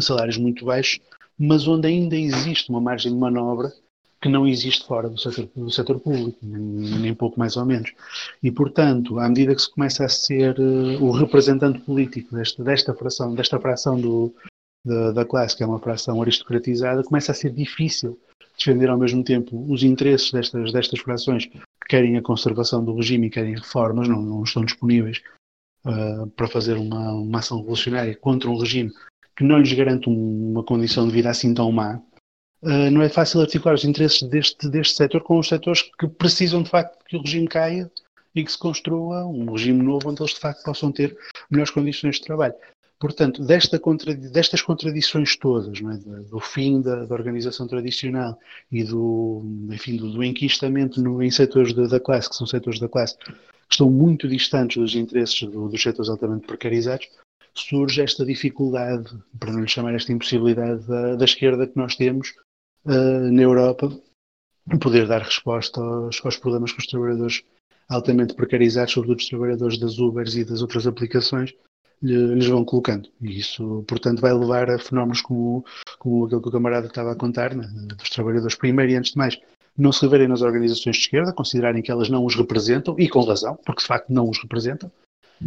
salários 0.00 0.36
muito 0.36 0.64
baixos, 0.64 1.00
mas 1.36 1.66
onde 1.66 1.88
ainda 1.88 2.16
existe 2.16 2.70
uma 2.70 2.80
margem 2.80 3.12
de 3.12 3.18
manobra 3.18 3.72
que 4.24 4.28
não 4.30 4.46
existe 4.46 4.86
fora 4.86 5.06
do 5.06 5.18
setor, 5.18 5.50
do 5.54 5.70
setor 5.70 6.00
público, 6.00 6.38
nem, 6.42 7.12
pouco 7.12 7.38
mais 7.38 7.58
ou 7.58 7.66
menos. 7.66 7.92
E, 8.42 8.50
portanto, 8.50 9.18
à 9.18 9.28
medida 9.28 9.54
que 9.54 9.60
se 9.60 9.70
começa 9.70 10.02
a 10.02 10.08
ser 10.08 10.58
uh, 10.58 11.04
o 11.04 11.10
representante 11.10 11.80
político 11.80 12.34
desta, 12.34 12.64
desta 12.64 12.94
fração, 12.94 13.34
desta 13.34 13.60
fração 13.60 14.00
do, 14.00 14.34
da, 14.82 15.12
da, 15.12 15.24
classe, 15.26 15.54
que 15.54 15.62
é 15.62 15.66
uma 15.66 15.78
fração 15.78 16.22
aristocratizada, 16.22 17.04
começa 17.04 17.32
a 17.32 17.34
ser 17.34 17.50
difícil 17.52 18.18
defender 18.56 18.88
ao 18.88 18.96
mesmo 18.96 19.22
tempo 19.22 19.62
os 19.70 19.82
interesses 19.82 20.32
destas, 20.32 20.72
destas 20.72 21.00
frações 21.00 21.44
que 21.44 21.60
querem 21.86 22.16
a 22.16 22.22
conservação 22.22 22.82
do 22.82 22.96
regime 22.96 23.26
e 23.26 23.30
querem 23.30 23.54
reformas, 23.56 24.08
não, 24.08 24.22
não 24.22 24.42
estão 24.42 24.64
disponíveis 24.64 25.20
uh, 25.84 26.26
para 26.28 26.48
fazer 26.48 26.78
uma, 26.78 27.12
uma 27.12 27.40
ação 27.40 27.58
revolucionária 27.58 28.16
contra 28.16 28.48
um 28.48 28.56
regime 28.56 28.90
que 29.36 29.44
não 29.44 29.58
lhes 29.58 29.74
garante 29.74 30.08
um, 30.08 30.52
uma 30.52 30.64
condição 30.64 31.06
de 31.06 31.12
vida 31.12 31.28
assim 31.28 31.52
tão 31.52 31.70
má, 31.70 32.00
uh, 32.64 32.90
não 32.90 33.02
é 33.02 33.08
fácil 33.08 33.40
articular 33.40 33.74
os 33.74 33.84
interesses 33.84 34.22
deste, 34.22 34.68
deste 34.68 34.96
setor 34.96 35.22
com 35.22 35.38
os 35.38 35.48
setores 35.48 35.82
que 35.98 36.08
precisam 36.08 36.62
de 36.62 36.70
facto 36.70 36.98
que 37.04 37.16
o 37.16 37.20
regime 37.20 37.48
caia 37.48 37.90
e 38.34 38.44
que 38.44 38.50
se 38.50 38.58
construa 38.58 39.24
um 39.26 39.52
regime 39.52 39.82
novo 39.82 40.10
onde 40.10 40.20
eles 40.20 40.34
de 40.34 40.40
facto 40.40 40.64
possam 40.64 40.90
ter 40.90 41.16
melhores 41.50 41.70
condições 41.70 42.16
de 42.16 42.22
trabalho. 42.22 42.54
Portanto, 42.98 43.44
desta 43.44 43.80
destas 44.32 44.62
contradições 44.62 45.36
todas, 45.36 45.78
é? 45.78 46.20
do 46.30 46.40
fim 46.40 46.80
da, 46.80 47.04
da, 47.04 47.14
organização 47.14 47.66
tradicional 47.66 48.38
e 48.72 48.82
do, 48.82 49.42
enfim, 49.70 49.96
do, 49.96 50.10
do 50.10 50.24
enquistamento 50.24 51.02
no, 51.02 51.22
em 51.22 51.30
setores 51.30 51.72
da, 51.74 51.86
da, 51.86 52.00
classe, 52.00 52.30
que 52.30 52.36
são 52.36 52.46
setores 52.46 52.78
da 52.80 52.88
classe 52.88 53.16
que 53.18 53.34
estão 53.70 53.90
muito 53.90 54.28
distantes 54.28 54.76
dos 54.76 54.94
interesses 54.94 55.42
do, 55.42 55.68
dos 55.68 55.82
setores 55.82 56.08
altamente 56.08 56.46
precarizados, 56.46 57.08
surge 57.54 58.00
esta 58.00 58.24
dificuldade, 58.24 59.10
para 59.38 59.52
não 59.52 59.60
lhe 59.60 59.68
chamar 59.68 59.94
esta 59.94 60.12
impossibilidade 60.12 60.86
da, 60.86 61.16
da 61.16 61.24
esquerda 61.24 61.66
que 61.66 61.76
nós 61.76 61.96
temos 61.96 62.34
uh, 62.86 63.32
na 63.32 63.42
Europa, 63.42 63.90
poder 64.80 65.06
dar 65.06 65.22
resposta 65.22 65.80
aos, 65.80 66.20
aos, 66.24 66.36
problemas 66.36 66.72
que 66.72 66.80
os 66.80 66.86
trabalhadores 66.86 67.42
altamente 67.88 68.34
precarizados, 68.34 68.92
sobretudo 68.92 69.18
os 69.18 69.28
trabalhadores 69.28 69.78
das 69.78 69.98
Ubers 69.98 70.34
e 70.34 70.44
das 70.44 70.62
outras 70.62 70.86
aplicações, 70.86 71.52
lhes 72.02 72.46
vão 72.46 72.64
colocando. 72.64 73.08
E 73.20 73.38
isso, 73.38 73.84
portanto, 73.86 74.20
vai 74.20 74.32
levar 74.32 74.70
a 74.70 74.78
fenómenos 74.78 75.20
como, 75.20 75.64
como 75.98 76.26
aquele 76.26 76.40
que 76.40 76.48
o 76.48 76.52
camarada 76.52 76.86
estava 76.86 77.12
a 77.12 77.16
contar, 77.16 77.54
né, 77.54 77.66
dos 77.96 78.10
trabalhadores, 78.10 78.56
primeiro 78.56 78.92
e 78.92 78.96
antes 78.96 79.12
de 79.12 79.18
mais, 79.18 79.38
não 79.76 79.90
se 79.90 80.02
reverem 80.02 80.28
nas 80.28 80.42
organizações 80.42 80.96
de 80.96 81.02
esquerda, 81.02 81.32
considerarem 81.32 81.82
que 81.82 81.90
elas 81.90 82.08
não 82.08 82.24
os 82.24 82.34
representam, 82.34 82.94
e 82.98 83.08
com 83.08 83.22
razão, 83.22 83.58
porque 83.64 83.80
de 83.80 83.86
facto 83.86 84.10
não 84.10 84.28
os 84.28 84.40
representam, 84.40 84.90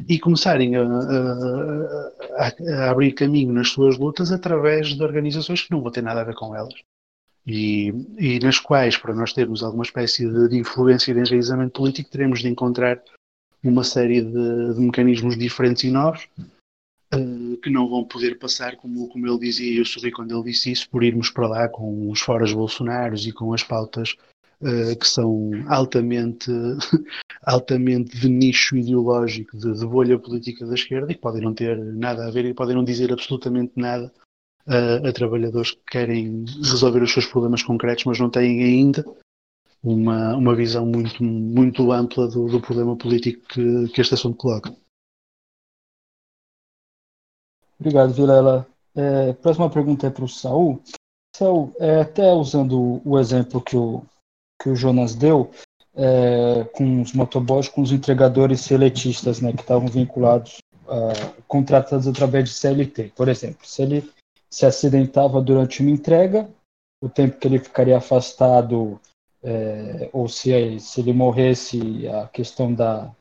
e 0.08 0.20
começarem 0.20 0.76
a, 0.76 0.84
a, 0.84 2.48
a, 2.70 2.92
abrir 2.92 3.14
caminho 3.14 3.54
nas 3.54 3.70
suas 3.70 3.98
lutas 3.98 4.32
através 4.32 4.90
de 4.90 5.02
organizações 5.02 5.62
que 5.62 5.72
não 5.72 5.82
vão 5.82 5.92
ter 5.92 6.04
nada 6.04 6.22
a 6.22 6.26
ver 6.26 6.36
com 6.36 6.56
elas. 6.56 6.74
E, 7.48 7.94
e 8.20 8.40
nas 8.40 8.60
quais, 8.60 8.98
para 8.98 9.16
nós 9.16 9.32
termos 9.32 9.64
alguma 9.64 9.84
espécie 9.84 10.28
de, 10.28 10.50
de 10.50 10.58
influência 10.58 11.14
de 11.14 11.22
enraizamento 11.22 11.80
político, 11.80 12.10
teremos 12.10 12.42
de 12.42 12.50
encontrar 12.50 13.02
uma 13.64 13.86
série 13.86 14.22
de, 14.22 14.74
de 14.74 14.82
mecanismos 14.82 15.38
diferentes 15.38 15.86
e 15.86 15.90
novos 15.90 16.28
uh, 17.16 17.58
que 17.64 17.70
não 17.70 17.90
vão 17.90 18.04
poder 18.04 18.38
passar, 18.38 18.76
como, 18.76 19.08
como 19.08 19.26
ele 19.26 19.40
dizia, 19.40 19.72
e 19.72 19.78
eu 19.78 19.86
sorri 19.86 20.12
quando 20.12 20.36
ele 20.36 20.52
disse 20.52 20.74
isso, 20.74 20.90
por 20.90 21.04
irmos 21.04 21.30
para 21.30 21.48
lá 21.48 21.70
com 21.70 22.12
os 22.12 22.20
foras 22.20 22.52
bolsonaros 22.52 23.26
e 23.26 23.32
com 23.32 23.54
as 23.54 23.64
pautas 23.64 24.18
uh, 24.62 25.00
que 25.00 25.08
são 25.08 25.52
altamente, 25.70 26.52
altamente 27.44 28.18
de 28.18 28.28
nicho 28.28 28.76
ideológico, 28.76 29.58
de, 29.58 29.74
de, 29.74 29.86
bolha 29.86 30.20
política 30.20 30.66
da 30.66 30.76
esquerda 30.76 31.14
e 31.14 31.16
que 31.16 31.22
podem 31.22 31.42
não 31.42 31.54
ter 31.54 31.78
nada 31.78 32.28
a 32.28 32.32
ver 32.32 32.44
e 32.44 32.54
podem 32.54 32.76
não 32.76 32.84
dizer 32.84 33.14
absolutamente 33.14 33.72
nada 33.78 34.12
uh, 34.68 35.08
a 35.08 35.14
trabalhadores 35.14 35.72
que 35.72 35.82
querem 35.90 36.46
resolver 36.46 37.02
os 37.02 37.12
seus 37.12 37.26
problemas 37.26 37.64
concretos, 37.64 38.06
mas 38.06 38.20
não 38.20 38.30
têm 38.30 38.62
ainda 38.64 39.06
uma, 39.82 40.36
uma 40.36 40.56
visão 40.56 40.86
muito, 40.86 41.24
muito 41.24 41.92
ampla 41.92 42.28
do, 42.28 42.48
do 42.48 42.62
problema 42.62 42.96
político 42.96 43.48
que, 43.48 43.88
que 43.90 44.02
este 44.02 44.14
assunto 44.14 44.38
coloca. 44.38 44.76
Obrigado, 47.80 48.14
Vilela. 48.14 48.68
É, 48.96 49.34
próxima 49.34 49.70
pergunta 49.70 50.08
é 50.08 50.10
para 50.10 50.26
o 50.26 50.30
Saul. 50.30 50.82
Saul, 51.36 51.72
é, 51.80 52.02
até 52.02 52.34
usando 52.34 53.02
o 53.06 53.20
exemplo 53.20 53.62
que 53.62 53.78
o, 53.78 54.04
que 54.62 54.70
o 54.70 54.76
Jonas 54.76 55.14
deu, 55.14 55.52
é, 55.96 56.64
com 56.74 57.02
os 57.02 57.14
motoboys, 57.14 57.70
com 57.70 57.82
os 57.82 57.92
entregadores 57.92 58.62
seletistas, 58.62 59.40
né, 59.40 59.54
que 59.54 59.62
estavam 59.62 59.88
vinculados, 59.88 60.58
contratados 61.48 62.08
através 62.08 62.46
de 62.46 62.56
CLT. 62.56 63.12
Por 63.14 63.28
exemplo, 63.28 63.68
se 63.68 63.82
ele 63.82 64.10
se 64.50 64.66
acidentava 64.66 65.42
durante 65.42 65.82
uma 65.82 65.92
entrega, 65.92 66.50
o 67.02 67.10
tempo 67.10 67.38
que 67.38 67.48
ele 67.48 67.60
ficaria 67.60 67.98
afastado 67.98 69.00
é, 69.44 70.10
ou 70.12 70.28
se, 70.28 70.80
se 70.80 71.02
ele 71.02 71.14
morresse, 71.14 72.08
a 72.08 72.28
questão 72.28 72.74
da, 72.74 73.12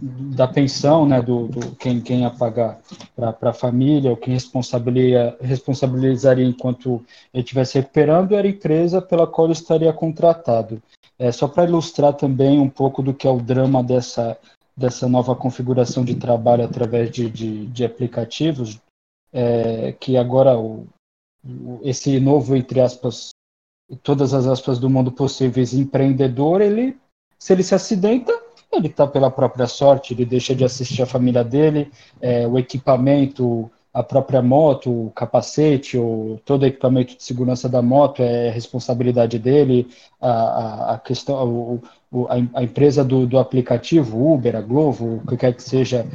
da 0.00 0.48
pensão, 0.48 1.06
né, 1.06 1.20
do, 1.22 1.48
do 1.48 1.76
quem, 1.76 2.00
quem 2.00 2.22
ia 2.22 2.30
pagar 2.30 2.80
para 3.14 3.50
a 3.50 3.54
família, 3.54 4.10
ou 4.10 4.16
quem 4.16 4.34
responsabilizaria, 4.34 5.36
responsabilizaria 5.40 6.44
enquanto 6.44 7.04
ele 7.32 7.42
estivesse 7.42 7.78
recuperando, 7.78 8.34
era 8.34 8.46
a 8.46 8.50
empresa 8.50 9.00
pela 9.00 9.26
qual 9.26 9.50
estaria 9.50 9.92
contratado. 9.92 10.82
É, 11.18 11.30
só 11.30 11.46
para 11.46 11.64
ilustrar 11.64 12.14
também 12.14 12.58
um 12.58 12.68
pouco 12.68 13.02
do 13.02 13.14
que 13.14 13.26
é 13.26 13.30
o 13.30 13.40
drama 13.40 13.84
dessa, 13.84 14.36
dessa 14.76 15.08
nova 15.08 15.36
configuração 15.36 16.04
de 16.04 16.16
trabalho 16.16 16.64
através 16.64 17.10
de, 17.10 17.30
de, 17.30 17.66
de 17.66 17.84
aplicativos, 17.84 18.80
é, 19.34 19.92
que 19.98 20.16
agora 20.16 20.56
o, 20.56 20.86
esse 21.82 22.18
novo, 22.20 22.56
entre 22.56 22.80
aspas, 22.80 23.30
todas 24.02 24.32
as 24.32 24.46
aspas 24.46 24.78
do 24.78 24.88
mundo 24.88 25.10
possíveis 25.12 25.74
empreendedor, 25.74 26.60
ele, 26.60 26.96
se 27.38 27.52
ele 27.52 27.64
se 27.64 27.74
acidenta, 27.74 28.32
ele 28.72 28.86
está 28.86 29.06
pela 29.06 29.30
própria 29.30 29.66
sorte, 29.66 30.14
ele 30.14 30.24
deixa 30.24 30.54
de 30.54 30.64
assistir 30.64 31.02
a 31.02 31.06
família 31.06 31.44
dele, 31.44 31.90
é, 32.20 32.46
o 32.46 32.58
equipamento, 32.58 33.70
a 33.92 34.02
própria 34.02 34.42
moto, 34.42 35.06
o 35.06 35.10
capacete, 35.10 35.96
o, 35.96 36.40
todo 36.44 36.62
o 36.62 36.66
equipamento 36.66 37.16
de 37.16 37.22
segurança 37.22 37.68
da 37.68 37.80
moto 37.80 38.22
é 38.22 38.50
responsabilidade 38.50 39.38
dele, 39.38 39.86
a, 40.20 40.30
a, 40.30 40.94
a 40.94 40.98
questão, 40.98 41.36
o, 41.46 41.74
o, 41.74 41.82
a, 42.54 42.62
empresa 42.62 43.04
do, 43.04 43.26
do 43.26 43.38
aplicativo, 43.38 44.32
Uber, 44.32 44.54
a 44.56 44.60
Glovo, 44.60 45.16
o 45.16 45.26
que 45.26 45.36
quer 45.36 45.52
que 45.52 45.62
seja, 45.62 46.06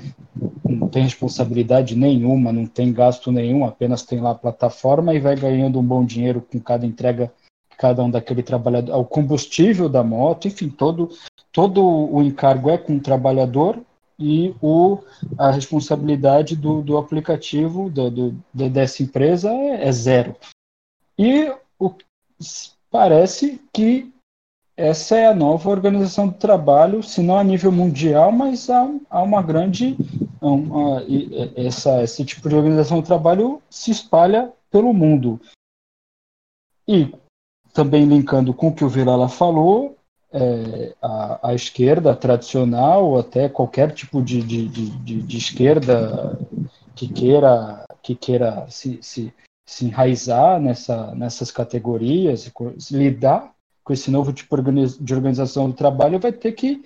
não 0.64 0.88
tem 0.88 1.04
responsabilidade 1.04 1.96
nenhuma, 1.96 2.54
não 2.54 2.66
tem 2.66 2.94
gasto 2.94 3.32
nenhum, 3.32 3.66
apenas 3.66 4.04
tem 4.04 4.20
lá 4.20 4.32
a 4.32 4.36
plataforma 4.36 5.14
e 5.14 5.20
vai 5.20 5.36
ganhando 5.36 5.80
um 5.80 5.84
bom 5.84 6.06
dinheiro 6.06 6.42
com 6.42 6.60
cada 6.60 6.86
entrega 6.86 7.32
cada 7.78 8.04
um 8.04 8.12
daquele 8.12 8.44
trabalhador, 8.44 8.94
o 8.98 9.06
combustível 9.06 9.88
da 9.88 10.04
moto, 10.04 10.50
enfim, 10.50 10.70
todo, 10.70 11.10
todo 11.50 11.82
o 11.82 12.22
encargo 12.22 12.70
é 12.70 12.78
com 12.78 12.98
o 12.98 13.00
trabalhador 13.00 13.82
e 14.20 14.54
o, 14.62 15.00
a 15.38 15.50
responsabilidade 15.50 16.58
do, 16.58 16.82
do 16.82 16.98
aplicativo 16.98 17.90
do, 17.90 18.12
do, 18.12 18.32
dessa 18.54 19.02
empresa 19.02 19.50
é, 19.50 19.88
é 19.88 19.92
zero. 19.94 20.36
E 21.18 21.50
o, 21.80 21.94
parece 22.92 23.62
que 23.74 24.12
essa 24.80 25.18
é 25.18 25.28
a 25.28 25.36
nova 25.36 25.70
organização 25.70 26.30
do 26.30 26.36
trabalho, 26.36 27.04
se 27.04 27.22
não 27.22 27.38
a 27.38 27.44
nível 27.44 27.70
mundial, 27.70 28.32
mas 28.32 28.70
há, 28.70 28.90
há 29.10 29.22
uma 29.22 29.42
grande. 29.42 29.98
Uma, 30.42 31.04
essa, 31.58 32.02
esse 32.02 32.24
tipo 32.24 32.48
de 32.48 32.56
organização 32.56 33.02
do 33.02 33.06
trabalho 33.06 33.62
se 33.70 33.92
espalha 33.92 34.54
pelo 34.72 34.94
mundo. 34.94 35.38
E 36.88 37.14
também 37.74 38.06
linkando 38.06 38.54
com 38.54 38.70
o 38.70 38.74
que 38.74 38.86
o 38.86 38.90
Vilala 38.90 39.28
falou, 39.28 39.98
é, 40.32 40.96
a, 41.02 41.50
a, 41.50 41.54
esquerda 41.54 42.16
tradicional, 42.16 43.18
até 43.20 43.50
qualquer 43.50 43.92
tipo 43.92 44.22
de, 44.22 44.42
de, 44.42 44.70
de, 44.70 45.22
de, 45.22 45.38
esquerda 45.38 46.40
que 46.96 47.10
queira, 47.10 47.84
que 48.02 48.16
queira 48.16 48.66
se, 48.70 48.98
se, 49.02 49.34
se 49.66 49.86
enraizar 49.86 50.60
nessa, 50.62 51.14
nessas 51.16 51.52
categorias, 51.52 52.50
lidar 52.90 53.54
com 53.90 53.94
esse 53.94 54.12
novo 54.12 54.32
tipo 54.32 54.56
de 55.02 55.16
organização 55.16 55.68
do 55.68 55.76
trabalho, 55.76 56.20
vai 56.20 56.32
ter 56.32 56.52
que, 56.52 56.84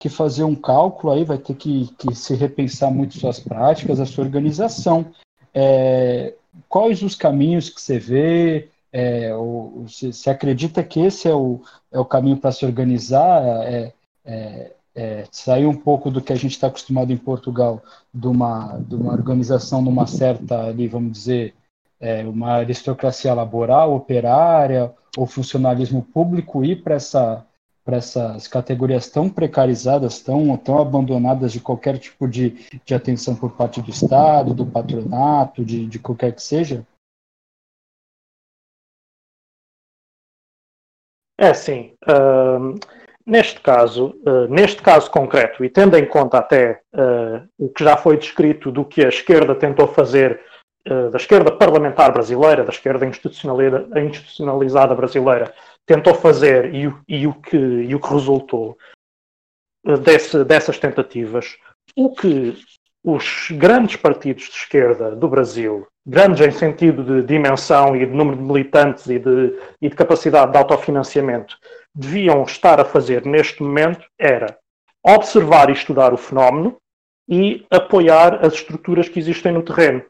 que 0.00 0.08
fazer 0.08 0.42
um 0.42 0.54
cálculo 0.54 1.12
aí, 1.12 1.22
vai 1.22 1.36
ter 1.36 1.54
que, 1.54 1.94
que 1.98 2.14
se 2.14 2.34
repensar 2.34 2.90
muito 2.90 3.18
suas 3.18 3.38
práticas, 3.38 4.00
a 4.00 4.06
sua 4.06 4.24
organização. 4.24 5.12
É, 5.52 6.32
quais 6.66 7.02
os 7.02 7.14
caminhos 7.14 7.68
que 7.68 7.78
você 7.78 7.98
vê? 7.98 8.70
É, 8.90 9.34
o, 9.34 9.84
se, 9.86 10.14
se, 10.14 10.30
acredita 10.30 10.82
que 10.82 10.98
esse 11.00 11.28
é 11.28 11.34
o, 11.34 11.60
é 11.92 12.00
o 12.00 12.06
caminho 12.06 12.38
para 12.38 12.52
se 12.52 12.64
organizar, 12.64 13.42
é, 13.66 13.92
é, 14.24 14.72
é, 14.94 15.24
sair 15.30 15.66
um 15.66 15.76
pouco 15.76 16.10
do 16.10 16.22
que 16.22 16.32
a 16.32 16.36
gente 16.36 16.52
está 16.52 16.68
acostumado 16.68 17.12
em 17.12 17.18
Portugal, 17.18 17.82
de 18.14 18.28
uma, 18.28 18.78
de 18.78 18.94
uma 18.94 19.12
organização 19.12 19.82
numa 19.82 20.06
certa, 20.06 20.68
ali, 20.68 20.88
vamos 20.88 21.12
dizer, 21.12 21.54
é, 22.00 22.24
uma 22.24 22.52
aristocracia 22.52 23.34
laboral, 23.34 23.94
operária, 23.94 24.90
o 25.16 25.26
funcionalismo 25.26 26.02
público 26.02 26.64
ir 26.64 26.82
para 26.82 26.96
essa, 26.96 27.46
essas 27.86 28.46
categorias 28.46 29.08
tão 29.08 29.28
precarizadas, 29.30 30.20
tão, 30.20 30.56
tão 30.56 30.78
abandonadas 30.78 31.52
de 31.52 31.60
qualquer 31.60 31.98
tipo 31.98 32.28
de, 32.28 32.50
de 32.84 32.94
atenção 32.94 33.34
por 33.34 33.52
parte 33.52 33.80
do 33.80 33.90
Estado, 33.90 34.54
do 34.54 34.66
patronato, 34.66 35.64
de, 35.64 35.86
de 35.86 35.98
qualquer 35.98 36.34
que 36.34 36.42
seja? 36.42 36.86
É 41.38 41.52
sim. 41.52 41.94
Uh, 42.08 42.78
neste 43.24 43.60
caso, 43.60 44.18
uh, 44.26 44.48
neste 44.48 44.82
caso 44.82 45.10
concreto, 45.10 45.64
e 45.64 45.68
tendo 45.68 45.96
em 45.96 46.06
conta 46.06 46.38
até 46.38 46.80
uh, 46.94 47.46
o 47.58 47.68
que 47.68 47.84
já 47.84 47.96
foi 47.96 48.16
descrito 48.16 48.72
do 48.72 48.84
que 48.84 49.04
a 49.04 49.08
esquerda 49.08 49.54
tentou 49.54 49.86
fazer 49.86 50.40
da 51.10 51.16
esquerda 51.16 51.50
parlamentar 51.50 52.12
brasileira, 52.12 52.64
da 52.64 52.70
esquerda 52.70 53.06
institucionalizada 53.06 54.94
brasileira, 54.94 55.52
tentou 55.84 56.14
fazer 56.14 56.74
e, 56.74 56.92
e, 57.08 57.26
o, 57.26 57.34
que, 57.34 57.56
e 57.56 57.94
o 57.94 58.00
que 58.00 58.12
resultou 58.12 58.76
desse, 60.02 60.44
dessas 60.44 60.78
tentativas, 60.78 61.56
o 61.96 62.14
que 62.14 62.56
os 63.04 63.48
grandes 63.52 63.94
partidos 63.94 64.44
de 64.44 64.56
esquerda 64.56 65.14
do 65.14 65.28
Brasil, 65.28 65.86
grandes 66.04 66.44
em 66.44 66.50
sentido 66.50 67.04
de 67.04 67.22
dimensão 67.22 67.94
e 67.94 68.04
de 68.04 68.12
número 68.12 68.36
de 68.36 68.42
militantes 68.42 69.06
e 69.06 69.18
de, 69.18 69.56
e 69.80 69.88
de 69.88 69.94
capacidade 69.94 70.50
de 70.50 70.58
autofinanciamento, 70.58 71.56
deviam 71.94 72.42
estar 72.42 72.80
a 72.80 72.84
fazer 72.84 73.24
neste 73.24 73.62
momento 73.62 74.04
era 74.18 74.58
observar 75.04 75.70
e 75.70 75.72
estudar 75.72 76.12
o 76.12 76.16
fenómeno 76.16 76.76
e 77.28 77.64
apoiar 77.70 78.44
as 78.44 78.54
estruturas 78.54 79.08
que 79.08 79.20
existem 79.20 79.52
no 79.52 79.62
terreno. 79.62 80.04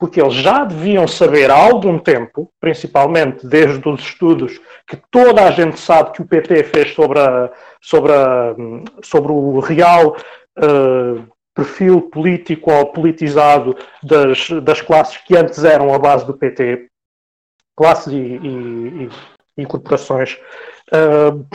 Porque 0.00 0.18
eles 0.20 0.34
já 0.34 0.64
deviam 0.64 1.06
saber 1.06 1.50
há 1.50 1.54
algum 1.54 1.98
tempo, 1.98 2.50
principalmente 2.58 3.46
desde 3.46 3.86
os 3.86 4.00
estudos 4.00 4.58
que 4.88 4.96
toda 5.10 5.46
a 5.46 5.50
gente 5.50 5.78
sabe 5.78 6.12
que 6.12 6.22
o 6.22 6.26
PT 6.26 6.64
fez 6.64 6.94
sobre, 6.94 7.20
a, 7.20 7.52
sobre, 7.82 8.10
a, 8.10 8.56
sobre 9.02 9.30
o 9.30 9.60
real 9.60 10.16
uh, 10.58 11.22
perfil 11.54 12.02
político 12.10 12.72
ou 12.72 12.86
politizado 12.86 13.76
das, 14.02 14.48
das 14.62 14.80
classes 14.80 15.18
que 15.18 15.36
antes 15.36 15.62
eram 15.62 15.92
a 15.92 15.98
base 15.98 16.26
do 16.26 16.32
PT, 16.32 16.88
classes 17.76 18.12
e, 18.12 18.16
e, 18.16 19.08
e 19.58 19.66
corporações. 19.66 20.38
Uh, 20.90 21.46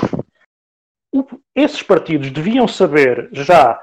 esses 1.55 1.81
partidos 1.81 2.29
deviam 2.29 2.67
saber 2.67 3.27
já 3.31 3.81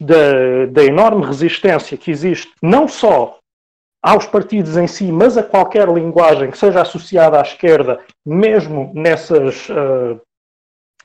da, 0.00 0.66
da 0.70 0.84
enorme 0.84 1.26
resistência 1.26 1.98
que 1.98 2.10
existe, 2.10 2.52
não 2.62 2.88
só 2.88 3.37
aos 4.02 4.26
partidos 4.26 4.76
em 4.76 4.86
si, 4.86 5.10
mas 5.10 5.36
a 5.36 5.42
qualquer 5.42 5.88
linguagem 5.88 6.50
que 6.50 6.58
seja 6.58 6.82
associada 6.82 7.38
à 7.38 7.42
esquerda, 7.42 8.00
mesmo 8.24 8.92
nessas 8.94 9.68
uh, 9.68 10.20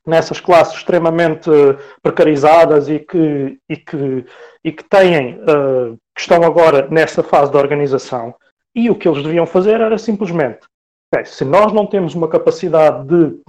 nessas 0.05 0.39
classes 0.39 0.75
extremamente 0.75 1.49
precarizadas 2.01 2.89
e 2.89 2.99
que, 2.99 3.57
e 3.69 3.77
que, 3.77 4.25
e 4.63 4.71
que 4.71 4.83
têm, 4.83 5.35
uh, 5.39 5.97
que 6.13 6.21
estão 6.21 6.43
agora 6.43 6.87
nessa 6.89 7.23
fase 7.23 7.51
de 7.51 7.57
organização. 7.57 8.35
E 8.75 8.89
o 8.89 8.95
que 8.95 9.07
eles 9.07 9.23
deviam 9.23 9.45
fazer 9.45 9.79
era 9.79 9.97
simplesmente, 9.97 10.59
okay, 11.13 11.25
se 11.25 11.45
nós 11.45 11.71
não 11.71 11.85
temos 11.85 12.15
uma 12.15 12.27
capacidade 12.27 13.07
de 13.07 13.39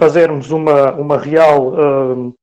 fazermos 0.00 0.50
uma, 0.50 0.92
uma 0.92 1.18
real 1.18 1.68
uh, 1.68 2.34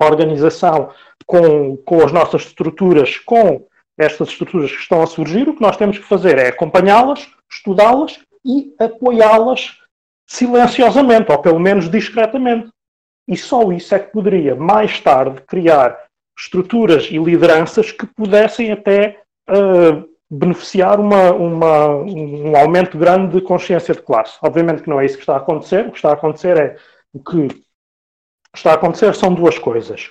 organização 0.00 0.90
com, 1.26 1.76
com 1.76 2.04
as 2.04 2.12
nossas 2.12 2.42
estruturas, 2.42 3.18
com 3.18 3.66
estas 3.98 4.28
estruturas 4.28 4.70
que 4.70 4.80
estão 4.80 5.02
a 5.02 5.06
surgir, 5.06 5.48
o 5.48 5.54
que 5.54 5.62
nós 5.62 5.76
temos 5.76 5.98
que 5.98 6.04
fazer 6.04 6.38
é 6.38 6.48
acompanhá-las, 6.48 7.28
estudá-las 7.50 8.18
e 8.44 8.74
apoiá-las 8.78 9.78
silenciosamente, 10.26 11.30
ou 11.30 11.38
pelo 11.38 11.60
menos 11.60 11.90
discretamente. 11.90 12.68
E 13.28 13.36
só 13.36 13.72
isso 13.72 13.94
é 13.94 13.98
que 13.98 14.12
poderia, 14.12 14.54
mais 14.54 15.00
tarde, 15.00 15.40
criar 15.42 15.98
estruturas 16.38 17.08
e 17.10 17.18
lideranças 17.18 17.90
que 17.90 18.06
pudessem 18.06 18.70
até 18.70 19.20
uh, 19.48 20.08
beneficiar 20.30 21.00
uma, 21.00 21.32
uma, 21.32 21.88
um 21.88 22.56
aumento 22.56 22.98
grande 22.98 23.34
de 23.34 23.40
consciência 23.40 23.94
de 23.94 24.02
classe. 24.02 24.36
Obviamente 24.42 24.82
que 24.82 24.90
não 24.90 25.00
é 25.00 25.06
isso 25.06 25.16
que 25.16 25.22
está 25.22 25.34
a 25.34 25.38
acontecer. 25.38 25.86
O 25.86 25.90
que 25.90 25.96
está 25.96 26.10
a 26.10 26.14
acontecer 26.14 26.56
é 26.56 26.76
o 27.12 27.20
que 27.20 27.64
está 28.54 28.72
a 28.72 28.74
acontecer 28.74 29.14
são 29.14 29.32
duas 29.32 29.58
coisas. 29.58 30.10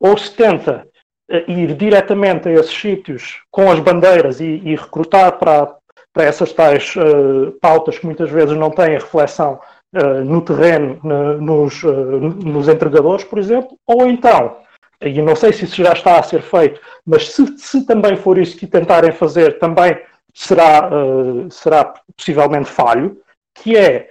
Ou 0.00 0.16
se 0.16 0.32
tenta 0.34 0.88
ir 1.28 1.74
diretamente 1.74 2.48
a 2.48 2.52
esses 2.52 2.74
sítios 2.74 3.40
com 3.50 3.70
as 3.70 3.80
bandeiras 3.80 4.40
e, 4.40 4.60
e 4.64 4.76
recrutar 4.76 5.38
para, 5.38 5.74
para 6.12 6.24
essas 6.24 6.52
tais 6.52 6.94
uh, 6.96 7.52
pautas 7.60 7.98
que 7.98 8.06
muitas 8.06 8.30
vezes 8.30 8.56
não 8.56 8.70
têm 8.70 8.94
reflexão 8.94 9.58
uh, 9.94 10.24
no 10.24 10.40
terreno, 10.40 11.00
nos, 11.40 11.82
uh, 11.82 11.90
nos 11.90 12.68
entregadores, 12.68 13.24
por 13.24 13.38
exemplo, 13.38 13.76
ou 13.86 14.06
então, 14.06 14.58
e 15.00 15.20
não 15.20 15.34
sei 15.34 15.52
se 15.52 15.64
isso 15.64 15.76
já 15.76 15.92
está 15.92 16.18
a 16.18 16.22
ser 16.22 16.42
feito, 16.42 16.80
mas 17.04 17.32
se, 17.32 17.58
se 17.58 17.84
também 17.84 18.16
for 18.16 18.38
isso 18.38 18.56
que 18.56 18.66
tentarem 18.66 19.12
fazer, 19.12 19.58
também 19.58 19.98
será, 20.32 20.90
será 21.50 21.94
possivelmente 22.16 22.70
falho, 22.70 23.18
que 23.54 23.76
é 23.76 24.08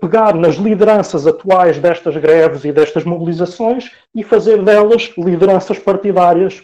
pegar 0.00 0.34
nas 0.34 0.54
lideranças 0.56 1.26
atuais 1.26 1.78
destas 1.78 2.16
greves 2.16 2.64
e 2.64 2.72
destas 2.72 3.04
mobilizações 3.04 3.90
e 4.14 4.24
fazer 4.24 4.62
delas 4.62 5.12
lideranças 5.18 5.78
partidárias 5.78 6.62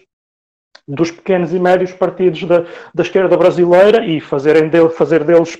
dos 0.88 1.11
pequenos 1.11 1.53
e 1.53 1.59
médios 1.59 1.92
partidos 1.92 2.44
da, 2.44 2.64
da 2.94 3.03
esquerda 3.03 3.36
brasileira 3.36 4.05
e 4.05 4.20
fazerem 4.20 4.68
dele, 4.68 4.88
fazer 4.88 5.24
deles 5.24 5.59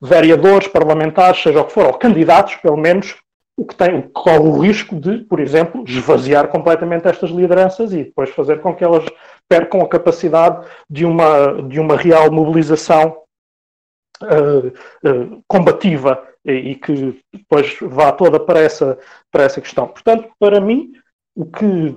vereadores, 0.00 0.68
parlamentares, 0.68 1.42
seja 1.42 1.60
o 1.60 1.64
que 1.64 1.72
for, 1.72 1.86
ou 1.86 1.94
candidatos, 1.94 2.54
pelo 2.56 2.76
menos, 2.76 3.16
o 3.56 3.66
que, 3.66 3.74
tem, 3.74 3.98
o 3.98 4.02
que 4.02 4.10
corre 4.10 4.38
o 4.38 4.58
risco 4.60 4.94
de, 4.94 5.18
por 5.24 5.40
exemplo, 5.40 5.82
esvaziar 5.84 6.46
completamente 6.46 7.08
estas 7.08 7.30
lideranças 7.30 7.92
e 7.92 8.04
depois 8.04 8.30
fazer 8.30 8.60
com 8.60 8.74
que 8.74 8.84
elas 8.84 9.04
percam 9.48 9.80
a 9.80 9.88
capacidade 9.88 10.64
de 10.88 11.04
uma, 11.04 11.60
de 11.62 11.80
uma 11.80 11.96
real 11.96 12.30
mobilização 12.30 13.16
uh, 14.22 14.68
uh, 14.68 15.42
combativa 15.48 16.22
e, 16.44 16.74
que 16.74 17.20
depois 17.32 17.76
vá 17.80 18.12
toda 18.12 18.38
para 18.40 18.60
essa, 18.60 18.98
para 19.30 19.44
essa 19.44 19.60
questão. 19.60 19.86
Portanto, 19.86 20.28
para 20.38 20.60
mim, 20.60 20.92
o 21.34 21.46
que. 21.46 21.96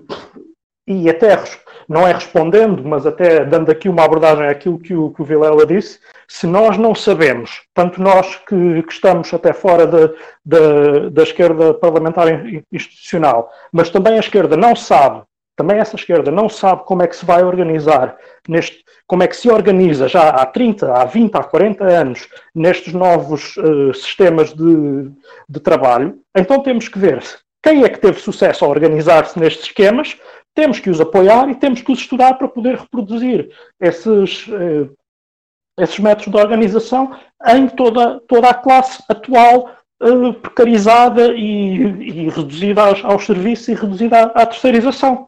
E 0.88 1.10
até 1.10 1.38
não 1.88 2.08
é 2.08 2.14
respondendo, 2.14 2.84
mas 2.84 3.06
até 3.06 3.46
dando 3.46 3.72
aqui 3.72 3.88
uma 3.88 4.04
abordagem 4.04 4.48
àquilo 4.48 4.80
que 4.80 4.96
o, 4.96 5.12
que 5.12 5.22
o 5.22 5.26
Vilela 5.26 5.66
disse, 5.66 6.00
se 6.28 6.48
nós 6.48 6.78
não 6.78 6.96
sabemos, 6.96 7.62
tanto 7.74 8.02
nós 8.02 8.36
que, 8.48 8.84
que 8.84 8.94
estamos 8.94 9.34
até 9.34 9.54
fora 9.54 9.86
da, 9.86 11.10
da, 11.10 11.24
esquerda 11.24 11.74
parlamentar 11.74 12.28
institucional, 12.72 13.52
mas 13.72 13.90
também 13.90 14.14
a 14.14 14.20
esquerda 14.20 14.56
não 14.58 14.76
sabe, 14.76 15.24
também 15.62 15.78
essa 15.78 15.96
esquerda 15.96 16.32
não 16.32 16.50
sabe 16.50 16.84
como 16.86 17.04
é 17.04 17.08
que 17.08 17.16
se 17.16 17.24
vai 17.24 17.44
organizar, 17.44 18.18
neste, 18.50 18.84
como 19.06 19.22
é 19.22 19.28
que 19.28 19.36
se 19.36 19.48
organiza 19.48 20.08
já 20.08 20.30
há 20.30 20.44
30, 20.44 20.92
há 20.92 21.06
20, 21.06 21.36
há 21.36 21.44
40 21.44 21.84
anos 21.84 22.28
nestes 22.56 22.94
novos 22.94 23.56
uh, 23.58 23.94
sistemas 23.94 24.52
de, 24.56 25.12
de 25.48 25.60
trabalho, 25.60 26.18
então 26.36 26.64
temos 26.64 26.88
que 26.88 26.98
ver 26.98 27.24
quem 27.64 27.84
é 27.84 27.90
que 27.90 28.00
teve 28.00 28.20
sucesso 28.20 28.66
a 28.66 28.68
organizar-se 28.68 29.40
nestes 29.40 29.66
esquemas 29.66 30.18
temos 30.56 30.80
que 30.80 30.90
os 30.90 31.00
apoiar 31.00 31.48
e 31.48 31.56
temos 31.56 31.82
que 31.84 31.92
os 31.92 32.00
estudar 32.00 32.34
para 32.34 32.48
poder 32.48 32.76
reproduzir 32.76 33.52
esses, 33.80 34.48
eh, 34.50 34.90
esses 35.80 36.00
métodos 36.00 36.34
de 36.34 36.38
organização 36.38 37.16
em 37.48 37.70
toda, 37.70 38.20
toda 38.28 38.50
a 38.50 38.54
classe 38.54 39.02
atual 39.08 39.70
eh, 40.02 40.32
precarizada 40.42 41.28
e, 41.36 42.26
e 42.26 42.30
reduzida 42.30 42.82
aos, 42.82 43.06
aos, 43.06 43.26
serviços 43.26 43.68
e 43.68 43.76
reduzida 43.76 44.18
à, 44.18 44.42
à 44.42 44.46
terceirização. 44.48 45.28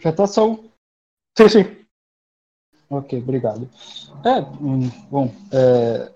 Já 0.00 0.10
está 0.10 0.26
só. 0.26 0.58
Sim, 1.36 1.48
sim. 1.48 1.80
Ok, 2.88 3.18
obrigado. 3.18 3.68
É, 4.24 4.40
hum, 4.40 4.88
bom, 5.10 5.32
é, 5.52 6.12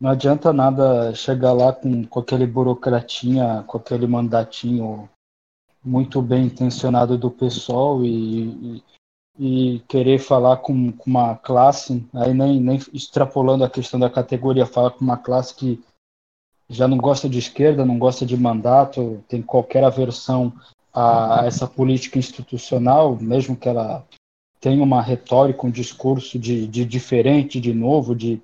não 0.00 0.10
adianta 0.10 0.52
nada 0.52 1.14
chegar 1.14 1.52
lá 1.52 1.72
com, 1.72 2.04
com 2.04 2.20
aquele 2.20 2.46
burocratinha, 2.46 3.64
com 3.66 3.78
aquele 3.78 4.06
mandatinho 4.06 5.08
muito 5.84 6.20
bem 6.20 6.46
intencionado 6.46 7.16
do 7.16 7.30
pessoal 7.30 8.04
e, 8.04 8.82
e, 9.38 9.76
e 9.76 9.80
querer 9.88 10.18
falar 10.18 10.58
com, 10.58 10.92
com, 10.92 11.10
uma 11.10 11.36
classe, 11.36 12.04
aí 12.14 12.34
nem, 12.34 12.60
nem 12.60 12.76
extrapolando 12.92 13.64
a 13.64 13.70
questão 13.70 13.98
da 13.98 14.10
categoria, 14.10 14.66
falar 14.66 14.90
com 14.90 15.04
uma 15.04 15.16
classe 15.16 15.54
que 15.54 15.82
já 16.68 16.86
não 16.86 16.98
gosta 16.98 17.28
de 17.28 17.38
esquerda, 17.38 17.84
não 17.84 17.98
gosta 17.98 18.26
de 18.26 18.36
mandato, 18.36 19.24
tem 19.28 19.40
qualquer 19.40 19.84
aversão 19.84 20.52
a, 20.92 21.44
essa 21.46 21.66
política 21.66 22.18
institucional, 22.18 23.16
mesmo 23.16 23.56
que 23.56 23.68
ela 23.68 24.06
tenha 24.60 24.82
uma 24.82 25.00
retórica, 25.00 25.66
um 25.66 25.70
discurso 25.70 26.38
de, 26.38 26.66
de 26.66 26.84
diferente, 26.84 27.60
de 27.60 27.72
novo, 27.72 28.14
de, 28.14 28.42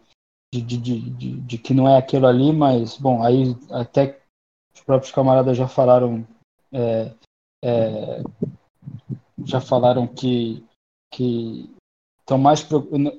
de, 0.52 0.62
de, 0.62 0.78
de, 0.78 1.40
de, 1.40 1.58
que 1.58 1.74
não 1.74 1.88
é 1.88 1.98
aquilo 1.98 2.26
ali, 2.26 2.52
mas, 2.52 2.96
bom, 2.96 3.22
aí 3.22 3.56
até 3.70 4.20
os 4.74 4.80
próprios 4.82 5.12
camaradas 5.12 5.56
já 5.56 5.66
falaram, 5.66 6.26
é, 6.72 7.12
é, 7.64 8.22
já 9.44 9.60
falaram 9.60 10.06
que, 10.06 10.64
que 11.12 11.68
estão 12.20 12.38
mais 12.38 12.66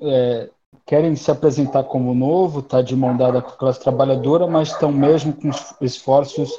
é, 0.02 0.50
querem 0.86 1.16
se 1.16 1.30
apresentar 1.30 1.82
como 1.84 2.14
novo, 2.14 2.62
tá 2.62 2.80
de 2.80 2.94
mão 2.94 3.16
dada 3.16 3.42
com 3.42 3.50
a 3.50 3.56
classe 3.56 3.80
trabalhadora, 3.80 4.46
mas 4.46 4.68
estão 4.68 4.92
mesmo 4.92 5.32
com 5.32 5.50
esforços 5.80 6.50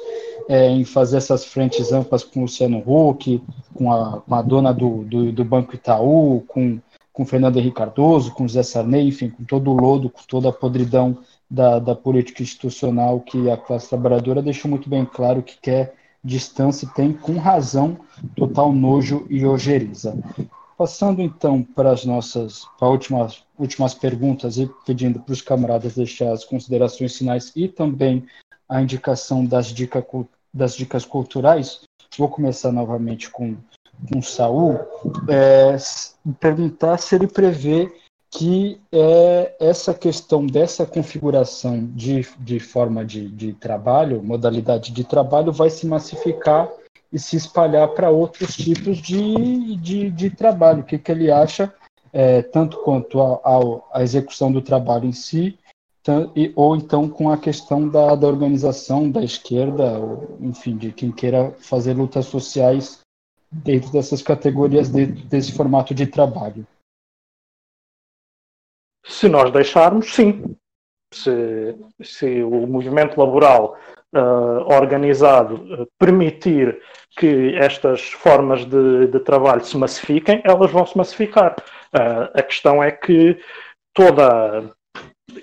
é, 0.48 0.68
em 0.68 0.84
fazer 0.84 1.16
essas 1.16 1.46
frentes 1.46 1.90
amplas 1.92 2.22
com 2.22 2.40
o 2.40 2.42
Luciano 2.42 2.82
Huck, 2.86 3.42
com 3.74 3.90
a, 3.90 4.20
com 4.20 4.34
a 4.34 4.42
dona 4.42 4.72
do, 4.72 5.04
do, 5.04 5.32
do 5.32 5.44
Banco 5.44 5.74
Itaú, 5.74 6.44
com 6.46 6.78
com 7.18 7.26
Fernando 7.26 7.56
Henrique 7.56 7.74
Cardoso, 7.74 8.30
com 8.30 8.46
Zé 8.46 8.62
Sarney, 8.62 9.08
enfim, 9.08 9.28
com 9.28 9.42
todo 9.42 9.72
o 9.72 9.74
lodo, 9.74 10.08
com 10.08 10.22
toda 10.28 10.50
a 10.50 10.52
podridão 10.52 11.18
da, 11.50 11.80
da 11.80 11.92
política 11.92 12.44
institucional 12.44 13.18
que 13.18 13.50
a 13.50 13.56
classe 13.56 13.88
trabalhadora 13.88 14.40
deixou 14.40 14.70
muito 14.70 14.88
bem 14.88 15.04
claro 15.04 15.42
que 15.42 15.58
quer 15.60 15.94
distância 16.22 16.86
e 16.86 16.94
tem, 16.94 17.12
com 17.12 17.36
razão, 17.36 17.98
total 18.36 18.72
nojo 18.72 19.26
e 19.28 19.44
ojeriza. 19.44 20.16
Passando 20.76 21.20
então 21.20 21.60
para 21.60 21.90
as 21.90 22.04
nossas 22.04 22.62
para 22.78 22.88
últimas, 22.88 23.42
últimas 23.58 23.94
perguntas 23.94 24.56
e 24.56 24.70
pedindo 24.86 25.20
para 25.20 25.32
os 25.32 25.42
camaradas 25.42 25.94
deixar 25.94 26.32
as 26.32 26.44
considerações 26.44 27.16
finais 27.16 27.52
e 27.56 27.68
também 27.68 28.26
a 28.68 28.80
indicação 28.80 29.44
das, 29.44 29.66
dica, 29.66 30.04
das 30.52 30.76
dicas 30.76 31.04
culturais, 31.04 31.80
vou 32.16 32.28
começar 32.28 32.72
novamente 32.72 33.30
com, 33.30 33.56
com 34.12 34.20
Saul, 34.20 34.78
é, 35.28 35.76
perguntar 36.40 36.98
se 36.98 37.14
ele 37.14 37.26
prevê 37.26 37.90
que 38.30 38.78
é, 38.92 39.54
essa 39.58 39.94
questão 39.94 40.46
dessa 40.46 40.84
configuração 40.84 41.86
de, 41.94 42.26
de 42.38 42.60
forma 42.60 43.04
de, 43.04 43.28
de 43.28 43.54
trabalho, 43.54 44.22
modalidade 44.22 44.92
de 44.92 45.02
trabalho, 45.02 45.50
vai 45.50 45.70
se 45.70 45.86
massificar 45.86 46.68
e 47.10 47.18
se 47.18 47.36
espalhar 47.36 47.88
para 47.88 48.10
outros 48.10 48.54
tipos 48.54 48.98
de, 48.98 49.76
de, 49.76 50.10
de, 50.10 50.30
trabalho. 50.30 50.80
O 50.80 50.84
que, 50.84 50.98
que 50.98 51.10
ele 51.10 51.30
acha, 51.30 51.72
é, 52.12 52.42
tanto 52.42 52.78
quanto 52.82 53.20
à 53.22 54.02
execução 54.02 54.50
do 54.50 54.62
trabalho 54.62 55.06
em 55.06 55.12
si, 55.12 55.58
e, 56.34 56.52
ou 56.56 56.74
então 56.74 57.08
com 57.08 57.30
a 57.30 57.36
questão 57.36 57.86
da, 57.86 58.14
da 58.14 58.26
organização 58.26 59.10
da 59.10 59.22
esquerda, 59.22 59.98
ou, 59.98 60.38
enfim, 60.40 60.76
de 60.76 60.92
quem 60.92 61.12
queira 61.12 61.52
fazer 61.58 61.94
lutas 61.94 62.26
sociais 62.26 63.00
dentro 63.50 63.90
dessas 63.90 64.22
categorias, 64.22 64.88
dentro 64.88 65.24
desse 65.26 65.52
formato 65.52 65.94
de 65.94 66.06
trabalho. 66.06 66.66
Se 69.04 69.28
nós 69.28 69.52
deixarmos, 69.52 70.14
sim. 70.14 70.56
Se, 71.12 71.74
se 72.02 72.42
o 72.42 72.66
movimento 72.66 73.18
laboral 73.18 73.78
uh, 74.14 74.74
organizado 74.74 75.54
uh, 75.54 75.88
permitir 75.98 76.78
que 77.18 77.54
estas 77.56 78.10
formas 78.10 78.64
de, 78.64 79.06
de, 79.08 79.20
trabalho 79.20 79.64
se 79.64 79.76
massifiquem, 79.76 80.40
elas 80.44 80.70
vão 80.70 80.86
se 80.86 80.96
massificar. 80.96 81.56
Uh, 81.94 82.30
a 82.34 82.42
questão 82.42 82.82
é 82.82 82.90
que 82.90 83.38
toda. 83.94 84.70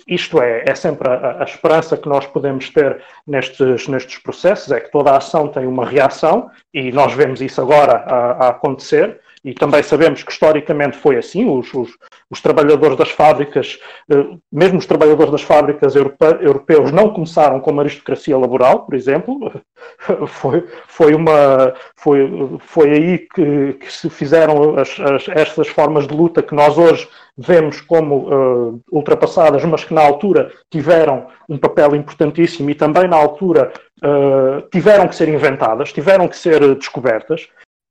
Isto 0.07 0.41
é, 0.41 0.63
é 0.68 0.74
sempre 0.74 1.07
a, 1.07 1.41
a, 1.41 1.43
esperança 1.43 1.95
que 1.95 2.09
nós 2.09 2.26
podemos 2.26 2.70
ter 2.70 3.03
nestes, 3.26 3.88
nestes 3.88 4.18
processos, 4.18 4.72
é 4.72 4.80
que 4.80 4.91
toda 4.91 5.16
ação 5.16 5.47
tem 5.47 5.68
uma 5.68 5.86
reação, 5.86 6.49
e 6.74 6.91
nós 6.91 7.13
vemos 7.13 7.39
isso 7.39 7.61
agora 7.61 7.97
a, 7.97 8.45
a 8.45 8.49
acontecer, 8.49 9.22
e 9.46 9.54
também 9.54 9.84
sabemos 9.84 10.24
que 10.24 10.32
historicamente 10.32 10.98
foi 10.98 11.18
assim, 11.18 11.48
os, 11.48 11.72
os, 11.72 11.91
os 12.32 12.41
trabalhadores 12.41 12.98
das 12.98 13.12
fábricas, 13.12 13.80
eh, 14.10 14.26
mesmo 14.52 14.80
os 14.80 14.88
trabalhadores 14.88 15.32
das 15.32 15.43
fábricas 15.43 15.96
europeus 15.96 16.91
não 16.91 17.14
começaram 17.14 17.60
como 17.60 17.80
aristocracia 17.80 18.36
laboral, 18.36 18.88
por 18.88 18.96
exemplo, 18.96 19.52
foi, 20.26 20.68
foi, 20.88 21.14
uma, 21.14 21.76
foi, 21.96 22.28
foi 22.60 22.89
aí 22.89 23.20
que, 23.20 23.74
que 23.74 23.93
se 23.93 24.10
fizeram 24.10 24.80
as, 24.80 25.00
as, 25.00 25.28
estas 25.30 25.68
formas 25.68 26.08
de 26.08 26.16
luta 26.16 26.41
que 26.41 26.56
nós 26.56 26.76
hoje 26.76 27.08
vemos 27.38 27.82
como 27.82 28.28
uh, 28.28 28.82
ultrapassadas, 28.91 29.64
mas 29.64 29.84
que 29.84 29.93
na 29.93 30.02
altura 30.02 30.52
tiveram 30.72 31.28
um 31.48 31.60
papel 31.60 31.96
importantíssimo 31.96 32.72
e 32.72 32.76
também 32.76 33.08
na 33.08 33.18
altura 33.18 33.72
uh, 34.04 34.68
tiveram 34.72 35.08
que 35.08 35.16
ser 35.16 35.30
inventadas, 35.30 35.93
tiveram 35.93 36.28
que 36.28 36.36
ser 36.36 36.74
descobertas, 36.74 37.48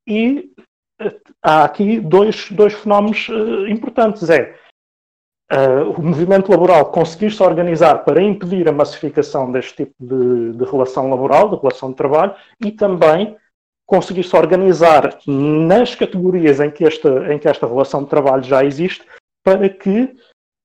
e 0.07 0.51
há 1.43 1.65
aqui 1.65 2.01
dois, 2.01 2.51
dois 2.51 2.73
fenómenos 2.73 3.29
uh, 3.29 3.69
importantes. 3.69 4.29
É 4.31 4.55
uh, 5.53 5.91
o 5.91 6.03
movimento 6.03 6.51
laboral 6.51 6.87
conseguir-se 6.87 7.43
organizar 7.43 8.05
para 8.05 8.23
impedir 8.23 8.69
a 8.69 8.73
massificação 8.73 9.51
deste 9.51 9.85
tipo 9.85 9.95
de, 10.01 10.53
de 10.53 10.65
relação 10.65 11.11
laboral, 11.11 11.51
de 11.51 11.57
relação 11.57 11.91
de 11.91 11.97
trabalho, 11.97 12.35
e 12.65 12.71
também 12.71 13.37
conseguir-se 13.87 14.35
organizar 14.35 15.19
nas 15.27 15.95
categorias 15.95 16.59
em 16.61 16.71
que, 16.71 16.85
esta, 16.85 17.33
em 17.33 17.39
que 17.39 17.49
esta 17.49 17.67
relação 17.67 18.03
de 18.03 18.09
trabalho 18.09 18.43
já 18.43 18.65
existe, 18.65 19.05
para 19.45 19.69
que 19.69 20.15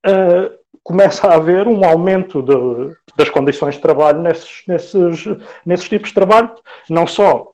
uh, 0.08 0.58
comece 0.84 1.26
a 1.26 1.36
haver 1.36 1.68
um 1.68 1.84
aumento 1.84 2.42
de, 2.42 2.96
das 3.18 3.30
condições 3.30 3.76
de 3.76 3.82
trabalho 3.82 4.22
nesses, 4.22 4.64
nesses, 4.66 5.26
nesses 5.66 5.90
tipos 5.90 6.10
de 6.10 6.16
trabalho, 6.16 6.56
não 6.90 7.06
só 7.06 7.52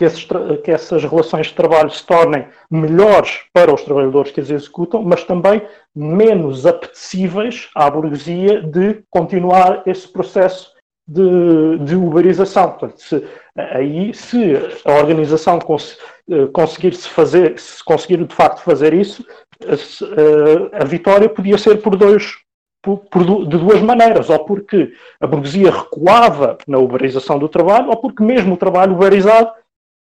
que, 0.00 0.04
esses, 0.06 0.26
que 0.64 0.70
essas 0.70 1.04
relações 1.04 1.48
de 1.48 1.52
trabalho 1.52 1.90
se 1.90 2.02
tornem 2.06 2.46
melhores 2.70 3.40
para 3.52 3.74
os 3.74 3.82
trabalhadores 3.82 4.32
que 4.32 4.40
as 4.40 4.48
executam, 4.48 5.02
mas 5.02 5.24
também 5.24 5.60
menos 5.94 6.64
apetecíveis 6.64 7.68
à 7.74 7.90
burguesia 7.90 8.62
de 8.62 9.02
continuar 9.10 9.82
esse 9.84 10.08
processo 10.08 10.72
de, 11.06 11.80
de 11.80 11.96
uberização. 11.96 12.70
Portanto, 12.70 12.98
se, 12.98 13.22
aí, 13.54 14.14
se 14.14 14.54
a 14.86 14.92
organização 14.94 15.58
cons, 15.58 15.98
eh, 16.30 16.46
conseguir 16.46 16.94
se 16.94 17.06
fazer, 17.10 17.58
se 17.58 17.84
conseguir 17.84 18.24
de 18.24 18.34
facto 18.34 18.62
fazer 18.62 18.94
isso, 18.94 19.22
a, 19.62 19.74
eh, 19.74 20.80
a 20.80 20.84
vitória 20.86 21.28
podia 21.28 21.58
ser 21.58 21.82
por 21.82 21.94
dois, 21.94 22.38
por, 22.82 23.00
por, 23.10 23.22
de 23.46 23.58
duas 23.58 23.82
maneiras, 23.82 24.30
ou 24.30 24.38
porque 24.46 24.94
a 25.20 25.26
burguesia 25.26 25.70
recuava 25.70 26.56
na 26.66 26.78
uberização 26.78 27.38
do 27.38 27.50
trabalho, 27.50 27.90
ou 27.90 27.98
porque 27.98 28.22
mesmo 28.22 28.54
o 28.54 28.56
trabalho 28.56 28.94
uberizado 28.94 29.59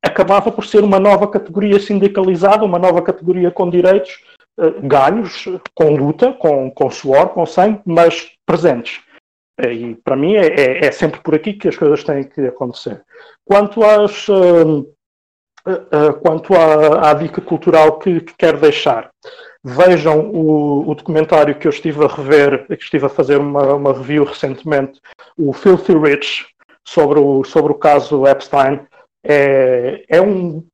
acabava 0.06 0.52
por 0.52 0.66
ser 0.66 0.84
uma 0.84 1.00
nova 1.00 1.28
categoria 1.28 1.80
sindicalizada, 1.80 2.64
uma 2.64 2.80
nova 2.80 3.02
categoria 3.02 3.50
com 3.50 3.70
direitos, 3.70 4.24
uh, 4.60 4.88
ganhos, 4.88 5.46
com 5.74 5.96
luta, 5.96 6.32
com, 6.34 6.70
com 6.72 6.90
suor, 6.90 7.30
com 7.30 7.46
sangue, 7.46 7.82
mas 7.86 8.32
presentes. 8.46 9.02
E 9.60 9.96
para 10.04 10.16
mim 10.16 10.36
é, 10.36 10.48
é, 10.48 10.86
é, 10.86 10.92
sempre 10.92 11.22
por 11.22 11.34
aqui 11.34 11.54
que 11.54 11.70
as 11.70 11.78
coisas 11.78 12.04
têm 12.04 12.24
que 12.26 12.42
acontecer. 12.42 13.02
Quanto, 13.46 13.84
às, 13.84 14.28
uh, 14.28 14.80
uh, 15.66 16.14
quanto 16.22 16.54
à, 16.54 17.12
à, 17.12 17.14
dica 17.14 17.40
cultural 17.42 17.98
que, 17.98 18.20
que 18.20 18.34
quero 18.38 18.60
deixar, 18.60 19.10
vejam 19.64 20.30
o, 20.30 20.90
o, 20.90 20.94
documentário 20.94 21.56
que 21.56 21.68
eu 21.68 21.72
estive 21.72 22.04
a 22.04 22.08
rever, 22.08 22.68
que 22.68 22.84
estive 22.84 23.06
a 23.06 23.10
fazer 23.10 23.38
uma, 23.38 23.76
uma 23.76 23.94
review 23.94 24.26
recentemente, 24.26 25.00
o 25.38 25.54
Filthy 25.54 25.98
Rich, 25.98 26.46
sobre 26.84 27.20
o, 27.20 27.44
sobre 27.44 27.72
o 27.72 27.76
caso 27.76 28.28
Epstein 28.28 28.82
é, 29.26 30.06
é 30.08 30.22
um. 30.22 30.66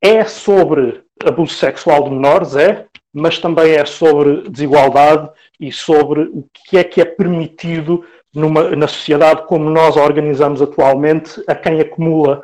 É 0.00 0.24
sobre 0.24 1.02
abuso 1.24 1.54
sexual 1.54 2.04
de 2.04 2.10
menores, 2.10 2.54
é, 2.54 2.86
mas 3.12 3.38
também 3.38 3.72
é 3.72 3.84
sobre 3.84 4.48
desigualdade 4.48 5.28
e 5.58 5.72
sobre 5.72 6.22
o 6.22 6.48
que 6.52 6.78
é 6.78 6.84
que 6.84 7.00
é 7.00 7.04
permitido 7.04 8.04
numa, 8.34 8.76
na 8.76 8.86
sociedade 8.86 9.46
como 9.46 9.68
nós 9.68 9.96
a 9.96 10.02
organizamos 10.02 10.62
atualmente, 10.62 11.42
a 11.46 11.54
quem 11.54 11.80
acumula 11.80 12.42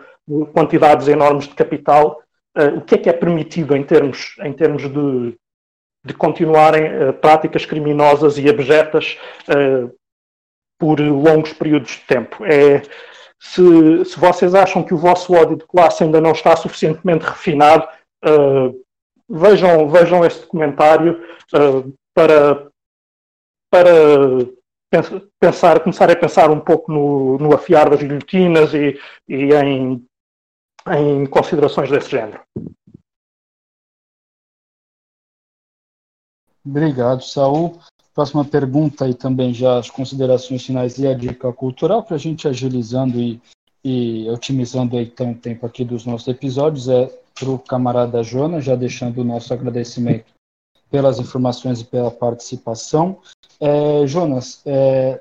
quantidades 0.53 1.07
enormes 1.09 1.47
de 1.47 1.55
capital, 1.55 2.23
uh, 2.57 2.79
o 2.79 2.81
que 2.81 2.95
é 2.95 2.99
que 2.99 3.09
é 3.09 3.13
permitido 3.13 3.77
em 3.77 3.85
termos, 3.85 4.37
em 4.43 4.53
termos 4.53 4.83
de, 4.83 5.37
de 6.05 6.15
continuarem 6.15 6.85
uh, 6.85 7.13
práticas 7.13 7.67
criminosas 7.67 8.39
e 8.39 8.49
abjetas 8.49 9.19
uh, 9.49 9.95
por 10.79 10.99
longos 10.99 11.53
períodos 11.53 11.93
de 11.93 12.01
tempo. 12.01 12.45
É, 12.45 12.83
se, 13.45 14.05
se 14.07 14.19
vocês 14.19 14.55
acham 14.55 14.83
que 14.83 14.95
o 14.95 14.99
vosso 14.99 15.35
ódio 15.35 15.57
de 15.57 15.67
classe 15.67 16.03
ainda 16.03 16.21
não 16.21 16.33
está 16.33 16.57
suficientemente 16.57 17.27
refinado, 17.27 17.87
uh, 18.25 18.85
vejam, 19.29 19.89
vejam 19.89 20.25
este 20.25 20.41
documentário 20.41 21.23
uh, 21.55 21.95
para, 22.15 22.71
para 23.71 23.91
pensar, 25.39 25.81
começar 25.81 26.11
a 26.11 26.17
pensar 26.17 26.51
um 26.51 26.59
pouco 26.59 26.91
no, 26.91 27.39
no 27.39 27.55
afiar 27.55 27.91
das 27.91 28.01
guilhotinas 28.01 28.73
e, 28.73 28.99
e 29.29 29.53
em, 29.55 30.05
em 30.89 31.27
considerações 31.27 31.91
desse 31.91 32.11
género. 32.11 32.41
Obrigado, 36.65 37.23
Saul. 37.23 37.79
Próxima 38.15 38.45
pergunta 38.45 39.09
e 39.09 39.15
também 39.15 39.53
já 39.53 39.79
as 39.79 39.91
considerações 39.91 40.65
finais 40.65 40.99
e 40.99 41.07
a 41.09 41.15
dica 41.15 41.53
cultural 41.53 42.03
para 42.03 42.15
a 42.15 42.19
gente 42.19 42.47
agilizando 42.47 43.21
e, 43.21 43.41
e 43.85 44.31
otimizando 44.31 44.99
então 45.01 45.33
o 45.33 45.35
tempo 45.35 45.67
aqui 45.67 45.85
dos 45.85 46.07
nossos 46.07 46.29
episódios 46.29 46.89
é 46.89 47.11
para 47.35 47.51
o 47.51 47.59
camarada 47.59 48.23
Jonas, 48.23 48.65
já 48.65 48.77
deixando 48.77 49.21
o 49.21 49.25
nosso 49.25 49.53
agradecimento 49.53 50.27
pelas 50.89 51.19
informações 51.19 51.81
e 51.81 51.85
pela 51.85 52.11
participação. 52.11 53.19
É, 53.59 54.07
Jonas, 54.07 54.63
é, 54.65 55.21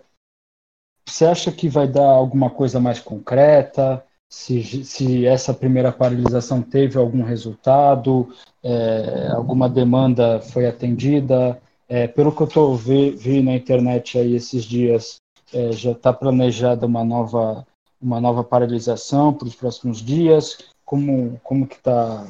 você 1.03 1.25
acha 1.25 1.51
que 1.51 1.67
vai 1.67 1.87
dar 1.87 2.05
alguma 2.05 2.51
coisa 2.51 2.79
mais 2.79 2.99
concreta? 2.99 4.05
Se, 4.29 4.83
se 4.83 5.25
essa 5.25 5.53
primeira 5.53 5.91
paralisação 5.91 6.61
teve 6.61 6.99
algum 6.99 7.23
resultado, 7.23 8.31
é, 8.63 9.29
alguma 9.31 9.67
demanda 9.67 10.39
foi 10.39 10.67
atendida? 10.67 11.59
É, 11.95 12.07
pelo 12.07 12.35
que 12.35 12.41
eu 12.41 12.47
tô, 12.47 12.75
vi, 12.75 13.11
vi, 13.11 13.43
na 13.43 13.53
internet 13.53 14.17
aí 14.17 14.33
esses 14.33 14.63
dias, 14.63 15.17
é, 15.53 15.71
já 15.73 15.91
está 15.91 16.11
planejada 16.11 16.87
uma 16.87 17.03
nova, 17.03 17.67
uma 18.01 18.19
nova 18.19 18.43
paralisação 18.43 19.31
para 19.31 19.47
os 19.47 19.53
próximos 19.53 19.99
dias. 19.99 20.57
Como, 20.83 21.39
como 21.43 21.67
que 21.67 21.77
tá? 21.77 22.25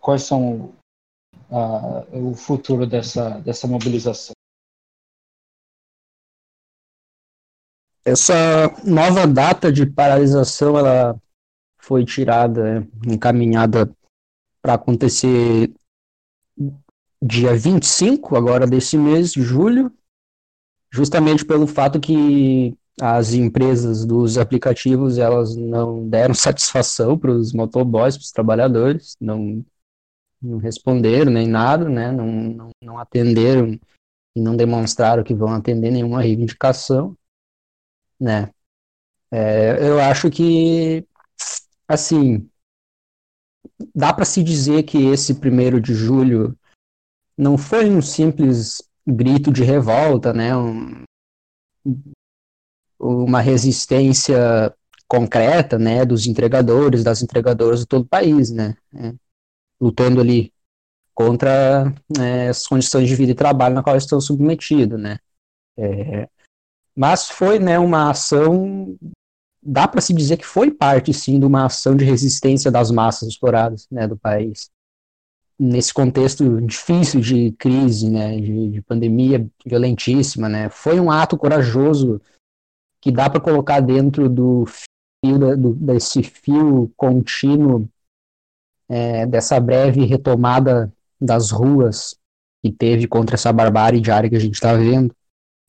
Quais 0.00 0.22
são 0.22 0.72
o 2.12 2.32
futuro 2.34 2.86
dessa, 2.86 3.40
dessa 3.40 3.66
mobilização? 3.66 4.34
Essa 8.04 8.68
nova 8.84 9.26
data 9.26 9.72
de 9.72 9.84
paralisação 9.84 10.78
ela 10.78 11.20
foi 11.76 12.04
tirada, 12.04 12.86
encaminhada 13.04 13.92
para 14.62 14.74
acontecer 14.74 15.74
dia 17.20 17.56
25 17.56 18.36
agora 18.36 18.66
desse 18.66 18.96
mês 18.96 19.32
de 19.32 19.42
julho, 19.42 19.92
justamente 20.92 21.44
pelo 21.44 21.66
fato 21.66 22.00
que 22.00 22.76
as 23.00 23.32
empresas 23.32 24.04
dos 24.04 24.38
aplicativos 24.38 25.18
elas 25.18 25.54
não 25.54 26.08
deram 26.08 26.34
satisfação 26.34 27.18
para 27.18 27.30
os 27.30 27.52
motoboys, 27.52 28.16
para 28.16 28.24
os 28.24 28.32
trabalhadores, 28.32 29.16
não, 29.20 29.64
não 30.40 30.58
responderam 30.58 31.32
nem 31.32 31.46
nada, 31.46 31.88
né? 31.88 32.10
não, 32.10 32.26
não, 32.26 32.70
não 32.82 32.98
atenderam 32.98 33.78
e 34.34 34.40
não 34.40 34.56
demonstraram 34.56 35.24
que 35.24 35.34
vão 35.34 35.52
atender 35.52 35.90
nenhuma 35.90 36.22
reivindicação, 36.22 37.16
né? 38.20 38.50
É, 39.30 39.76
eu 39.86 40.00
acho 40.00 40.30
que, 40.30 41.06
assim, 41.86 42.48
dá 43.94 44.12
para 44.12 44.24
se 44.24 44.42
dizer 44.42 44.84
que 44.84 44.96
esse 45.06 45.34
primeiro 45.34 45.80
de 45.80 45.92
julho 45.92 46.56
não 47.38 47.56
foi 47.56 47.88
um 47.88 48.02
simples 48.02 48.82
grito 49.06 49.52
de 49.52 49.62
revolta, 49.62 50.32
né? 50.32 50.56
Um, 50.56 51.04
uma 52.98 53.40
resistência 53.40 54.74
concreta, 55.06 55.78
né, 55.78 56.04
dos 56.04 56.26
entregadores, 56.26 57.04
das 57.04 57.22
entregadoras 57.22 57.80
de 57.80 57.86
todo 57.86 58.02
o 58.02 58.08
país, 58.08 58.50
né, 58.50 58.76
é, 58.94 59.14
lutando 59.80 60.20
ali 60.20 60.52
contra 61.14 61.90
é, 62.20 62.48
as 62.48 62.66
condições 62.66 63.08
de 63.08 63.14
vida 63.14 63.32
e 63.32 63.36
trabalho 63.36 63.74
na 63.74 63.82
qual 63.82 63.96
estão 63.96 64.20
submetidos, 64.20 65.00
né. 65.00 65.18
É, 65.78 66.28
mas 66.94 67.30
foi, 67.30 67.58
né, 67.58 67.78
uma 67.78 68.10
ação, 68.10 68.98
dá 69.62 69.88
para 69.88 70.00
se 70.00 70.12
dizer 70.12 70.36
que 70.36 70.44
foi 70.44 70.70
parte, 70.70 71.14
sim, 71.14 71.38
de 71.38 71.46
uma 71.46 71.66
ação 71.66 71.96
de 71.96 72.04
resistência 72.04 72.70
das 72.70 72.90
massas 72.90 73.28
exploradas, 73.28 73.86
né, 73.90 74.06
do 74.06 74.18
país 74.18 74.70
nesse 75.58 75.92
contexto 75.92 76.60
difícil 76.60 77.20
de 77.20 77.50
crise, 77.52 78.08
né, 78.08 78.36
de, 78.40 78.70
de, 78.70 78.82
pandemia 78.82 79.44
violentíssima, 79.66 80.48
né, 80.48 80.68
foi 80.68 81.00
um 81.00 81.10
ato 81.10 81.36
corajoso 81.36 82.20
que 83.00 83.10
dá 83.10 83.28
para 83.28 83.40
colocar 83.40 83.80
dentro 83.80 84.28
do 84.28 84.64
fio 84.66 85.56
do, 85.56 85.74
desse 85.74 86.22
fio 86.22 86.92
contínuo 86.96 87.88
é, 88.88 89.26
dessa 89.26 89.58
breve 89.58 90.04
retomada 90.04 90.92
das 91.20 91.50
ruas 91.50 92.16
que 92.62 92.70
teve 92.70 93.08
contra 93.08 93.34
essa 93.34 93.52
barbárie 93.52 94.00
diária 94.00 94.30
que 94.30 94.36
a 94.36 94.40
gente 94.40 94.54
está 94.54 94.74
vendo, 94.74 95.14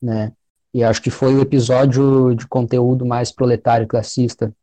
né, 0.00 0.32
e 0.72 0.84
acho 0.84 1.02
que 1.02 1.10
foi 1.10 1.34
o 1.34 1.40
episódio 1.40 2.32
de 2.36 2.46
conteúdo 2.46 3.04
mais 3.04 3.32
proletário 3.32 3.88
classista 3.88 4.54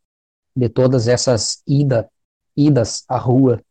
de 0.56 0.70
todas 0.70 1.10
essas 1.10 1.62
ida, 1.68 2.10
idas 2.56 3.04
à 3.10 3.18
rua 3.18 3.62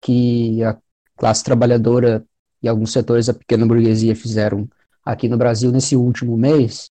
que 0.00 0.64
a 0.64 0.76
classe 1.16 1.44
trabalhadora 1.44 2.24
e 2.62 2.68
alguns 2.68 2.92
setores 2.92 3.26
da 3.26 3.34
pequena 3.34 3.66
burguesia 3.66 4.14
fizeram 4.14 4.68
aqui 5.04 5.28
no 5.28 5.36
Brasil 5.36 5.72
nesse 5.72 5.96
último 5.96 6.36
mês, 6.36 6.90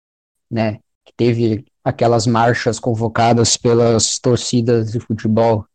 né, 0.50 0.80
que 1.04 1.12
teve 1.16 1.64
aquelas 1.82 2.26
marchas 2.26 2.78
convocadas 2.78 3.56
pelas 3.56 4.18
torcidas 4.18 4.92
de 4.92 5.00
futebol, 5.00 5.66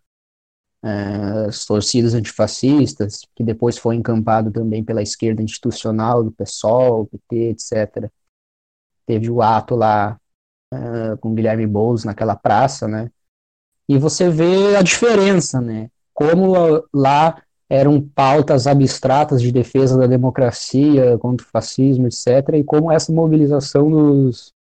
é, 0.84 1.48
as 1.48 1.66
torcidas 1.66 2.14
antifascistas, 2.14 3.22
que 3.36 3.44
depois 3.44 3.78
foi 3.78 3.96
encampado 3.96 4.52
também 4.52 4.84
pela 4.84 5.02
esquerda 5.02 5.42
institucional, 5.42 6.24
do 6.24 6.32
PSOL, 6.32 7.08
PT, 7.08 7.36
etc. 7.50 8.10
Teve 9.06 9.30
o 9.30 9.42
ato 9.42 9.76
lá 9.76 10.20
é, 10.72 11.16
com 11.18 11.34
Guilherme 11.34 11.66
Boulos 11.66 12.06
naquela 12.06 12.36
praça, 12.36 12.88
né, 12.88 13.12
e 13.88 13.98
você 13.98 14.30
vê 14.30 14.76
a 14.76 14.84
diferença, 14.84 15.60
né, 15.60 15.90
como 16.14 16.54
lá 16.94 17.42
eram 17.70 18.02
pautas 18.02 18.66
abstratas 18.66 19.42
de 19.42 19.52
defesa 19.52 19.98
da 19.98 20.08
democracia 20.08 21.18
contra 21.20 21.46
o 21.46 21.50
fascismo, 21.50 22.08
etc., 22.08 22.56
e 22.56 22.64
como 22.64 22.92
essa 22.92 23.14
mobilização 23.14 23.92
dos, 23.92 24.52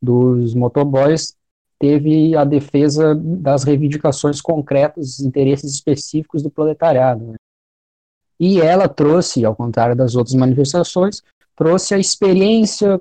dos 0.00 0.54
motoboys 0.54 1.34
teve 1.82 2.36
a 2.36 2.44
defesa 2.44 3.12
das 3.16 3.64
reivindicações 3.64 4.40
concretas, 4.40 5.18
interesses 5.18 5.74
específicos 5.74 6.40
do 6.40 6.48
proletariado. 6.48 7.24
Né? 7.24 7.34
E 8.38 8.60
ela 8.60 8.88
trouxe, 8.88 9.44
ao 9.44 9.56
contrário 9.56 9.96
das 9.96 10.14
outras 10.14 10.36
manifestações, 10.36 11.20
trouxe 11.56 11.94
a 11.94 11.98
experiência 11.98 13.00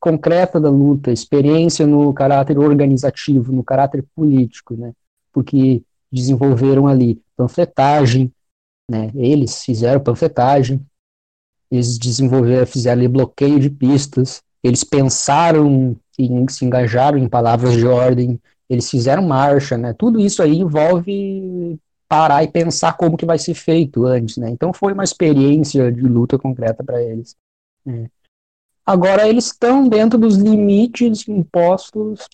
concreta 0.00 0.60
da 0.60 0.68
luta, 0.68 1.12
experiência 1.12 1.86
no 1.86 2.12
caráter 2.12 2.58
organizativo, 2.58 3.52
no 3.52 3.62
caráter 3.62 4.04
político, 4.16 4.74
né? 4.74 4.92
porque 5.32 5.82
desenvolveram 6.10 6.88
ali 6.88 7.22
panfletagem, 7.36 8.32
né? 8.90 9.10
Eles 9.14 9.62
fizeram 9.64 10.00
panfletagem, 10.00 10.84
eles 11.70 11.98
desenvolveram, 11.98 12.66
fizeram 12.66 12.98
ali 13.00 13.08
bloqueio 13.08 13.60
de 13.60 13.68
pistas, 13.68 14.42
eles 14.62 14.82
pensaram 14.82 15.96
e 16.18 16.28
se 16.50 16.64
engajaram 16.64 17.18
em 17.18 17.28
palavras 17.28 17.74
de 17.74 17.86
ordem, 17.86 18.40
eles 18.68 18.90
fizeram 18.90 19.22
marcha, 19.22 19.78
né? 19.78 19.92
Tudo 19.92 20.20
isso 20.20 20.42
aí 20.42 20.58
envolve 20.58 21.78
parar 22.08 22.42
e 22.42 22.48
pensar 22.48 22.96
como 22.96 23.16
que 23.16 23.26
vai 23.26 23.38
ser 23.38 23.54
feito 23.54 24.06
antes, 24.06 24.36
né? 24.38 24.50
Então 24.50 24.72
foi 24.72 24.92
uma 24.92 25.04
experiência 25.04 25.92
de 25.92 26.02
luta 26.02 26.38
concreta 26.38 26.82
para 26.82 27.02
eles. 27.02 27.36
Né? 27.84 28.08
Agora 28.84 29.28
eles 29.28 29.46
estão 29.46 29.86
dentro 29.88 30.18
dos 30.18 30.36
limites 30.36 31.28
impostos 31.28 32.26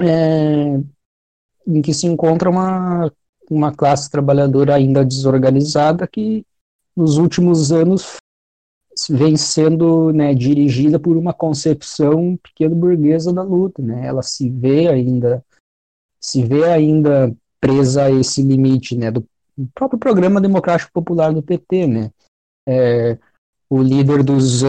é, 0.00 0.80
em 1.66 1.80
que 1.80 1.94
se 1.94 2.06
encontra 2.06 2.50
uma 2.50 3.12
uma 3.54 3.74
classe 3.74 4.10
trabalhadora 4.10 4.74
ainda 4.74 5.04
desorganizada 5.04 6.06
que 6.06 6.44
nos 6.96 7.16
últimos 7.16 7.72
anos 7.72 8.16
vem 9.08 9.36
sendo 9.36 10.12
né, 10.12 10.34
dirigida 10.34 10.98
por 10.98 11.16
uma 11.16 11.32
concepção 11.32 12.36
pequeno 12.42 12.74
burguesa 12.74 13.32
da 13.32 13.42
luta, 13.42 13.80
né? 13.80 14.06
Ela 14.06 14.22
se 14.22 14.50
vê 14.50 14.88
ainda 14.88 15.44
se 16.20 16.44
vê 16.44 16.64
ainda 16.64 17.32
presa 17.60 18.04
a 18.04 18.10
esse 18.10 18.42
limite, 18.42 18.96
né, 18.96 19.10
do 19.10 19.24
próprio 19.72 19.98
programa 19.98 20.40
democrático 20.40 20.92
popular 20.92 21.32
do 21.32 21.42
PT, 21.42 21.86
né? 21.86 22.10
É, 22.68 23.16
o 23.70 23.82
líder 23.82 24.22
dos, 24.22 24.62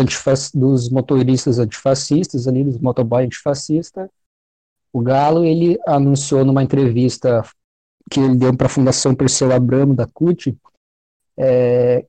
dos 0.53 0.89
motoristas 0.89 1.57
antifascistas, 1.57 2.47
ali 2.47 2.63
dos 2.63 2.77
motoboy 2.77 3.25
antifascista, 3.25 4.09
o 4.91 5.01
Galo, 5.01 5.45
ele 5.45 5.80
anunciou 5.88 6.43
numa 6.43 6.63
entrevista 6.63 7.43
que 8.10 8.20
ele 8.20 8.36
deu 8.36 8.55
para 8.55 8.68
a 8.68 8.70
Fundação 8.70 9.14
Perseu 9.14 9.51
Abramo, 9.51 9.93
da 9.93 10.07
CUT, 10.07 10.57
é, 11.38 12.05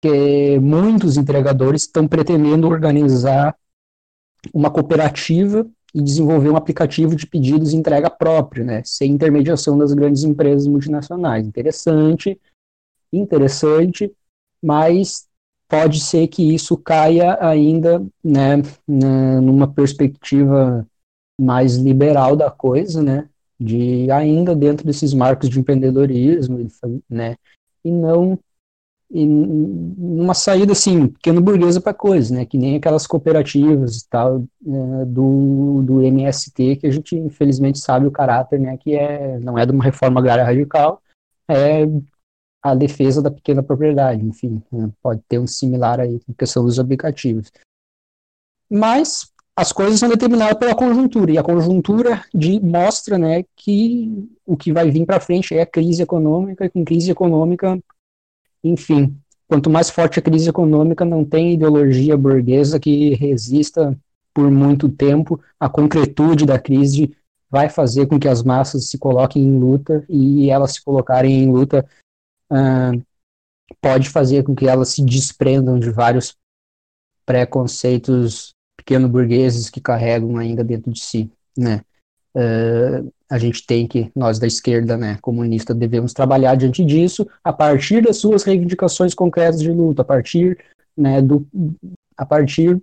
que 0.00 0.58
muitos 0.58 1.16
entregadores 1.16 1.82
estão 1.82 2.08
pretendendo 2.08 2.66
organizar 2.66 3.56
uma 4.52 4.70
cooperativa 4.70 5.66
e 5.94 6.02
desenvolver 6.02 6.48
um 6.48 6.56
aplicativo 6.56 7.14
de 7.14 7.26
pedidos 7.26 7.72
e 7.72 7.76
entrega 7.76 8.10
próprio, 8.10 8.64
né, 8.64 8.82
sem 8.84 9.12
intermediação 9.12 9.76
das 9.76 9.92
grandes 9.92 10.24
empresas 10.24 10.66
multinacionais. 10.66 11.46
Interessante, 11.46 12.40
interessante, 13.12 14.12
mas 14.60 15.28
pode 15.68 16.00
ser 16.00 16.26
que 16.28 16.54
isso 16.54 16.76
caia 16.76 17.38
ainda, 17.40 18.04
né, 18.24 18.56
numa 18.88 19.68
perspectiva 19.68 20.86
mais 21.40 21.76
liberal 21.76 22.36
da 22.36 22.50
coisa, 22.50 23.02
né, 23.02 23.28
de 23.62 24.10
ainda 24.10 24.54
dentro 24.54 24.86
desses 24.86 25.14
marcos 25.14 25.48
de 25.48 25.60
empreendedorismo, 25.60 26.66
né, 27.08 27.36
e 27.84 27.90
não 27.90 28.38
e 29.14 29.26
uma 29.26 30.32
saída 30.32 30.72
assim 30.72 31.06
pequeno 31.08 31.42
burguesa 31.42 31.82
para 31.82 31.92
coisas, 31.92 32.30
né, 32.30 32.46
que 32.46 32.56
nem 32.56 32.76
aquelas 32.76 33.06
cooperativas 33.06 34.02
tal 34.04 34.42
é, 34.66 35.04
do, 35.04 35.82
do 35.82 36.02
MST 36.02 36.76
que 36.76 36.86
a 36.86 36.90
gente 36.90 37.14
infelizmente 37.16 37.78
sabe 37.78 38.06
o 38.06 38.10
caráter, 38.10 38.58
né, 38.58 38.76
que 38.78 38.94
é 38.96 39.38
não 39.40 39.58
é 39.58 39.66
de 39.66 39.72
uma 39.72 39.84
reforma 39.84 40.18
agrária 40.18 40.44
radical, 40.44 41.02
é 41.48 41.82
a 42.62 42.74
defesa 42.74 43.20
da 43.20 43.30
pequena 43.30 43.62
propriedade, 43.62 44.24
enfim, 44.24 44.62
né, 44.72 44.90
pode 45.02 45.20
ter 45.28 45.38
um 45.38 45.46
similar 45.46 46.00
aí 46.00 46.18
com 46.20 46.32
questão 46.32 46.64
dos 46.64 46.78
aplicativos. 46.78 47.52
Mas 48.70 49.31
as 49.54 49.70
coisas 49.70 50.00
são 50.00 50.08
determinadas 50.08 50.58
pela 50.58 50.74
conjuntura, 50.74 51.30
e 51.30 51.38
a 51.38 51.42
conjuntura 51.42 52.24
de, 52.34 52.58
mostra 52.58 53.18
né, 53.18 53.44
que 53.54 54.28
o 54.46 54.56
que 54.56 54.72
vai 54.72 54.90
vir 54.90 55.04
para 55.04 55.20
frente 55.20 55.54
é 55.54 55.62
a 55.62 55.66
crise 55.66 56.02
econômica, 56.02 56.64
e 56.64 56.70
com 56.70 56.84
crise 56.84 57.10
econômica, 57.10 57.78
enfim, 58.64 59.16
quanto 59.46 59.68
mais 59.68 59.90
forte 59.90 60.18
a 60.18 60.22
crise 60.22 60.48
econômica, 60.48 61.04
não 61.04 61.24
tem 61.24 61.52
ideologia 61.52 62.16
burguesa 62.16 62.80
que 62.80 63.14
resista 63.14 63.98
por 64.32 64.50
muito 64.50 64.88
tempo, 64.88 65.38
a 65.60 65.68
concretude 65.68 66.46
da 66.46 66.58
crise 66.58 67.14
vai 67.50 67.68
fazer 67.68 68.06
com 68.06 68.18
que 68.18 68.28
as 68.28 68.42
massas 68.42 68.88
se 68.88 68.96
coloquem 68.96 69.42
em 69.42 69.58
luta, 69.58 70.02
e 70.08 70.48
elas 70.48 70.72
se 70.72 70.82
colocarem 70.82 71.42
em 71.42 71.52
luta, 71.52 71.86
pode 73.82 74.08
fazer 74.08 74.44
com 74.44 74.54
que 74.54 74.66
elas 74.66 74.88
se 74.88 75.04
desprendam 75.04 75.78
de 75.78 75.90
vários 75.90 76.34
preconceitos 77.26 78.54
pequeno-burgueses 78.82 79.70
que 79.70 79.80
carregam 79.80 80.36
ainda 80.36 80.64
dentro 80.64 80.92
de 80.92 81.00
si, 81.00 81.30
né? 81.56 81.80
Uh, 82.34 83.12
a 83.30 83.38
gente 83.38 83.64
tem 83.66 83.86
que, 83.86 84.10
nós 84.16 84.38
da 84.38 84.46
esquerda, 84.46 84.96
né, 84.96 85.18
comunista, 85.20 85.74
devemos 85.74 86.12
trabalhar 86.12 86.54
diante 86.54 86.84
disso, 86.84 87.26
a 87.44 87.52
partir 87.52 88.02
das 88.02 88.16
suas 88.16 88.42
reivindicações 88.42 89.14
concretas 89.14 89.60
de 89.60 89.70
luta, 89.70 90.02
a 90.02 90.04
partir, 90.04 90.58
né, 90.96 91.20
do, 91.20 91.46
a 92.16 92.24
partir 92.24 92.80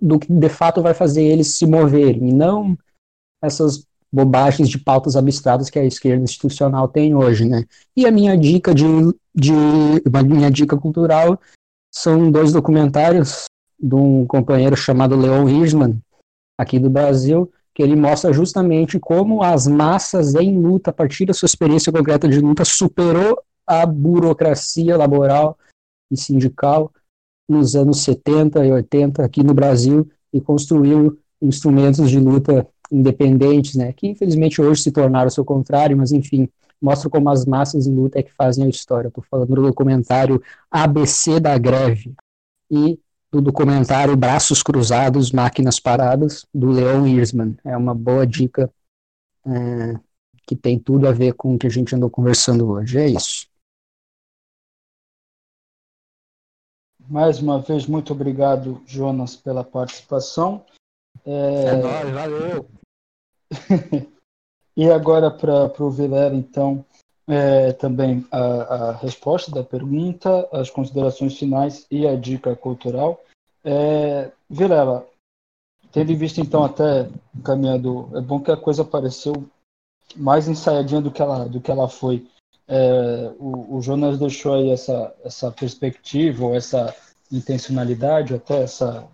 do 0.00 0.18
que 0.18 0.32
de 0.32 0.48
fato 0.48 0.82
vai 0.82 0.94
fazer 0.94 1.22
eles 1.22 1.54
se 1.54 1.66
moverem, 1.66 2.28
e 2.28 2.32
não 2.32 2.76
essas 3.42 3.86
bobagens 4.12 4.68
de 4.68 4.78
pautas 4.78 5.16
abstratas 5.16 5.70
que 5.70 5.78
a 5.78 5.84
esquerda 5.84 6.24
institucional 6.24 6.86
tem 6.88 7.14
hoje, 7.14 7.44
né. 7.44 7.64
E 7.96 8.04
a 8.04 8.10
minha 8.10 8.36
dica 8.36 8.74
de, 8.74 8.84
de 9.34 9.52
a 10.12 10.22
minha 10.22 10.50
dica 10.50 10.76
cultural 10.76 11.40
são 11.92 12.30
dois 12.30 12.52
documentários 12.52 13.44
de 13.82 13.94
um 13.94 14.24
companheiro 14.26 14.76
chamado 14.76 15.16
Leon 15.16 15.48
Hirschman, 15.48 16.00
aqui 16.56 16.78
do 16.78 16.88
Brasil, 16.88 17.50
que 17.74 17.82
ele 17.82 17.96
mostra 17.96 18.32
justamente 18.32 18.98
como 19.00 19.42
as 19.42 19.66
massas 19.66 20.34
em 20.34 20.56
luta, 20.56 20.90
a 20.90 20.92
partir 20.92 21.26
da 21.26 21.34
sua 21.34 21.46
experiência 21.46 21.92
concreta 21.92 22.28
de 22.28 22.38
luta, 22.38 22.64
superou 22.64 23.42
a 23.66 23.84
burocracia 23.84 24.96
laboral 24.96 25.58
e 26.10 26.16
sindical 26.16 26.92
nos 27.48 27.74
anos 27.74 28.02
70 28.02 28.64
e 28.64 28.72
80 28.72 29.24
aqui 29.24 29.42
no 29.42 29.54
Brasil 29.54 30.08
e 30.32 30.40
construiu 30.40 31.18
instrumentos 31.40 32.08
de 32.08 32.20
luta 32.20 32.66
independentes, 32.90 33.74
né, 33.74 33.92
que 33.92 34.06
infelizmente 34.06 34.60
hoje 34.60 34.82
se 34.82 34.92
tornaram 34.92 35.28
o 35.28 35.30
seu 35.30 35.44
contrário, 35.44 35.96
mas 35.96 36.12
enfim, 36.12 36.48
mostra 36.80 37.08
como 37.08 37.30
as 37.30 37.46
massas 37.46 37.86
em 37.86 37.94
luta 37.94 38.18
é 38.18 38.22
que 38.22 38.32
fazem 38.32 38.66
a 38.66 38.68
história. 38.68 39.08
Estou 39.08 39.24
falando 39.30 39.54
do 39.54 39.62
documentário 39.62 40.42
ABC 40.70 41.40
da 41.40 41.56
Greve. 41.56 42.14
E 42.70 42.98
do 43.32 43.40
documentário 43.40 44.14
Braços 44.14 44.62
Cruzados, 44.62 45.32
Máquinas 45.32 45.80
Paradas, 45.80 46.46
do 46.52 46.70
Leon 46.70 47.06
Hirschman. 47.06 47.56
É 47.64 47.74
uma 47.74 47.94
boa 47.94 48.26
dica 48.26 48.70
é, 49.46 49.98
que 50.46 50.54
tem 50.54 50.78
tudo 50.78 51.08
a 51.08 51.12
ver 51.12 51.32
com 51.32 51.54
o 51.54 51.58
que 51.58 51.66
a 51.66 51.70
gente 51.70 51.96
andou 51.96 52.10
conversando 52.10 52.70
hoje. 52.70 52.98
É 52.98 53.08
isso. 53.08 53.50
Mais 57.08 57.40
uma 57.40 57.58
vez, 57.58 57.86
muito 57.86 58.12
obrigado, 58.12 58.82
Jonas, 58.86 59.34
pela 59.34 59.64
participação. 59.64 60.64
É, 61.24 61.64
é 61.64 61.76
nóis, 61.76 62.10
valeu! 62.10 62.68
e 64.76 64.90
agora 64.90 65.30
para 65.30 65.82
o 65.82 65.90
Vilela, 65.90 66.34
então, 66.34 66.84
é, 67.32 67.72
também 67.72 68.26
a, 68.30 68.38
a, 68.38 68.92
resposta 68.92 69.50
da 69.50 69.64
pergunta, 69.64 70.46
as 70.52 70.68
considerações 70.68 71.38
finais 71.38 71.86
e 71.90 72.06
a 72.06 72.14
dica 72.14 72.54
cultural. 72.54 73.24
É, 73.64 74.30
Vilela, 74.50 75.06
tendo 75.90 76.12
em 76.12 76.16
vista 76.16 76.42
então 76.42 76.62
até 76.62 77.08
caminhando, 77.42 78.10
é 78.14 78.20
bom 78.20 78.38
que 78.38 78.50
a 78.50 78.56
coisa 78.56 78.84
pareceu 78.84 79.32
mais 80.14 80.46
ensaiadinha 80.46 81.00
do 81.00 81.10
que 81.10 81.22
ela, 81.22 81.48
do 81.48 81.58
que 81.58 81.70
ela 81.70 81.88
foi. 81.88 82.26
É, 82.68 83.32
o, 83.38 83.76
o, 83.76 83.82
Jonas 83.82 84.18
deixou 84.18 84.54
aí 84.54 84.70
essa, 84.70 85.14
essa 85.24 85.50
perspectiva, 85.50 86.44
ou 86.44 86.54
essa 86.54 86.94
intencionalidade, 87.30 88.34
até 88.34 88.62
essa, 88.62 89.08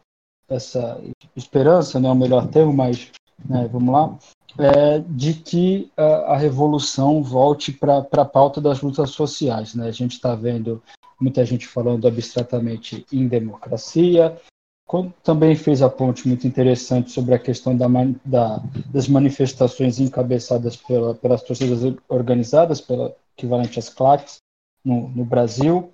essa 0.48 1.00
esperança, 1.36 2.00
não 2.00 2.10
é 2.10 2.12
o 2.12 2.16
melhor 2.16 2.48
termo, 2.48 2.72
mas 2.72 3.12
né, 3.48 3.68
vamos 3.68 3.92
lá, 3.94 4.18
é, 4.58 4.98
de 5.08 5.34
que 5.34 5.90
a, 5.96 6.34
a 6.34 6.36
revolução 6.36 7.22
volte 7.22 7.72
para 7.72 7.98
a 7.98 8.24
pauta 8.24 8.60
das 8.60 8.80
lutas 8.80 9.10
sociais. 9.10 9.74
Né? 9.74 9.86
A 9.86 9.92
gente 9.92 10.12
está 10.12 10.34
vendo 10.34 10.82
muita 11.20 11.44
gente 11.44 11.66
falando 11.66 12.06
abstratamente 12.06 13.06
em 13.12 13.26
democracia, 13.26 14.36
também 15.22 15.54
fez 15.54 15.82
a 15.82 15.90
ponte 15.90 16.26
muito 16.26 16.46
interessante 16.46 17.10
sobre 17.10 17.34
a 17.34 17.38
questão 17.38 17.76
da, 17.76 17.86
da, 18.24 18.62
das 18.86 19.06
manifestações 19.06 20.00
encabeçadas 20.00 20.76
pela, 20.76 21.14
pelas 21.14 21.42
torcidas 21.42 21.94
organizadas, 22.08 22.80
pela 22.80 23.14
equivalente 23.36 23.78
às 23.78 23.90
claques, 23.90 24.38
no, 24.82 25.08
no 25.10 25.24
Brasil, 25.24 25.92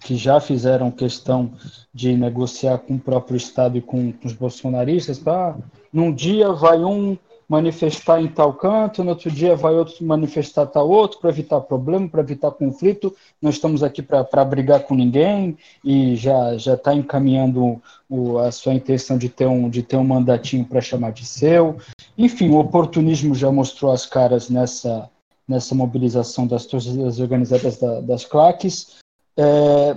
que 0.00 0.16
já 0.16 0.38
fizeram 0.38 0.90
questão 0.90 1.52
de 1.92 2.16
negociar 2.16 2.78
com 2.78 2.94
o 2.94 3.00
próprio 3.00 3.36
Estado 3.36 3.76
e 3.76 3.82
com, 3.82 4.12
com 4.12 4.26
os 4.26 4.34
bolsonaristas. 4.34 5.18
Tá? 5.18 5.58
Num 5.92 6.14
dia 6.14 6.52
vai 6.52 6.78
um 6.84 7.18
manifestar 7.48 8.20
em 8.20 8.28
tal 8.28 8.54
canto, 8.54 9.04
no 9.04 9.10
outro 9.10 9.30
dia 9.30 9.54
vai 9.54 9.74
outro 9.74 10.04
manifestar 10.04 10.66
tal 10.66 10.88
outro, 10.88 11.20
para 11.20 11.30
evitar 11.30 11.60
problema, 11.60 12.08
para 12.08 12.20
evitar 12.20 12.50
conflito. 12.50 13.14
Não 13.40 13.50
estamos 13.50 13.82
aqui 13.82 14.02
para 14.02 14.44
brigar 14.44 14.80
com 14.80 14.94
ninguém 14.94 15.56
e 15.84 16.16
já 16.16 16.56
já 16.56 16.74
está 16.74 16.94
encaminhando 16.94 17.80
o, 18.08 18.38
a 18.38 18.50
sua 18.50 18.74
intenção 18.74 19.16
de 19.16 19.28
ter 19.28 19.46
um, 19.46 19.68
de 19.68 19.82
ter 19.82 19.96
um 19.96 20.04
mandatinho 20.04 20.64
para 20.64 20.80
chamar 20.80 21.12
de 21.12 21.24
seu. 21.24 21.76
Enfim, 22.18 22.48
o 22.50 22.58
oportunismo 22.58 23.34
já 23.34 23.50
mostrou 23.52 23.92
as 23.92 24.06
caras 24.06 24.48
nessa, 24.48 25.08
nessa 25.46 25.74
mobilização 25.74 26.46
das 26.46 26.66
torcidas 26.66 27.20
organizadas 27.20 27.78
da, 27.78 28.00
das 28.00 28.24
claques. 28.24 28.96
É, 29.36 29.96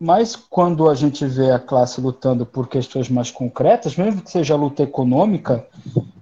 mas 0.00 0.34
quando 0.34 0.88
a 0.88 0.94
gente 0.94 1.24
vê 1.24 1.50
a 1.52 1.58
classe 1.58 2.00
lutando 2.00 2.44
por 2.44 2.68
questões 2.68 3.08
mais 3.08 3.30
concretas, 3.30 3.96
mesmo 3.96 4.22
que 4.22 4.30
seja 4.30 4.56
luta 4.56 4.82
econômica, 4.82 5.66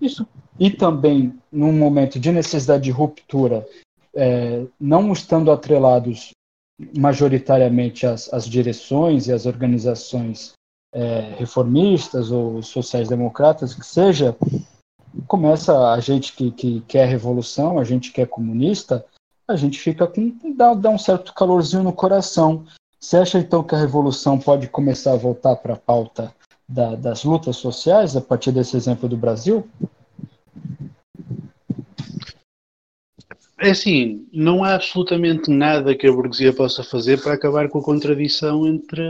isso 0.00 0.26
e 0.58 0.70
também 0.70 1.38
num 1.50 1.72
momento 1.72 2.18
de 2.18 2.30
necessidade 2.30 2.84
de 2.84 2.90
ruptura, 2.90 3.66
é, 4.14 4.64
não 4.78 5.12
estando 5.12 5.50
atrelados 5.50 6.30
majoritariamente 6.96 8.06
às, 8.06 8.32
às 8.32 8.46
direções 8.46 9.26
e 9.26 9.32
às 9.32 9.46
organizações 9.46 10.52
é, 10.94 11.34
reformistas 11.38 12.30
ou 12.30 12.62
sociais-democratas, 12.62 13.74
que 13.74 13.86
seja, 13.86 14.36
começa 15.26 15.92
a 15.92 16.00
gente 16.00 16.34
que, 16.34 16.50
que 16.50 16.80
quer 16.82 17.06
revolução, 17.06 17.78
a 17.78 17.84
gente 17.84 18.12
que 18.12 18.20
é 18.20 18.26
comunista, 18.26 19.04
a 19.48 19.56
gente 19.56 19.78
fica 19.78 20.06
com. 20.06 20.36
dá, 20.56 20.74
dá 20.74 20.90
um 20.90 20.98
certo 20.98 21.34
calorzinho 21.34 21.82
no 21.82 21.92
coração. 21.92 22.64
Você 23.00 23.16
acha 23.16 23.38
então 23.38 23.62
que 23.62 23.74
a 23.74 23.78
revolução 23.78 24.38
pode 24.38 24.68
começar 24.68 25.12
a 25.12 25.16
voltar 25.16 25.56
para 25.56 25.74
a 25.74 25.78
pauta 25.78 26.32
da, 26.68 26.94
das 26.94 27.24
lutas 27.24 27.56
sociais 27.56 28.16
a 28.16 28.20
partir 28.20 28.52
desse 28.52 28.76
exemplo 28.76 29.08
do 29.08 29.16
Brasil? 29.16 29.68
É 33.58 33.70
assim, 33.70 34.26
não 34.32 34.64
há 34.64 34.74
absolutamente 34.74 35.48
nada 35.48 35.94
que 35.94 36.06
a 36.06 36.12
burguesia 36.12 36.52
possa 36.52 36.82
fazer 36.82 37.22
para 37.22 37.34
acabar 37.34 37.68
com 37.68 37.78
a 37.78 37.84
contradição 37.84 38.66
entre 38.66 39.02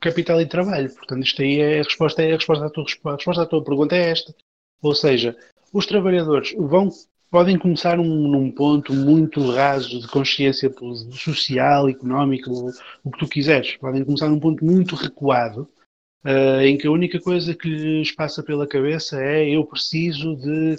capital 0.00 0.40
e 0.40 0.46
trabalho. 0.46 0.92
Portanto, 0.92 1.22
isto 1.24 1.42
aí 1.42 1.60
é 1.60 1.80
a 1.80 1.84
resposta, 1.84 2.22
é 2.22 2.32
a 2.32 2.36
resposta 2.36 2.66
à 2.66 2.70
tua, 2.70 2.84
a 3.04 3.14
resposta 3.14 3.42
à 3.42 3.46
tua 3.46 3.62
pergunta 3.62 3.94
é 3.94 4.10
esta. 4.10 4.34
Ou 4.82 4.94
seja, 4.94 5.36
os 5.72 5.86
trabalhadores 5.86 6.54
vão 6.58 6.90
podem 7.30 7.58
começar 7.58 7.96
num, 7.96 8.28
num, 8.28 8.48
ponto 8.48 8.92
muito 8.94 9.40
raso 9.50 10.00
de 10.00 10.06
consciência 10.06 10.72
social, 11.10 11.88
económico, 11.88 12.48
o, 12.48 12.70
o, 13.02 13.10
que 13.10 13.18
tu 13.18 13.26
quiseres. 13.26 13.76
Podem 13.76 14.04
começar 14.04 14.28
num 14.28 14.38
ponto 14.38 14.64
muito 14.64 14.94
recuado, 14.94 15.68
uh, 16.24 16.60
em 16.62 16.76
que 16.76 16.86
a 16.86 16.90
única 16.90 17.20
coisa 17.20 17.54
que 17.54 17.68
lhes 17.68 18.12
passa 18.12 18.42
pela 18.42 18.66
cabeça 18.66 19.22
é 19.22 19.48
eu 19.48 19.64
preciso 19.64 20.36
de 20.36 20.76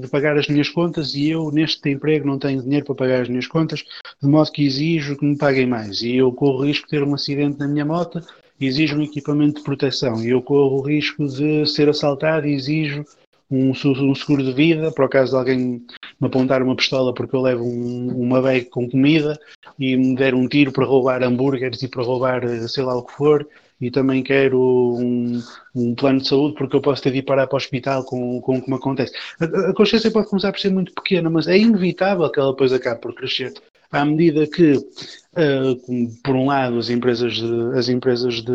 de 0.00 0.08
pagar 0.08 0.38
as 0.38 0.48
minhas 0.48 0.70
contas 0.70 1.14
e 1.14 1.28
eu 1.28 1.50
neste 1.50 1.90
emprego 1.90 2.26
não 2.26 2.38
tenho 2.38 2.62
dinheiro 2.62 2.86
para 2.86 2.94
pagar 2.94 3.20
as 3.20 3.28
minhas 3.28 3.46
contas, 3.46 3.84
de 4.22 4.26
modo 4.26 4.50
que 4.50 4.64
exijo 4.64 5.16
que 5.16 5.26
me 5.26 5.36
paguem 5.36 5.66
mais. 5.66 6.00
E 6.00 6.16
eu 6.16 6.32
corro 6.32 6.60
o 6.60 6.66
risco 6.66 6.86
de 6.86 6.90
ter 6.90 7.02
um 7.02 7.14
acidente 7.14 7.58
na 7.58 7.68
minha 7.68 7.84
moto, 7.84 8.22
exijo 8.58 8.96
um 8.96 9.02
equipamento 9.02 9.58
de 9.58 9.64
proteção. 9.64 10.24
E 10.24 10.30
eu 10.30 10.40
corro 10.40 10.78
o 10.78 10.82
risco 10.82 11.26
de 11.28 11.66
ser 11.66 11.88
assaltado 11.88 12.46
e 12.46 12.54
exijo 12.54 13.04
um, 13.50 13.72
um 13.72 14.14
seguro 14.14 14.42
de 14.42 14.52
vida, 14.52 14.90
para 14.90 15.04
o 15.04 15.08
caso 15.08 15.32
de 15.32 15.36
alguém 15.36 15.86
me 16.18 16.26
apontar 16.26 16.62
uma 16.62 16.74
pistola 16.74 17.12
porque 17.12 17.36
eu 17.36 17.42
levo 17.42 17.64
um, 17.64 18.08
uma 18.22 18.40
bag 18.40 18.66
com 18.66 18.88
comida 18.88 19.38
e 19.78 19.96
me 19.96 20.14
der 20.14 20.34
um 20.34 20.48
tiro 20.48 20.72
para 20.72 20.86
roubar 20.86 21.22
hambúrgueres 21.22 21.82
e 21.82 21.88
para 21.88 22.02
roubar 22.02 22.42
sei 22.68 22.84
lá 22.84 22.96
o 22.96 23.02
que 23.02 23.12
for, 23.12 23.46
e 23.82 23.90
também 23.90 24.22
quero 24.22 24.60
um, 24.60 25.42
um, 25.74 25.94
plano 25.96 26.20
de 26.20 26.28
saúde 26.28 26.54
porque 26.54 26.76
eu 26.76 26.80
posso 26.80 27.02
ter 27.02 27.10
de 27.10 27.18
ir 27.18 27.22
parar 27.22 27.48
para 27.48 27.56
o 27.56 27.58
hospital 27.58 28.04
com, 28.04 28.40
com 28.40 28.58
o 28.58 28.62
que 28.62 28.70
me 28.70 28.76
acontece. 28.76 29.12
A, 29.40 29.70
a, 29.70 29.74
consciência 29.74 30.08
pode 30.08 30.28
começar 30.28 30.52
por 30.52 30.60
ser 30.60 30.70
muito 30.70 30.94
pequena, 30.94 31.28
mas 31.28 31.48
é 31.48 31.58
inevitável 31.58 32.30
que 32.30 32.38
ela 32.38 32.52
depois 32.52 32.72
acabe 32.72 33.00
por 33.00 33.12
crescer. 33.12 33.52
À 33.90 34.04
medida 34.04 34.46
que, 34.46 34.74
uh, 34.74 36.20
por 36.22 36.36
um 36.36 36.46
lado, 36.46 36.78
as 36.78 36.88
empresas 36.88 37.34
de, 37.34 37.78
as 37.78 37.88
empresas 37.88 38.36
de, 38.36 38.52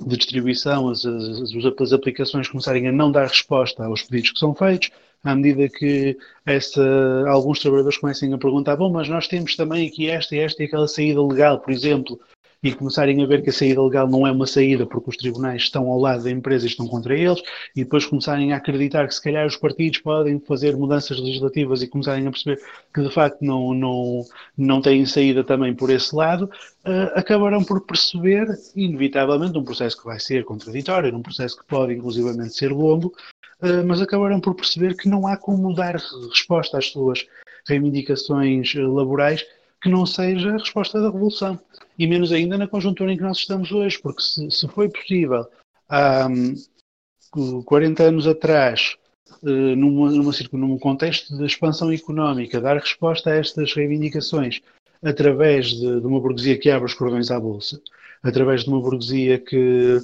de 0.00 0.16
distribuição, 0.16 0.88
as, 0.88 1.04
as, 1.04 1.54
as 1.78 1.92
aplicações 1.92 2.48
começarem 2.48 2.88
a 2.88 2.92
não 2.92 3.12
dar 3.12 3.28
resposta 3.28 3.84
aos 3.84 4.02
pedidos 4.02 4.32
que 4.32 4.38
são 4.38 4.54
feitos, 4.54 4.90
à 5.22 5.34
medida 5.34 5.68
que 5.68 6.16
essa, 6.46 6.82
alguns 7.28 7.60
trabalhadores 7.60 7.98
comecem 7.98 8.32
a 8.32 8.38
perguntar, 8.38 8.74
bom, 8.76 8.90
mas 8.90 9.06
nós 9.06 9.28
temos 9.28 9.54
também 9.54 9.86
aqui 9.86 10.08
esta, 10.08 10.34
esta 10.34 10.62
e 10.62 10.66
aquela 10.66 10.88
saída 10.88 11.22
legal, 11.22 11.60
por 11.60 11.70
exemplo, 11.70 12.18
e 12.62 12.72
começarem 12.72 13.22
a 13.22 13.26
ver 13.26 13.42
que 13.42 13.50
a 13.50 13.52
saída 13.52 13.82
legal 13.82 14.06
não 14.06 14.26
é 14.26 14.30
uma 14.30 14.46
saída 14.46 14.84
porque 14.86 15.10
os 15.10 15.16
tribunais 15.16 15.62
estão 15.62 15.88
ao 15.88 15.98
lado 15.98 16.24
da 16.24 16.30
empresa 16.30 16.66
e 16.66 16.68
estão 16.68 16.86
contra 16.86 17.16
eles, 17.18 17.40
e 17.74 17.84
depois 17.84 18.04
começarem 18.04 18.52
a 18.52 18.56
acreditar 18.56 19.06
que 19.06 19.14
se 19.14 19.22
calhar 19.22 19.46
os 19.46 19.56
partidos 19.56 20.00
podem 20.00 20.38
fazer 20.40 20.76
mudanças 20.76 21.18
legislativas 21.18 21.82
e 21.82 21.88
começarem 21.88 22.26
a 22.26 22.30
perceber 22.30 22.60
que 22.94 23.02
de 23.02 23.10
facto 23.10 23.42
não, 23.42 23.72
não, 23.72 24.24
não 24.56 24.82
têm 24.82 25.06
saída 25.06 25.42
também 25.42 25.74
por 25.74 25.90
esse 25.90 26.14
lado, 26.14 26.50
uh, 26.84 27.18
acabarão 27.18 27.64
por 27.64 27.80
perceber, 27.86 28.46
inevitavelmente, 28.76 29.56
um 29.56 29.64
processo 29.64 29.96
que 29.96 30.04
vai 30.04 30.20
ser 30.20 30.44
contraditório, 30.44 31.16
um 31.16 31.22
processo 31.22 31.56
que 31.56 31.64
pode 31.64 31.94
inclusivamente 31.94 32.54
ser 32.54 32.72
longo, 32.72 33.14
uh, 33.62 33.86
mas 33.86 34.02
acabarão 34.02 34.40
por 34.40 34.54
perceber 34.54 34.96
que 34.96 35.08
não 35.08 35.26
há 35.26 35.36
como 35.36 35.74
dar 35.74 35.96
resposta 35.96 36.76
às 36.76 36.88
suas 36.88 37.26
reivindicações 37.66 38.74
uh, 38.74 38.92
laborais 38.92 39.46
que 39.82 39.88
não 39.88 40.04
seja 40.04 40.50
a 40.50 40.58
resposta 40.58 41.00
da 41.00 41.06
revolução. 41.06 41.58
E 42.00 42.06
menos 42.06 42.32
ainda 42.32 42.56
na 42.56 42.66
conjuntura 42.66 43.12
em 43.12 43.16
que 43.18 43.22
nós 43.22 43.36
estamos 43.36 43.70
hoje, 43.70 44.00
porque 44.00 44.22
se, 44.22 44.50
se 44.50 44.66
foi 44.68 44.88
possível 44.88 45.46
há 45.86 46.26
um, 46.26 47.62
40 47.62 48.04
anos 48.04 48.26
atrás, 48.26 48.96
uh, 49.42 49.76
numa, 49.76 50.10
numa, 50.10 50.32
num 50.52 50.78
contexto 50.78 51.36
de 51.36 51.44
expansão 51.44 51.92
económica, 51.92 52.58
dar 52.58 52.78
resposta 52.78 53.28
a 53.28 53.36
estas 53.36 53.74
reivindicações 53.74 54.62
através 55.02 55.72
de, 55.72 56.00
de 56.00 56.06
uma 56.06 56.18
burguesia 56.18 56.56
que 56.56 56.70
abre 56.70 56.86
os 56.86 56.94
cordões 56.94 57.30
à 57.30 57.38
bolsa, 57.38 57.78
através 58.22 58.64
de 58.64 58.70
uma 58.70 58.80
burguesia 58.80 59.38
que, 59.38 59.98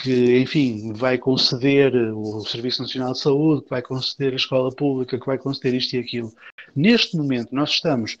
que, 0.00 0.38
enfim, 0.38 0.92
vai 0.92 1.18
conceder 1.18 1.92
o 2.14 2.44
Serviço 2.44 2.82
Nacional 2.82 3.14
de 3.14 3.18
Saúde, 3.18 3.64
que 3.64 3.70
vai 3.70 3.82
conceder 3.82 4.32
a 4.32 4.36
escola 4.36 4.70
pública, 4.70 5.18
que 5.18 5.26
vai 5.26 5.38
conceder 5.38 5.74
isto 5.74 5.94
e 5.94 5.98
aquilo. 5.98 6.32
Neste 6.72 7.16
momento, 7.16 7.52
nós 7.52 7.70
estamos 7.70 8.16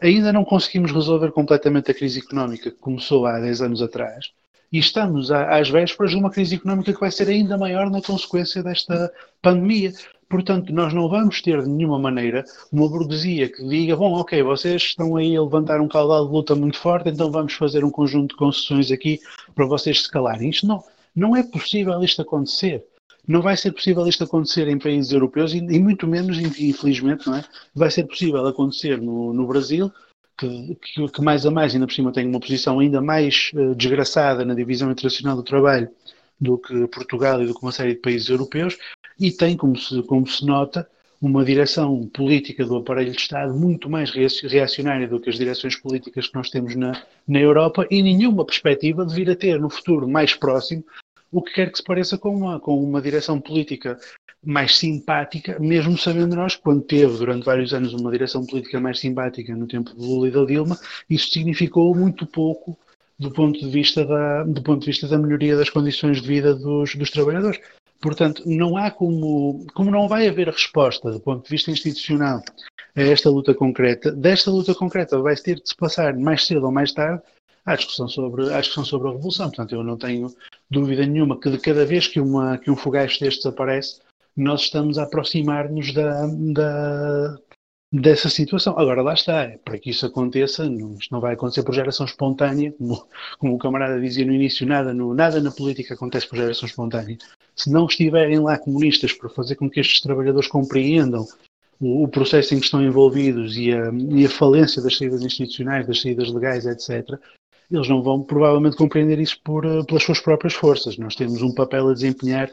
ainda 0.00 0.32
não 0.32 0.44
conseguimos 0.44 0.92
resolver 0.92 1.32
completamente 1.32 1.90
a 1.90 1.94
crise 1.94 2.20
económica 2.20 2.70
que 2.70 2.78
começou 2.78 3.26
há 3.26 3.38
10 3.38 3.62
anos 3.62 3.82
atrás 3.82 4.30
e 4.74 4.78
estamos 4.78 5.30
às 5.30 5.70
vésperas 5.70 6.10
de 6.10 6.16
uma 6.16 6.30
crise 6.30 6.56
económica 6.56 6.92
que 6.92 6.98
vai 6.98 7.10
ser 7.10 7.28
ainda 7.28 7.56
maior 7.56 7.88
na 7.88 8.02
consequência 8.02 8.60
desta 8.60 9.12
pandemia. 9.40 9.92
Portanto, 10.28 10.72
nós 10.72 10.92
não 10.92 11.08
vamos 11.08 11.40
ter 11.40 11.62
de 11.62 11.68
nenhuma 11.68 11.96
maneira 11.96 12.44
uma 12.72 12.88
burguesia 12.88 13.48
que 13.48 13.64
diga: 13.68 13.94
bom, 13.94 14.14
ok, 14.14 14.42
vocês 14.42 14.82
estão 14.82 15.14
aí 15.14 15.36
a 15.36 15.42
levantar 15.42 15.80
um 15.80 15.86
caudal 15.86 16.26
de 16.26 16.32
luta 16.32 16.56
muito 16.56 16.76
forte, 16.76 17.08
então 17.08 17.30
vamos 17.30 17.52
fazer 17.52 17.84
um 17.84 17.90
conjunto 17.90 18.30
de 18.30 18.36
concessões 18.36 18.90
aqui 18.90 19.20
para 19.54 19.64
vocês 19.64 20.02
se 20.02 20.10
calarem. 20.10 20.50
Isto 20.50 20.66
não, 20.66 20.82
não 21.14 21.36
é 21.36 21.44
possível 21.44 22.02
isto 22.02 22.20
acontecer. 22.22 22.84
Não 23.26 23.40
vai 23.40 23.56
ser 23.56 23.72
possível 23.72 24.06
isto 24.06 24.24
acontecer 24.24 24.68
em 24.68 24.78
países 24.78 25.12
europeus 25.12 25.54
e, 25.54 25.58
e 25.58 25.78
muito 25.78 26.06
menos, 26.06 26.38
infelizmente, 26.38 27.26
não 27.26 27.36
é? 27.36 27.44
Vai 27.74 27.90
ser 27.90 28.04
possível 28.04 28.46
acontecer 28.46 29.00
no, 29.00 29.32
no 29.32 29.46
Brasil, 29.46 29.90
que, 30.36 30.76
que, 30.76 31.08
que, 31.08 31.22
mais 31.22 31.46
a 31.46 31.50
mais, 31.50 31.74
ainda 31.74 31.86
por 31.86 31.94
cima, 31.94 32.12
tem 32.12 32.26
uma 32.26 32.40
posição 32.40 32.80
ainda 32.80 33.00
mais 33.00 33.50
uh, 33.54 33.74
desgraçada 33.74 34.44
na 34.44 34.54
divisão 34.54 34.90
internacional 34.90 35.36
do 35.36 35.42
trabalho 35.42 35.88
do 36.40 36.58
que 36.58 36.86
Portugal 36.88 37.42
e 37.42 37.46
do 37.46 37.54
que 37.54 37.62
uma 37.62 37.72
série 37.72 37.94
de 37.94 38.00
países 38.00 38.28
europeus, 38.28 38.76
e 39.18 39.30
tem, 39.30 39.56
como 39.56 39.76
se, 39.78 40.02
como 40.02 40.26
se 40.26 40.44
nota, 40.44 40.88
uma 41.22 41.44
direção 41.44 42.06
política 42.08 42.66
do 42.66 42.76
aparelho 42.76 43.12
de 43.12 43.16
Estado 43.16 43.54
muito 43.54 43.88
mais 43.88 44.10
reacionária 44.10 45.08
do 45.08 45.18
que 45.18 45.30
as 45.30 45.36
direções 45.36 45.76
políticas 45.76 46.28
que 46.28 46.34
nós 46.34 46.50
temos 46.50 46.74
na, 46.74 47.02
na 47.26 47.40
Europa 47.40 47.86
e 47.90 48.02
nenhuma 48.02 48.44
perspectiva 48.44 49.06
de 49.06 49.14
vir 49.14 49.30
a 49.30 49.36
ter 49.36 49.58
no 49.58 49.70
futuro 49.70 50.06
mais 50.06 50.34
próximo 50.34 50.84
o 51.34 51.42
que 51.42 51.52
quer 51.52 51.72
que 51.72 51.78
se 51.78 51.84
pareça 51.84 52.16
com 52.16 52.30
uma, 52.30 52.60
com 52.60 52.80
uma 52.80 53.02
direção 53.02 53.40
política 53.40 53.98
mais 54.46 54.76
simpática, 54.76 55.58
mesmo 55.58 55.98
sabendo 55.98 56.36
nós 56.36 56.54
quando 56.54 56.82
teve 56.82 57.18
durante 57.18 57.44
vários 57.44 57.74
anos 57.74 57.92
uma 57.92 58.12
direção 58.12 58.46
política 58.46 58.78
mais 58.78 59.00
simpática 59.00 59.56
no 59.56 59.66
tempo 59.66 59.92
de 59.96 60.00
Lula 60.00 60.28
e 60.28 60.30
da 60.30 60.44
Dilma, 60.44 60.78
isso 61.10 61.32
significou 61.32 61.92
muito 61.92 62.24
pouco 62.24 62.78
do 63.18 63.32
ponto 63.32 63.58
de 63.58 63.68
vista 63.68 64.04
da, 64.04 64.44
do 64.44 64.62
ponto 64.62 64.80
de 64.80 64.86
vista 64.86 65.08
da 65.08 65.18
melhoria 65.18 65.56
das 65.56 65.70
condições 65.70 66.22
de 66.22 66.28
vida 66.28 66.54
dos, 66.54 66.94
dos 66.94 67.10
trabalhadores. 67.10 67.60
Portanto, 68.00 68.42
não 68.46 68.76
há 68.76 68.90
como, 68.90 69.66
como 69.74 69.90
não 69.90 70.06
vai 70.06 70.28
haver 70.28 70.48
resposta 70.48 71.10
do 71.10 71.18
ponto 71.18 71.42
de 71.42 71.50
vista 71.50 71.70
institucional 71.72 72.42
a 72.94 73.02
esta 73.02 73.28
luta 73.28 73.52
concreta, 73.54 74.12
desta 74.12 74.52
luta 74.52 74.72
concreta 74.72 75.18
vai 75.18 75.34
ter 75.34 75.56
de 75.56 75.68
se 75.68 75.74
passar 75.74 76.14
mais 76.16 76.46
cedo 76.46 76.66
ou 76.66 76.72
mais 76.72 76.92
tarde 76.92 77.22
à 77.64 77.76
discussão 77.76 78.08
sobre, 78.08 78.52
à 78.52 78.60
discussão 78.60 78.84
sobre 78.84 79.08
a 79.08 79.12
Revolução. 79.12 79.46
Portanto, 79.48 79.74
eu 79.74 79.82
não 79.82 79.96
tenho 79.96 80.28
dúvida 80.70 81.06
nenhuma 81.06 81.38
que 81.38 81.50
de 81.50 81.58
cada 81.58 81.84
vez 81.86 82.06
que, 82.06 82.20
uma, 82.20 82.58
que 82.58 82.70
um 82.70 82.76
fogacho 82.76 83.20
destes 83.20 83.46
aparece, 83.46 84.00
nós 84.36 84.62
estamos 84.62 84.98
a 84.98 85.04
aproximar-nos 85.04 85.92
da, 85.92 86.26
da, 86.26 87.38
dessa 87.92 88.28
situação. 88.28 88.76
Agora, 88.78 89.02
lá 89.02 89.14
está, 89.14 89.42
é, 89.42 89.58
para 89.58 89.78
que 89.78 89.90
isso 89.90 90.04
aconteça, 90.04 90.68
não, 90.68 90.94
isto 90.94 91.12
não 91.12 91.20
vai 91.20 91.34
acontecer 91.34 91.62
por 91.62 91.74
geração 91.74 92.04
espontânea, 92.04 92.72
como, 92.72 93.06
como 93.38 93.54
o 93.54 93.58
camarada 93.58 94.00
dizia 94.00 94.26
no 94.26 94.32
início, 94.32 94.66
nada, 94.66 94.92
no, 94.92 95.14
nada 95.14 95.40
na 95.40 95.50
política 95.50 95.94
acontece 95.94 96.28
por 96.28 96.36
geração 96.36 96.66
espontânea. 96.66 97.16
Se 97.54 97.70
não 97.70 97.86
estiverem 97.86 98.40
lá 98.40 98.58
comunistas 98.58 99.12
para 99.12 99.28
fazer 99.28 99.54
com 99.54 99.70
que 99.70 99.78
estes 99.80 100.00
trabalhadores 100.00 100.48
compreendam 100.48 101.24
o, 101.80 102.02
o 102.02 102.08
processo 102.08 102.54
em 102.54 102.58
que 102.58 102.64
estão 102.64 102.82
envolvidos 102.82 103.56
e 103.56 103.72
a, 103.72 103.92
e 104.10 104.26
a 104.26 104.30
falência 104.30 104.82
das 104.82 104.96
saídas 104.96 105.22
institucionais, 105.22 105.86
das 105.86 106.00
saídas 106.00 106.32
legais, 106.32 106.66
etc., 106.66 107.18
eles 107.70 107.88
não 107.88 108.02
vão 108.02 108.22
provavelmente 108.22 108.76
compreender 108.76 109.18
isso 109.18 109.40
por, 109.42 109.64
eh, 109.64 109.82
pelas 109.84 110.02
suas 110.02 110.20
próprias 110.20 110.54
forças. 110.54 110.96
Nós 110.98 111.14
temos 111.14 111.42
um 111.42 111.54
papel 111.54 111.88
a 111.88 111.94
desempenhar 111.94 112.50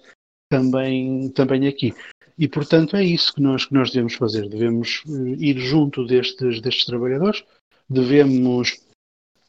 também, 0.49 1.29
também 1.29 1.67
aqui. 1.67 1.93
E, 2.37 2.47
portanto, 2.47 2.95
é 2.95 3.03
isso 3.03 3.33
que 3.33 3.41
nós, 3.41 3.65
que 3.65 3.73
nós 3.73 3.91
devemos 3.91 4.15
fazer. 4.15 4.47
Devemos 4.49 5.03
eh, 5.07 5.35
ir 5.37 5.57
junto 5.59 6.05
destes, 6.05 6.61
destes 6.61 6.85
trabalhadores, 6.85 7.43
devemos 7.89 8.79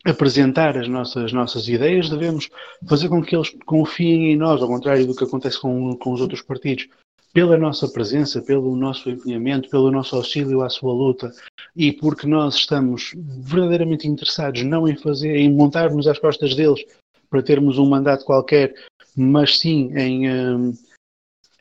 apresentar 0.05 0.77
as 0.77 0.89
nossas, 0.89 1.33
nossas 1.33 1.69
ideias, 1.69 2.11
devemos 2.11 2.49
fazer 2.89 3.09
com 3.09 3.23
que 3.23 3.37
eles 3.37 3.51
confiem 3.65 4.33
em 4.33 4.37
nós, 4.37 4.61
ao 4.61 4.69
contrário 4.69 5.07
do 5.07 5.15
que 5.15 5.25
acontece 5.25 5.61
com, 5.61 5.97
com 5.97 6.13
os 6.13 6.21
outros 6.21 6.43
partidos 6.43 6.89
pela 7.33 7.57
nossa 7.57 7.89
presença, 7.89 8.43
pelo 8.43 8.77
nosso 8.77 9.09
empenhamento, 9.09 9.71
pelo 9.71 9.91
nosso 9.91 10.17
auxílio 10.17 10.63
à 10.63 10.69
sua 10.69 10.93
luta 10.93 11.33
e 11.77 11.93
porque 11.93 12.27
nós 12.27 12.55
estamos 12.55 13.13
verdadeiramente 13.17 14.07
interessados 14.07 14.63
não 14.63 14.89
em 14.89 14.97
fazer, 14.97 15.37
em 15.37 15.53
montarmos 15.53 16.07
às 16.07 16.19
costas 16.19 16.55
deles 16.55 16.85
para 17.31 17.43
termos 17.43 17.79
um 17.79 17.87
mandato 17.87 18.25
qualquer, 18.25 18.75
mas 19.17 19.59
sim 19.59 19.91
em, 19.97 20.31
hum, 20.31 20.75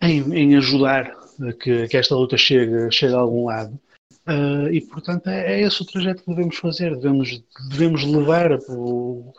em, 0.02 0.34
em 0.34 0.56
ajudar 0.58 1.16
a 1.42 1.54
que, 1.54 1.88
que, 1.88 1.98
esta 1.98 2.16
luta 2.16 2.38
chegue, 2.38 2.92
chegue 2.92 3.14
a 3.14 3.20
algum 3.20 3.46
lado. 3.46 3.80
Uh, 4.28 4.68
e, 4.72 4.82
portanto, 4.82 5.28
é, 5.28 5.54
é, 5.54 5.62
esse 5.62 5.82
o 5.82 5.86
trajeto 5.86 6.24
que 6.24 6.30
devemos 6.30 6.58
fazer. 6.58 6.96
Devemos, 6.96 7.44
devemos 7.70 8.04
levar 8.04 8.60
o, 8.70 9.34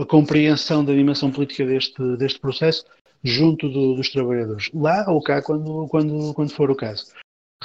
a 0.00 0.06
compreensão 0.06 0.84
da 0.84 0.92
dimensão 0.92 1.30
política 1.30 1.66
deste, 1.66 2.16
deste 2.16 2.38
processo 2.38 2.84
junto 3.22 3.68
do, 3.68 3.94
dos 3.94 4.10
trabalhadores, 4.10 4.70
lá 4.74 5.10
ou 5.10 5.22
cá, 5.22 5.40
quando, 5.40 5.88
quando, 5.88 6.34
quando 6.34 6.52
for 6.52 6.70
o 6.70 6.76
caso. 6.76 7.06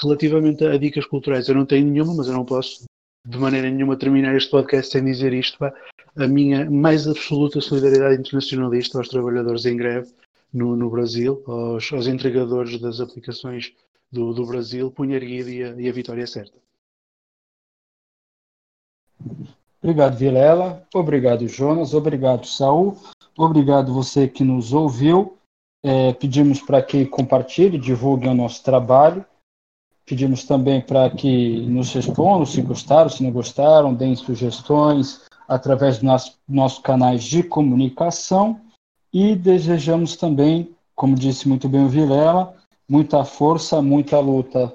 Relativamente 0.01 0.65
a 0.65 0.77
dicas 0.77 1.05
culturais, 1.05 1.47
eu 1.47 1.55
não 1.55 1.65
tenho 1.65 1.85
nenhuma, 1.85 2.13
mas 2.13 2.27
eu 2.27 2.33
não 2.33 2.45
posso 2.45 2.85
de 3.27 3.37
maneira 3.37 3.69
nenhuma 3.69 3.97
terminar 3.97 4.35
este 4.35 4.49
podcast 4.49 4.91
sem 4.91 5.03
dizer 5.03 5.33
isto. 5.33 5.57
Pá. 5.57 5.73
A 6.15 6.27
minha 6.27 6.69
mais 6.69 7.07
absoluta 7.07 7.61
solidariedade 7.61 8.19
internacionalista 8.19 8.97
aos 8.97 9.09
trabalhadores 9.09 9.65
em 9.65 9.77
greve 9.77 10.11
no, 10.53 10.75
no 10.75 10.89
Brasil, 10.89 11.43
aos, 11.45 11.91
aos, 11.91 12.07
entregadores 12.07 12.79
das 12.79 12.99
aplicações 12.99 13.73
do, 14.11 14.33
do 14.33 14.45
Brasil, 14.45 14.89
punha 14.89 15.15
erguido 15.15 15.49
e 15.49 15.63
a, 15.63 15.69
e 15.79 15.87
a 15.87 15.91
vitória 15.91 16.23
é 16.23 16.25
certa. 16.25 16.57
Obrigado, 19.81 20.17
Vilela. 20.17 20.85
Obrigado, 20.93 21.47
Jonas. 21.47 21.93
Obrigado, 21.93 22.45
Saul. 22.45 22.97
Obrigado 23.37 23.93
você 23.93 24.27
que 24.27 24.43
nos 24.43 24.73
ouviu. 24.73 25.37
É, 25.81 26.11
pedimos 26.13 26.59
para 26.61 26.81
que 26.81 27.05
compartilhe, 27.05 27.77
divulgue 27.77 28.27
o 28.27 28.33
nosso 28.33 28.63
trabalho. 28.63 29.25
Pedimos 30.09 30.43
também 30.43 30.81
para 30.81 31.07
que 31.11 31.59
nos 31.67 31.93
respondam 31.93 32.43
se 32.43 32.63
gostaram, 32.63 33.11
se 33.11 33.21
não 33.21 33.29
gostaram, 33.29 33.93
deem 33.93 34.15
sugestões 34.15 35.21
através 35.47 35.97
dos 35.97 36.03
nossos, 36.03 36.35
nossos 36.49 36.79
canais 36.79 37.23
de 37.23 37.43
comunicação. 37.43 38.59
E 39.13 39.35
desejamos 39.35 40.15
também, 40.15 40.75
como 40.95 41.13
disse 41.13 41.47
muito 41.47 41.69
bem 41.69 41.85
o 41.85 41.87
Vilela, 41.87 42.55
muita 42.89 43.23
força, 43.23 43.83
muita 43.83 44.19
luta 44.19 44.73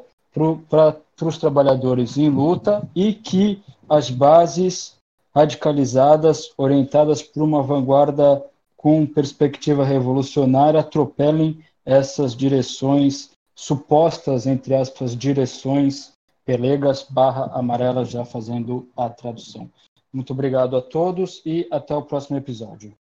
para 0.70 0.96
os 1.20 1.36
trabalhadores 1.36 2.16
em 2.16 2.28
luta 2.28 2.88
e 2.94 3.12
que 3.12 3.60
as 3.88 4.10
bases 4.10 4.94
radicalizadas, 5.34 6.52
orientadas 6.56 7.22
por 7.22 7.42
uma 7.42 7.60
vanguarda 7.60 8.40
com 8.76 9.04
perspectiva 9.04 9.84
revolucionária 9.84 10.78
atropelem 10.78 11.58
essas 11.84 12.36
direções 12.36 13.33
supostas, 13.54 14.46
entre 14.46 14.74
aspas, 14.74 15.16
direções 15.16 16.12
pelegas 16.44 17.06
barra 17.08 17.46
amarelas, 17.54 18.10
já 18.10 18.24
fazendo 18.24 18.88
a 18.96 19.08
tradução. 19.08 19.70
Muito 20.12 20.32
obrigado 20.32 20.76
a 20.76 20.82
todos 20.82 21.42
e 21.44 21.66
até 21.70 21.94
o 21.94 22.02
próximo 22.02 22.36
episódio. 22.36 22.94